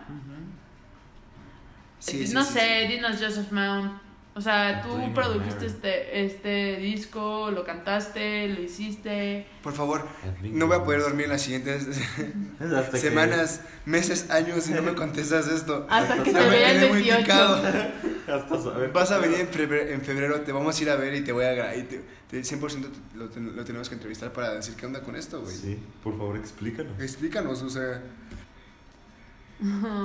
Sí, 1.99 2.24
sí, 2.24 2.34
no 2.34 2.45
sí, 2.45 2.53
sé, 2.53 2.86
sí. 2.86 2.93
dinos 2.93 3.16
Joseph 3.20 3.51
Mount. 3.51 3.93
O 4.33 4.41
sea, 4.41 4.81
tú 4.83 5.12
produjiste 5.12 5.66
este, 5.66 6.24
este 6.24 6.76
disco, 6.76 7.51
lo 7.51 7.64
cantaste, 7.64 8.47
lo 8.49 8.62
hiciste. 8.62 9.45
Por 9.62 9.72
favor, 9.72 10.07
no 10.41 10.68
voy 10.68 10.76
a 10.76 10.85
poder 10.85 11.01
dormir 11.03 11.24
en 11.24 11.33
las 11.33 11.43
siguientes 11.43 11.85
que- 12.93 12.99
semanas, 12.99 13.62
meses, 13.87 14.31
años 14.31 14.62
si 14.62 14.72
no 14.72 14.83
me 14.83 14.95
contestas 14.95 15.49
esto. 15.49 15.85
Hasta 15.91 16.22
que 16.22 16.33
te 16.33 16.39
vea 16.49 16.70
el 16.72 16.78
quedé 16.78 16.89
muy 16.89 16.99
28. 17.03 17.20
picado. 17.22 17.62
Hasta 18.28 18.62
saber. 18.62 18.93
Vas 18.93 19.11
a 19.11 19.18
venir 19.18 19.41
en 19.41 19.49
febrero, 19.49 19.91
en 19.91 20.01
febrero, 20.03 20.41
te 20.43 20.53
vamos 20.53 20.78
a 20.78 20.83
ir 20.83 20.91
a 20.91 20.95
ver 20.97 21.12
y 21.14 21.22
te 21.22 21.33
voy 21.33 21.45
a 21.45 21.74
y 21.74 21.83
te, 21.83 22.01
te- 22.31 22.41
100% 22.43 22.61
te- 22.61 23.18
lo, 23.18 23.26
lo 23.53 23.64
tenemos 23.64 23.89
que 23.89 23.97
entrevistar 23.97 24.33
para 24.33 24.55
decir 24.55 24.74
qué 24.76 24.87
onda 24.87 25.01
con 25.01 25.16
esto, 25.16 25.41
güey. 25.41 25.55
Sí, 25.57 25.78
por 26.05 26.16
favor, 26.16 26.37
explícanos. 26.37 27.01
Explícanos, 27.03 27.62
o 27.62 27.68
sea, 27.68 28.01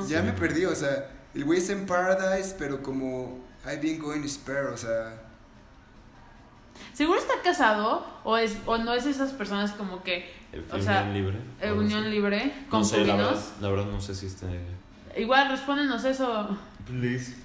ya 0.08 0.22
me 0.24 0.34
perdí, 0.34 0.66
o 0.66 0.74
sea, 0.76 1.12
el 1.36 1.46
güey 1.46 1.60
está 1.60 1.74
en 1.74 1.86
Paradise, 1.86 2.56
pero 2.58 2.82
como 2.82 3.45
I've 3.66 3.82
been 3.82 4.00
going 4.00 4.22
to 4.22 4.28
spare, 4.28 4.68
o 4.68 4.78
sea, 4.78 5.22
¿Seguro 6.94 7.20
está 7.20 7.34
casado 7.44 8.06
o 8.24 8.38
es 8.38 8.58
o 8.66 8.78
no 8.78 8.94
es 8.94 9.06
esas 9.06 9.32
personas 9.34 9.72
como 9.72 10.04
que 10.04 10.30
O 10.72 10.80
sea, 10.82 11.02
unión 11.04 11.14
libre. 11.14 11.38
eh, 11.62 11.72
unión 11.72 12.02
así. 12.02 12.10
libre 12.10 12.54
No 12.72 12.84
sé, 12.84 13.06
la 13.06 13.16
verdad, 13.16 13.36
la 13.62 13.70
verdad 13.70 13.86
no 13.86 14.00
sé 14.02 14.16
si 14.16 14.28
este. 14.28 14.46
Igual 15.18 15.50
respóndenos 15.50 16.04
eso. 16.06 16.58
Please. 16.86 17.36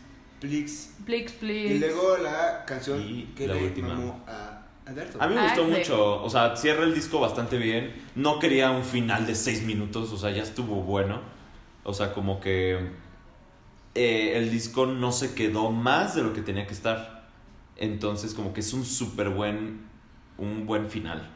please. 0.40 0.90
Please, 1.06 1.34
Y 1.34 1.38
please. 1.38 1.78
luego 1.80 2.16
la 2.18 2.64
canción 2.66 3.00
Y 3.00 3.32
que 3.36 3.46
la 3.46 3.54
le 3.54 3.64
última. 3.64 3.88
mamó 3.88 4.24
a 4.26 4.62
Alberto. 4.86 5.18
A 5.20 5.26
mí 5.28 5.34
me 5.34 5.40
Ah, 5.40 5.44
gustó 5.54 5.64
mucho, 5.64 6.22
o 6.22 6.28
sea, 6.30 6.56
cierra 6.56 6.82
el 6.84 6.94
disco 6.94 7.20
bastante 7.20 7.56
bien. 7.58 7.94
No 8.16 8.38
quería 8.38 8.70
un 8.70 8.84
final 8.84 9.26
de 9.26 9.34
seis 9.34 9.62
minutos, 9.62 10.12
o 10.12 10.16
sea, 10.16 10.30
ya 10.30 10.42
estuvo 10.42 10.82
bueno. 10.82 11.20
O 11.84 11.94
sea, 11.94 12.12
como 12.12 12.40
que 12.40 12.90
eh, 13.94 14.32
el 14.36 14.50
disco 14.50 14.86
no 14.86 15.12
se 15.12 15.34
quedó 15.34 15.70
más 15.70 16.14
de 16.14 16.22
lo 16.22 16.32
que 16.32 16.42
tenía 16.42 16.66
que 16.66 16.74
estar. 16.74 17.28
Entonces, 17.76 18.34
como 18.34 18.52
que 18.52 18.60
es 18.60 18.72
un 18.72 18.84
súper 18.84 19.30
buen, 19.30 19.80
un 20.38 20.66
buen 20.66 20.86
final. 20.86 21.30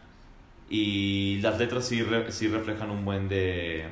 Y 0.69 1.39
las 1.43 1.59
letras 1.59 1.87
sí, 1.87 2.03
re- 2.03 2.31
sí 2.33 2.49
reflejan 2.49 2.91
un 2.91 3.05
buen 3.05 3.29
de, 3.29 3.87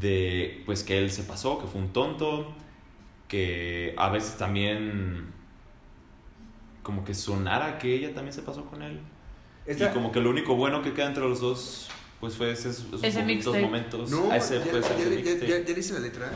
de, 0.00 0.62
pues 0.66 0.82
que 0.82 0.98
él 0.98 1.10
se 1.10 1.22
pasó, 1.24 1.58
que 1.58 1.66
fue 1.66 1.80
un 1.80 1.92
tonto, 1.92 2.54
que 3.28 3.94
a 3.96 4.08
veces 4.10 4.36
también 4.36 5.32
como 6.82 7.04
que 7.04 7.14
sonara 7.14 7.78
que 7.78 7.94
ella 7.94 8.12
también 8.14 8.32
se 8.32 8.42
pasó 8.42 8.64
con 8.64 8.82
él. 8.82 9.00
Esta- 9.66 9.90
Y 9.90 9.94
como 9.94 10.10
que 10.10 10.20
lo 10.20 10.30
único 10.30 10.56
bueno 10.56 10.82
que 10.82 10.92
queda 10.92 11.06
entre 11.06 11.22
los 11.22 11.40
dos, 11.40 11.88
pues 12.20 12.36
fue 12.36 12.50
esos, 12.52 12.86
momentos. 13.62 14.10
no, 14.10 14.30
a 14.30 14.36
ese, 14.36 14.58
ya, 14.58 14.70
pues, 14.70 14.88
ya- 14.88 14.94
ese 14.96 15.04
ya- 15.04 15.10
ya- 15.10 15.16
mixtape. 15.16 15.48
ya- 15.48 15.64
ya 15.64 15.74
le 15.74 15.80
hice 15.80 15.92
la 15.94 16.00
letra. 16.00 16.32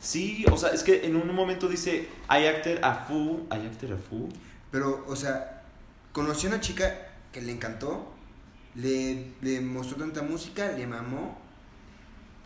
Sí, 0.00 0.44
o 0.50 0.56
sea, 0.56 0.70
es 0.70 0.82
que 0.82 1.04
en 1.06 1.14
un 1.14 1.34
momento 1.34 1.68
dice, 1.68 2.08
I 2.30 2.46
acted 2.46 2.82
a 2.82 2.94
fool, 3.06 3.46
I 3.50 3.66
acted 3.66 3.92
a 3.92 3.96
fool. 3.98 4.28
Pero, 4.70 5.04
o 5.06 5.14
sea, 5.14 5.62
conoció 6.12 6.48
a 6.48 6.52
una 6.54 6.60
chica 6.60 7.08
que 7.32 7.42
le 7.42 7.52
encantó, 7.52 8.12
le, 8.74 9.32
le 9.42 9.60
mostró 9.60 9.98
tanta 9.98 10.22
música, 10.22 10.72
le 10.72 10.86
mamó, 10.86 11.38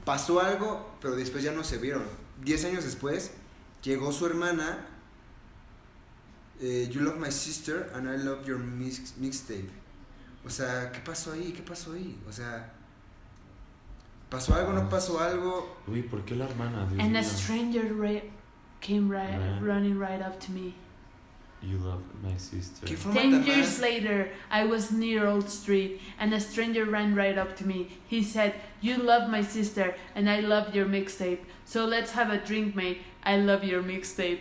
pasó 0.04 0.40
algo, 0.40 0.96
pero 1.00 1.14
después 1.16 1.44
ya 1.44 1.52
no 1.52 1.62
se 1.62 1.78
vieron. 1.78 2.02
Diez 2.42 2.64
años 2.64 2.82
después, 2.84 3.32
llegó 3.82 4.10
su 4.10 4.26
hermana, 4.26 4.86
eh, 6.60 6.88
You 6.90 7.00
Love 7.02 7.18
My 7.18 7.30
Sister 7.30 7.90
and 7.94 8.08
I 8.08 8.22
Love 8.24 8.44
Your 8.46 8.58
mix- 8.58 9.16
Mixtape. 9.18 9.70
O 10.44 10.50
sea, 10.50 10.90
¿qué 10.92 11.00
pasó 11.00 11.32
ahí? 11.32 11.52
¿Qué 11.52 11.62
pasó 11.62 11.92
ahí? 11.92 12.18
O 12.28 12.32
sea, 12.32 12.72
¿pasó 14.34 14.54
algo? 14.54 14.72
¿No 14.72 14.88
pasó 14.88 15.20
algo? 15.20 15.76
Uy, 15.86 16.02
¿por 16.02 16.24
qué 16.24 16.34
la 16.36 16.44
hermana? 16.46 16.86
Dios 16.90 17.00
And 17.04 17.16
a 17.16 17.22
stranger 17.22 17.92
ra- 17.94 18.22
came 18.80 19.08
right, 19.08 19.38
Man. 19.38 19.62
running 19.64 19.98
right 19.98 20.20
up 20.20 20.38
to 20.40 20.52
me. 20.52 20.74
You 21.62 21.78
love 21.78 22.02
my 22.22 22.36
sister. 22.36 22.86
Ten 23.14 23.42
years 23.44 23.78
más? 23.78 23.80
later, 23.80 24.28
I 24.50 24.64
was 24.66 24.90
near 24.92 25.26
Old 25.26 25.48
Street, 25.48 25.98
and 26.18 26.34
a 26.34 26.38
stranger 26.40 26.84
ran 26.84 27.14
right 27.14 27.38
up 27.38 27.56
to 27.56 27.66
me. 27.66 27.88
He 28.06 28.22
said, 28.22 28.52
You 28.82 28.98
love 28.98 29.30
my 29.30 29.40
sister, 29.42 29.94
and 30.14 30.28
I 30.28 30.40
love 30.40 30.74
your 30.74 30.84
mixtape. 30.84 31.38
So 31.64 31.86
let's 31.86 32.12
have 32.12 32.28
a 32.30 32.36
drink, 32.36 32.74
mate. 32.76 32.98
I 33.24 33.38
love 33.38 33.64
your 33.64 33.82
mixtape. 33.82 34.40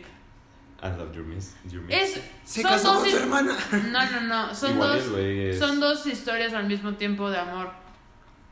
I 0.82 0.90
love 0.90 1.16
your 1.16 1.24
miss. 1.24 1.54
Your 1.72 1.84
miss. 1.84 1.96
Es, 2.18 2.22
Se 2.44 2.62
son 2.62 2.72
casó 2.72 2.94
dos 2.96 3.04
con 3.04 3.10
su 3.12 3.18
hermana. 3.18 3.58
No, 3.94 4.12
no, 4.12 4.20
no. 4.28 4.54
Son 4.54 4.72
Igual 4.74 5.00
dos, 5.00 5.18
es- 5.18 5.60
son 5.60 5.80
dos 5.80 6.06
historias 6.06 6.52
al 6.54 6.68
mismo 6.68 6.92
tiempo 6.96 7.30
de 7.30 7.38
amor. 7.38 7.72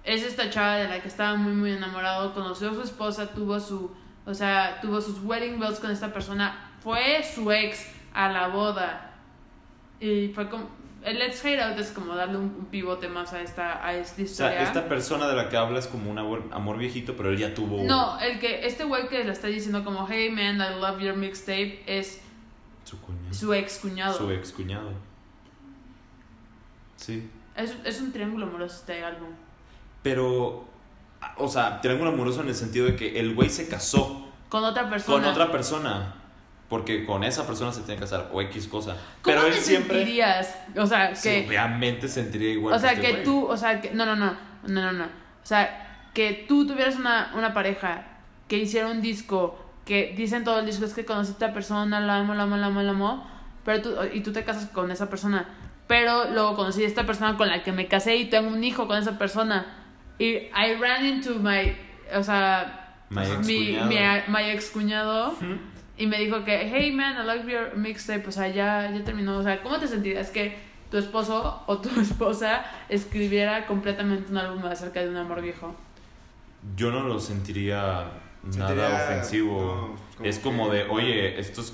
Es 0.04 0.24
esta 0.24 0.50
chava 0.50 0.78
de 0.78 0.88
la 0.88 1.00
que 1.02 1.08
estaba 1.08 1.36
muy, 1.36 1.54
muy 1.54 1.72
enamorado. 1.72 2.34
Conoció 2.34 2.72
a 2.72 2.74
su 2.74 2.82
esposa, 2.82 3.28
tuvo 3.34 3.60
su. 3.60 3.92
O 4.26 4.34
sea, 4.34 4.80
tuvo 4.82 5.00
sus 5.02 5.20
wedding 5.24 5.60
bells 5.60 5.80
con 5.80 5.92
esta 5.92 6.12
persona. 6.14 6.72
Fue 6.82 7.24
su 7.24 7.52
ex 7.52 7.86
a 8.14 8.30
la 8.30 8.48
boda. 8.48 9.12
Y 10.00 10.30
fue 10.30 10.50
como. 10.50 10.70
El 11.04 11.18
Let's 11.18 11.44
Hate 11.44 11.60
Out 11.60 11.80
es 11.80 11.90
como 11.92 12.16
darle 12.16 12.38
un, 12.38 12.44
un 12.60 12.66
pivote 12.68 13.10
más 13.10 13.34
a 13.34 13.42
esta, 13.42 13.84
a 13.84 13.96
esta 13.96 14.22
O 14.22 14.26
historia. 14.26 14.52
sea, 14.52 14.64
esta 14.64 14.88
persona 14.88 15.28
de 15.28 15.36
la 15.36 15.50
que 15.50 15.58
habla 15.58 15.80
es 15.80 15.88
como 15.88 16.12
un 16.12 16.20
amor, 16.20 16.44
amor 16.52 16.78
viejito, 16.78 17.18
pero 17.18 17.32
él 17.32 17.38
ya 17.40 17.56
tuvo 17.56 17.84
No, 17.84 18.20
el 18.20 18.40
que. 18.40 18.66
Este 18.68 18.84
güey 18.84 19.08
que 19.10 19.24
le 19.24 19.32
está 19.32 19.48
diciendo 19.48 19.84
como, 19.84 20.08
hey 20.08 20.30
man, 20.30 20.58
I 20.58 20.80
love 20.80 21.00
your 21.02 21.16
mixtape, 21.16 21.82
es 21.88 22.22
su 22.84 23.00
cuñado. 23.02 23.34
su 23.34 23.52
ex 23.54 23.80
cuñado. 23.80 24.14
Su 24.16 24.30
ex 24.32 24.52
cuñado. 24.52 24.92
Sí. 26.98 27.30
Es, 27.56 27.76
es 27.84 28.00
un 28.02 28.12
triángulo 28.12 28.46
amoroso 28.46 28.76
este 28.78 29.04
álbum. 29.04 29.30
Pero, 30.04 30.66
o 31.38 31.48
sea, 31.48 31.82
triángulo 31.82 32.12
amoroso 32.12 32.42
en 32.42 32.48
el 32.50 32.56
sentido 32.56 32.86
de 32.88 32.96
que 32.96 33.20
el 33.20 33.34
güey 33.36 33.50
se 33.50 33.68
casó 33.68 34.28
Con 34.50 34.64
otra 34.64 34.90
persona. 34.90 35.18
con 35.22 35.26
otra 35.30 35.52
persona. 35.52 36.16
Porque 36.70 37.06
con 37.06 37.24
esa 37.26 37.46
persona 37.46 37.72
se 37.74 37.82
tiene 37.82 37.96
que 37.96 38.02
casar 38.02 38.30
o 38.32 38.42
X 38.44 38.68
cosa. 38.68 38.94
¿Cómo 38.94 39.36
Pero 39.36 39.46
él 39.46 39.54
te 39.54 39.60
siempre. 39.60 39.98
sentirías? 39.98 40.56
O 40.78 40.86
sea, 40.88 41.14
Sí, 41.16 41.30
que. 41.30 41.48
obviamente 41.48 42.08
sentiría 42.08 42.52
igual. 42.52 42.76
o 42.76 42.80
sea, 42.80 42.92
este 42.94 43.02
que 43.06 43.12
güey. 43.12 43.24
tú. 43.26 43.46
O 43.46 43.58
sea, 43.58 43.82
que. 43.82 43.92
No, 43.92 44.06
no, 44.06 44.16
no. 44.16 44.38
No, 44.68 44.82
no, 44.82 44.92
no. 44.94 45.04
O 45.04 45.46
sea, 45.46 46.08
que 46.14 46.46
tú 46.48 46.66
tuvieras 46.66 46.96
una, 46.96 47.34
una 47.36 47.54
pareja 47.54 48.06
que 48.48 48.58
hiciera 48.58 48.88
un 48.88 49.02
disco. 49.02 49.58
Que 49.84 50.14
dicen 50.16 50.46
todo 50.46 50.60
el 50.60 50.66
disco 50.66 50.86
es 50.86 50.94
que 50.94 51.04
conocí 51.04 51.30
a 51.32 51.34
esta 51.34 51.54
persona, 51.54 52.00
la 52.00 52.20
amo, 52.20 52.36
la 52.36 52.44
amo, 52.44 52.56
la 52.56 52.68
amo, 52.68 52.82
la 52.82 52.92
amo. 52.92 53.28
Pero 53.66 53.82
tú, 53.82 53.94
y 54.14 54.22
tú 54.22 54.32
te 54.32 54.46
casas 54.46 54.68
con 54.70 54.92
esa 54.92 55.10
persona. 55.10 55.50
Pero 55.88 56.30
luego 56.32 56.56
conocí 56.56 56.86
a 56.86 56.88
esta 56.88 57.06
persona 57.06 57.36
con 57.36 57.50
la 57.50 57.64
que 57.64 57.74
me 57.74 57.88
casé 57.90 58.16
y 58.16 58.30
tengo 58.30 58.48
un 58.50 58.64
hijo 58.64 58.88
con 58.88 58.98
esa 58.98 59.18
persona. 59.18 59.66
Y 60.22 60.50
I 60.54 60.76
ran 60.80 61.06
into 61.06 61.36
my. 61.40 61.76
O 62.16 62.22
sea, 62.24 62.78
My 63.10 63.24
ex 63.24 63.46
mi, 63.48 63.68
cuñado. 63.78 63.88
mi- 63.88 64.34
my 64.34 64.50
ex 64.52 64.70
cuñado 64.70 65.36
y 65.98 66.08
me 66.08 66.18
dijo 66.20 66.44
que, 66.46 66.70
hey 66.70 66.92
man, 66.92 67.16
I 67.22 67.26
love 67.26 67.48
your 67.48 67.76
mixtape, 67.76 68.26
o 68.28 68.32
sea, 68.32 68.48
ya, 68.48 68.90
ya 68.92 69.04
terminó, 69.04 69.38
o 69.38 69.44
sea, 69.44 69.62
¿cómo 69.62 69.78
te 69.80 69.88
sentirías 69.88 70.30
que 70.30 70.58
tu 70.90 70.98
esposo 70.98 71.64
o 71.68 71.78
tu 71.80 71.90
esposa 72.02 72.66
escribiera 72.90 73.66
completamente 73.68 74.32
un 74.32 74.38
álbum 74.38 74.66
acerca 74.66 75.02
de 75.02 75.10
un 75.10 75.18
amor 75.18 75.42
viejo? 75.42 75.76
Yo 76.76 76.92
no 76.92 77.02
lo 77.04 77.20
sentiría 77.20 78.12
nada 78.44 78.68
Sentiría- 78.70 78.96
ofensivo. 79.06 79.62
no, 79.62 80.16
como 80.18 80.30
es 80.30 80.40
como 80.40 80.70
que- 80.72 80.78
de, 80.78 80.84
oye, 80.90 81.40
esto 81.40 81.62
es 81.62 81.74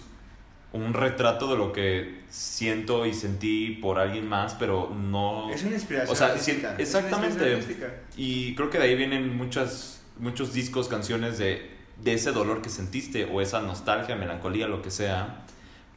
un 0.73 0.93
retrato 0.93 1.47
de 1.49 1.57
lo 1.57 1.71
que 1.71 2.21
siento 2.29 3.05
y 3.05 3.13
sentí 3.13 3.71
por 3.81 3.99
alguien 3.99 4.27
más, 4.27 4.53
pero 4.55 4.89
no... 4.93 5.49
Es 5.49 5.63
una 5.63 5.75
inspiración. 5.75 6.11
O 6.13 6.15
sea, 6.15 6.27
artística. 6.27 6.75
exactamente. 6.77 7.53
artística. 7.53 7.93
Y 8.17 8.53
creo 8.55 8.69
que 8.69 8.77
de 8.77 8.83
ahí 8.85 8.95
vienen 8.95 9.35
muchas, 9.37 10.03
muchos 10.19 10.53
discos, 10.53 10.87
canciones 10.87 11.37
de, 11.37 11.71
de 12.03 12.13
ese 12.13 12.31
dolor 12.31 12.61
que 12.61 12.69
sentiste 12.69 13.25
o 13.25 13.41
esa 13.41 13.61
nostalgia, 13.61 14.15
melancolía, 14.15 14.67
lo 14.67 14.81
que 14.81 14.91
sea. 14.91 15.45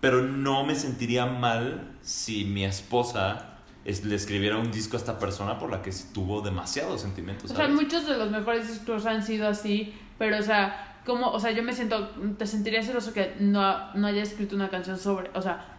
Pero 0.01 0.23
no 0.23 0.65
me 0.65 0.75
sentiría 0.77 1.27
mal 1.27 1.93
si 2.01 2.45
mi 2.45 2.65
esposa 2.65 3.59
es- 3.85 4.05
le 4.05 4.15
escribiera 4.15 4.57
un 4.57 4.71
disco 4.71 4.97
a 4.97 5.01
esta 5.01 5.19
persona 5.19 5.59
por 5.59 5.71
la 5.71 5.83
que 5.83 5.91
tuvo 6.15 6.41
demasiados 6.43 7.01
sentimientos. 7.03 7.51
O 7.51 7.55
sea, 7.57 7.69
muchos 7.69 8.07
de 8.07 8.17
los 8.17 8.31
mejores 8.31 8.69
discos 8.69 9.05
han 9.05 9.23
sido 9.23 9.49
así, 9.49 9.93
pero, 10.19 10.39
o 10.39 10.43
sea, 10.43 10.90
como, 11.07 11.31
o 11.31 11.41
sea, 11.41 11.51
yo 11.53 11.63
me 11.63 11.73
siento, 11.73 12.09
te 12.39 12.47
sentiría 12.47 12.83
celoso 12.83 13.13
que 13.13 13.35
no, 13.41 13.93
no 13.95 14.07
haya 14.07 14.23
escrito 14.23 14.55
una 14.57 14.69
canción 14.69 14.99
sobre, 14.99 15.31
o 15.35 15.43
sea, 15.43 15.77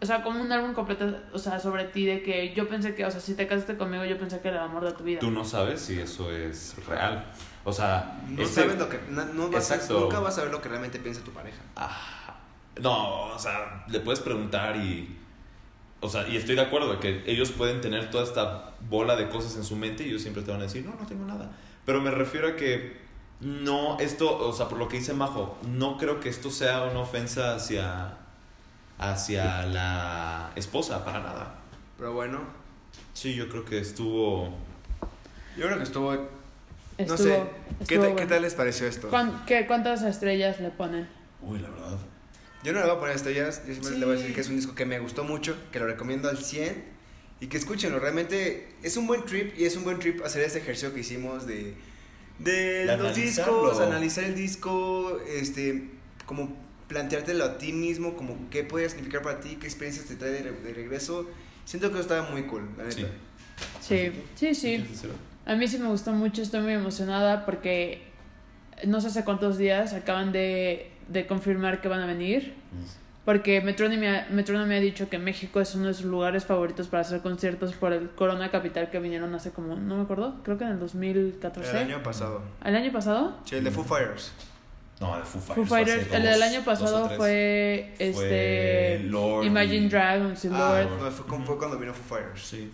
o 0.00 0.04
sea, 0.04 0.22
como 0.22 0.42
un 0.42 0.52
álbum 0.52 0.74
completo, 0.74 1.16
o 1.32 1.38
sea, 1.38 1.58
sobre 1.58 1.84
ti, 1.84 2.04
de 2.04 2.22
que 2.22 2.52
yo 2.54 2.68
pensé 2.68 2.94
que, 2.94 3.04
o 3.04 3.10
sea, 3.10 3.18
si 3.20 3.34
te 3.34 3.46
casaste 3.46 3.76
conmigo, 3.78 4.04
yo 4.04 4.18
pensé 4.18 4.40
que 4.40 4.48
era 4.48 4.58
el 4.58 4.64
amor 4.70 4.84
de 4.84 4.92
tu 4.92 5.04
vida. 5.04 5.20
Tú 5.20 5.30
no 5.30 5.42
sabes 5.44 5.80
si 5.80 5.98
eso 5.98 6.30
es 6.30 6.74
real. 6.86 7.24
O 7.64 7.72
sea, 7.72 8.20
No 8.28 8.42
este- 8.42 8.60
sabes 8.62 8.78
lo 8.78 8.88
que. 8.90 9.00
No, 9.10 9.24
no 9.24 9.50
vas 9.50 9.70
a- 9.70 9.74
Exacto. 9.76 10.00
nunca 10.00 10.20
vas 10.20 10.34
a 10.34 10.36
saber 10.36 10.52
lo 10.52 10.60
que 10.60 10.68
realmente 10.68 10.98
piensa 10.98 11.22
tu 11.24 11.30
pareja. 11.32 11.62
Ah, 11.76 12.36
no, 12.80 13.24
o 13.34 13.38
sea, 13.38 13.84
le 13.88 14.00
puedes 14.00 14.20
preguntar 14.20 14.76
y. 14.76 15.16
O 16.00 16.08
sea, 16.10 16.28
y 16.28 16.36
estoy 16.36 16.56
de 16.56 16.60
acuerdo 16.60 16.92
de 16.92 16.98
que 16.98 17.22
ellos 17.26 17.50
pueden 17.52 17.80
tener 17.80 18.10
toda 18.10 18.22
esta 18.22 18.74
bola 18.90 19.16
de 19.16 19.28
cosas 19.30 19.56
en 19.56 19.64
su 19.64 19.76
mente 19.76 20.04
y 20.04 20.10
ellos 20.10 20.20
siempre 20.22 20.42
te 20.42 20.50
van 20.50 20.60
a 20.60 20.64
decir, 20.64 20.84
no, 20.84 20.94
no 20.94 21.06
tengo 21.06 21.24
nada. 21.24 21.50
Pero 21.86 22.02
me 22.02 22.10
refiero 22.10 22.48
a 22.48 22.56
que 22.56 23.00
no, 23.40 23.98
esto, 24.00 24.38
o 24.48 24.52
sea, 24.52 24.68
por 24.68 24.78
lo 24.78 24.88
que 24.88 24.98
dice 24.98 25.12
Majo, 25.12 25.58
no 25.68 25.98
creo 25.98 26.20
que 26.20 26.28
esto 26.28 26.50
sea 26.50 26.84
una 26.84 27.00
ofensa 27.00 27.54
hacia, 27.54 28.16
hacia 28.98 29.66
la 29.66 30.52
esposa, 30.56 31.04
para 31.04 31.20
nada. 31.20 31.54
Pero 31.98 32.12
bueno, 32.12 32.40
Sí, 33.12 33.34
yo 33.34 33.48
creo 33.48 33.64
que 33.64 33.78
estuvo. 33.78 34.54
yo 35.56 35.66
creo 35.66 35.76
que 35.78 35.84
estuvo. 35.84 36.12
no 36.12 37.16
sé. 37.16 37.42
¿Qué, 37.86 37.94
estuvo 37.96 38.00
¿Qué 38.06 38.12
bueno. 38.12 38.26
tal 38.28 38.42
les 38.42 38.54
pareció 38.54 38.86
esto? 38.86 39.08
¿Cuán- 39.08 39.44
qué- 39.46 39.66
¿Cuántas 39.66 40.02
estrellas 40.02 40.60
le 40.60 40.70
ponen? 40.70 41.08
Uy, 41.42 41.58
la 41.58 41.68
verdad. 41.70 41.98
Yo 42.62 42.72
no 42.72 42.80
le 42.80 42.86
voy 42.86 42.96
a 42.96 43.00
poner 43.00 43.16
estrellas, 43.16 43.62
yo 43.66 43.74
simplemente 43.74 43.94
Sí. 43.94 43.98
le 44.00 44.06
voy 44.06 44.14
a 44.16 44.18
decir 44.18 44.34
que 44.34 44.40
es 44.40 44.48
un 44.48 44.56
disco 44.56 44.74
que 44.74 44.86
me 44.86 44.98
gustó 44.98 45.24
mucho, 45.24 45.56
que 45.72 45.78
lo 45.78 45.86
recomiendo 45.86 46.28
al 46.28 46.38
100 46.38 46.84
y 47.40 47.46
que 47.48 47.56
escúchenlo. 47.58 47.98
Realmente 48.00 48.74
es 48.82 48.96
un 48.96 49.06
buen 49.06 49.24
trip 49.24 49.58
y 49.58 49.64
es 49.64 49.76
un 49.76 49.84
buen 49.84 49.98
trip 49.98 50.22
hacer 50.24 50.42
ese 50.42 50.58
ejercicio 50.58 50.92
que 50.94 51.00
hicimos 51.00 51.46
de, 51.46 51.74
de 52.38 52.86
De 52.86 52.96
los 52.96 53.14
discos, 53.14 53.80
analizar 53.80 54.24
el 54.24 54.34
disco, 54.34 55.18
este, 55.28 55.90
como 56.26 56.54
planteártelo 56.88 57.44
a 57.44 57.58
ti 57.58 57.72
mismo, 57.72 58.14
como 58.16 58.36
qué 58.50 58.62
puede 58.64 58.88
significar 58.88 59.22
para 59.22 59.40
ti, 59.40 59.56
qué 59.60 59.66
experiencias 59.66 60.06
te 60.06 60.16
trae 60.16 60.30
de, 60.30 60.42
re- 60.42 60.52
de 60.52 60.74
regreso. 60.74 61.28
Siento 61.64 61.90
que 61.92 61.98
estaba 62.00 62.30
muy 62.30 62.42
cool, 62.44 62.68
la 62.76 62.84
neta. 62.84 63.08
Sí. 63.80 64.12
Sí, 64.34 64.54
sí. 64.54 64.84
A 65.46 65.54
mí 65.54 65.66
sí 65.68 65.78
me 65.78 65.88
gustó 65.88 66.12
mucho, 66.12 66.42
estoy 66.42 66.60
muy 66.60 66.72
emocionada 66.74 67.44
porque 67.46 68.02
no 68.84 69.00
sé 69.00 69.06
hace 69.08 69.24
cuántos 69.24 69.56
días 69.58 69.94
acaban 69.94 70.30
de, 70.32 70.90
de 71.08 71.26
confirmar 71.26 71.80
que 71.80 71.88
van 71.88 72.00
a 72.00 72.06
venir. 72.06 72.54
Porque 73.26 73.60
Metronomy, 73.60 74.06
ha- 74.06 74.26
Metronomy 74.30 74.76
ha 74.76 74.80
dicho 74.80 75.10
que 75.10 75.18
México 75.18 75.60
es 75.60 75.74
uno 75.74 75.88
de 75.88 75.94
sus 75.94 76.06
lugares 76.06 76.46
favoritos 76.46 76.86
para 76.86 77.02
hacer 77.02 77.20
conciertos 77.20 77.74
por 77.74 77.92
el 77.92 78.08
Corona 78.10 78.50
Capital 78.50 78.88
que 78.88 78.98
vinieron 79.00 79.34
hace 79.34 79.50
como, 79.50 79.74
no 79.76 79.96
me 79.96 80.02
acuerdo, 80.04 80.36
creo 80.44 80.56
que 80.56 80.64
en 80.64 80.70
el 80.70 80.78
2014. 80.78 81.70
El 81.72 81.76
año 81.76 82.02
pasado. 82.02 82.40
¿El 82.64 82.76
año 82.76 82.90
pasado? 82.92 83.36
Sí, 83.44 83.56
el 83.56 83.64
de 83.64 83.70
Foo 83.72 83.84
Fighters. 83.84 84.32
No, 85.00 85.14
de 85.18 85.24
Foo 85.24 85.40
Fighters. 85.42 85.54
Foo 85.56 85.64
Fighters, 85.66 86.02
el 86.14 86.22
dos- 86.22 86.30
del 86.32 86.42
año 86.42 86.64
pasado 86.64 87.10
fue, 87.10 87.94
este 87.98 88.12
Fue 88.14 89.00
Lord 89.10 89.44
Imagine 89.44 89.86
y- 89.86 89.88
Dragons 89.88 90.44
y 90.44 90.48
Ah, 90.52 90.82
Lord. 90.88 91.02
no, 91.02 91.10
fue, 91.10 91.38
fue 91.44 91.58
cuando 91.58 91.78
vino 91.78 91.92
Foo 91.92 92.16
Fighters. 92.16 92.42
Sí. 92.46 92.72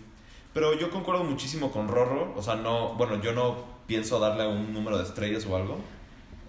Pero 0.53 0.77
yo 0.79 0.91
concuerdo 0.91 1.23
muchísimo 1.23 1.71
con 1.71 1.87
Rorro. 1.87 2.31
O 2.37 2.41
sea, 2.43 2.55
no. 2.55 2.93
Bueno, 2.93 3.19
yo 3.23 3.33
no 3.33 3.65
pienso 3.87 4.19
darle 4.19 4.47
un 4.47 4.71
número 4.71 4.99
de 4.99 5.03
estrellas 5.03 5.45
o 5.47 5.55
algo. 5.57 5.79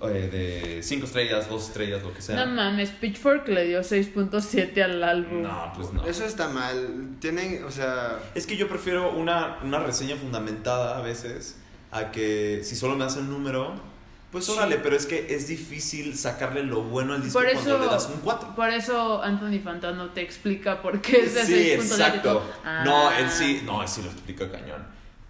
Eh, 0.03 0.29
de 0.77 0.83
5 0.83 1.07
estrellas, 1.07 1.49
2 1.49 1.67
estrellas, 1.69 2.03
lo 2.03 2.13
que 2.13 2.21
sea. 2.23 2.45
No 2.45 2.53
mames, 2.53 2.91
Pitchfork 2.91 3.49
le 3.49 3.65
dio 3.67 3.81
6.7 3.81 4.83
al 4.83 5.03
álbum. 5.03 5.43
No, 5.43 5.73
pues 5.77 5.93
no. 5.93 6.05
Eso 6.07 6.25
está 6.25 6.49
mal. 6.49 7.17
Tienen, 7.21 7.65
o 7.65 7.71
sea, 7.71 8.19
Es 8.35 8.47
que 8.47 8.57
yo 8.57 8.69
prefiero 8.69 9.13
una, 9.13 9.59
una 9.63 9.79
reseña 9.79 10.17
fundamentada 10.17 10.99
a 10.99 11.01
veces 11.01 11.57
a 11.91 12.11
que 12.11 12.61
si 12.65 12.77
solo 12.77 12.97
me 12.97 13.05
hacen 13.05 13.25
un 13.25 13.31
número, 13.31 13.73
pues 14.33 14.49
órale, 14.49 14.79
pero 14.79 14.97
es 14.97 15.07
que 15.07 15.33
es 15.33 15.47
difícil 15.47 16.19
sacarle 16.19 16.65
lo 16.65 16.83
bueno 16.83 17.15
al 17.15 17.23
disco 17.23 17.39
Por 17.39 17.53
cuando 17.53 17.71
eso- 17.77 17.79
le 17.85 17.87
das 17.87 18.11
un 18.13 18.21
4. 18.21 18.55
Por 18.57 18.69
eso 18.71 19.23
Anthony 19.23 19.61
Fantano 19.63 20.11
te 20.11 20.21
explica 20.23 20.83
por 20.83 21.01
qué 21.01 21.21
es 21.25 21.35
de 21.35 21.45
Sí, 21.47 21.53
6.7 21.55 21.77
y 21.79 21.81
exacto. 21.93 22.23
todo. 22.33 22.43
No, 22.85 23.09
Ah, 23.11 23.21
él 23.21 23.31
sí, 23.31 23.63
no, 23.65 23.81
él 23.81 23.89
sí 23.89 24.03
lo 24.03 24.11
explica 24.11 24.51
cañón. 24.51 24.85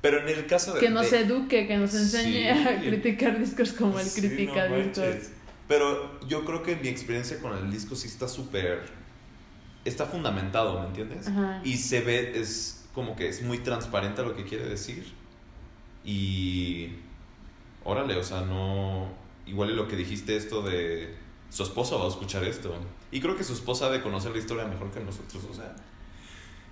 Pero 0.05 0.21
en 0.21 0.29
el 0.29 0.45
caso 0.45 0.75
de... 0.75 0.81
Que 0.81 0.91
nos 0.91 1.11
de- 1.11 1.21
eduque, 1.21 1.67
que 1.67 1.79
nos 1.79 1.95
enseñe 1.95 2.43
Sí. 2.43 2.47
a 2.47 2.79
criticar 2.79 3.39
discos 3.39 3.73
como 3.73 3.99
él 3.99 4.05
Sí, 4.07 4.21
critica 4.21 4.69
no 4.69 4.77
discos. 4.77 5.31
Pero 5.67 6.21
yo 6.29 6.45
creo 6.45 6.63
que 6.63 6.77
mi 6.77 6.89
experiencia 6.89 7.39
con 7.41 7.57
el 7.57 7.71
disco 7.71 7.97
sí 7.97 8.09
está 8.09 8.29
súper... 8.29 8.83
Está 9.87 10.05
fundamentado, 10.05 10.79
¿me 10.83 10.89
entiendes? 10.89 11.27
Ajá. 11.29 11.63
Y 11.65 11.79
se 11.79 12.03
ve, 12.03 12.39
es 12.39 12.85
como 12.93 13.17
que 13.17 13.31
es 13.31 13.41
muy 13.41 13.61
transparente 13.61 14.23
lo 14.23 14.37
que 14.37 14.45
quiere 14.45 14.67
decir. 14.69 15.11
Y... 16.05 16.91
Órale, 17.83 18.17
o 18.17 18.23
sea, 18.23 18.43
no... 18.43 19.09
Igual 19.47 19.75
lo 19.75 19.89
que 19.89 19.97
dijiste 19.97 20.37
esto 20.37 20.61
de... 20.61 21.15
Su 21.49 21.63
esposa 21.63 21.97
va 21.97 22.05
a 22.05 22.09
escuchar 22.09 22.45
esto. 22.45 22.75
Y 23.11 23.21
creo 23.21 23.39
que 23.39 23.45
su 23.45 23.55
esposa 23.55 23.87
ha 23.87 23.91
de 23.91 24.03
conocer 24.03 24.33
la 24.33 24.39
historia 24.39 24.67
mejor 24.67 24.91
que 24.91 25.01
nosotros, 25.01 25.45
o 25.51 25.55
sea... 25.55 25.75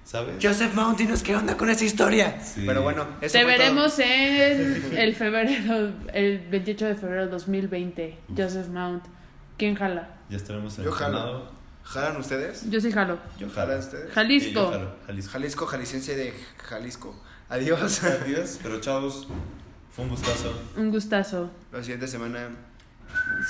¿Sabes? 0.05 0.37
Joseph 0.43 0.75
Mountain, 0.75 1.15
¿qué 1.23 1.37
onda 1.37 1.57
con 1.57 1.71
esa 1.71 1.85
historia? 1.85 2.41
Sí. 2.43 2.65
Pero 2.67 2.83
bueno, 2.83 3.07
eso 3.21 3.33
Te 3.39 3.45
fue 3.45 3.55
todo. 3.57 3.65
veremos 3.75 3.99
en 4.01 4.97
el 4.99 5.15
febrero, 5.15 5.93
el 6.13 6.39
28 6.51 6.87
de 6.87 6.95
febrero 6.97 7.21
del 7.23 7.31
2020. 7.31 8.19
Joseph 8.37 8.69
Mount. 8.69 9.05
¿Quién 9.57 9.75
jala? 9.77 10.09
Ya 10.29 10.37
estaremos 10.37 10.77
en 10.79 10.85
Yo 10.85 10.91
el 10.91 10.97
jalo. 10.97 11.63
¿Jalan 11.85 12.17
ustedes? 12.17 12.69
Yo 12.71 12.81
sí 12.81 12.93
jalo. 12.93 13.19
Yo 13.39 13.49
¿Jalan 13.51 13.79
ustedes? 13.79 14.03
Sí, 14.05 14.09
yo 14.09 14.15
Jalisco. 14.15 14.71
jalo. 14.71 14.95
Jalisco. 15.07 15.33
Jalisco, 15.33 15.67
jalisciense 15.67 16.17
de 16.17 16.35
Jalisco. 16.69 17.23
Adiós. 17.49 18.03
Adiós, 18.05 18.59
pero 18.63 18.81
chavos, 18.81 19.29
fue 19.91 20.05
un 20.05 20.11
gustazo. 20.11 20.53
Un 20.77 20.91
gustazo. 20.91 21.51
La 21.73 21.81
siguiente 21.83 22.07
semana. 22.09 22.49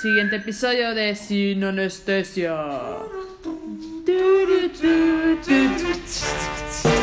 Siguiente 0.01 0.35
episodio 0.37 0.93
de 0.93 1.15
Sin 1.15 1.63
Anestesia. 1.63 2.53
do 4.13 4.45
do 4.45 4.69
do 4.69 5.75
do 5.77 5.93
do. 5.93 7.02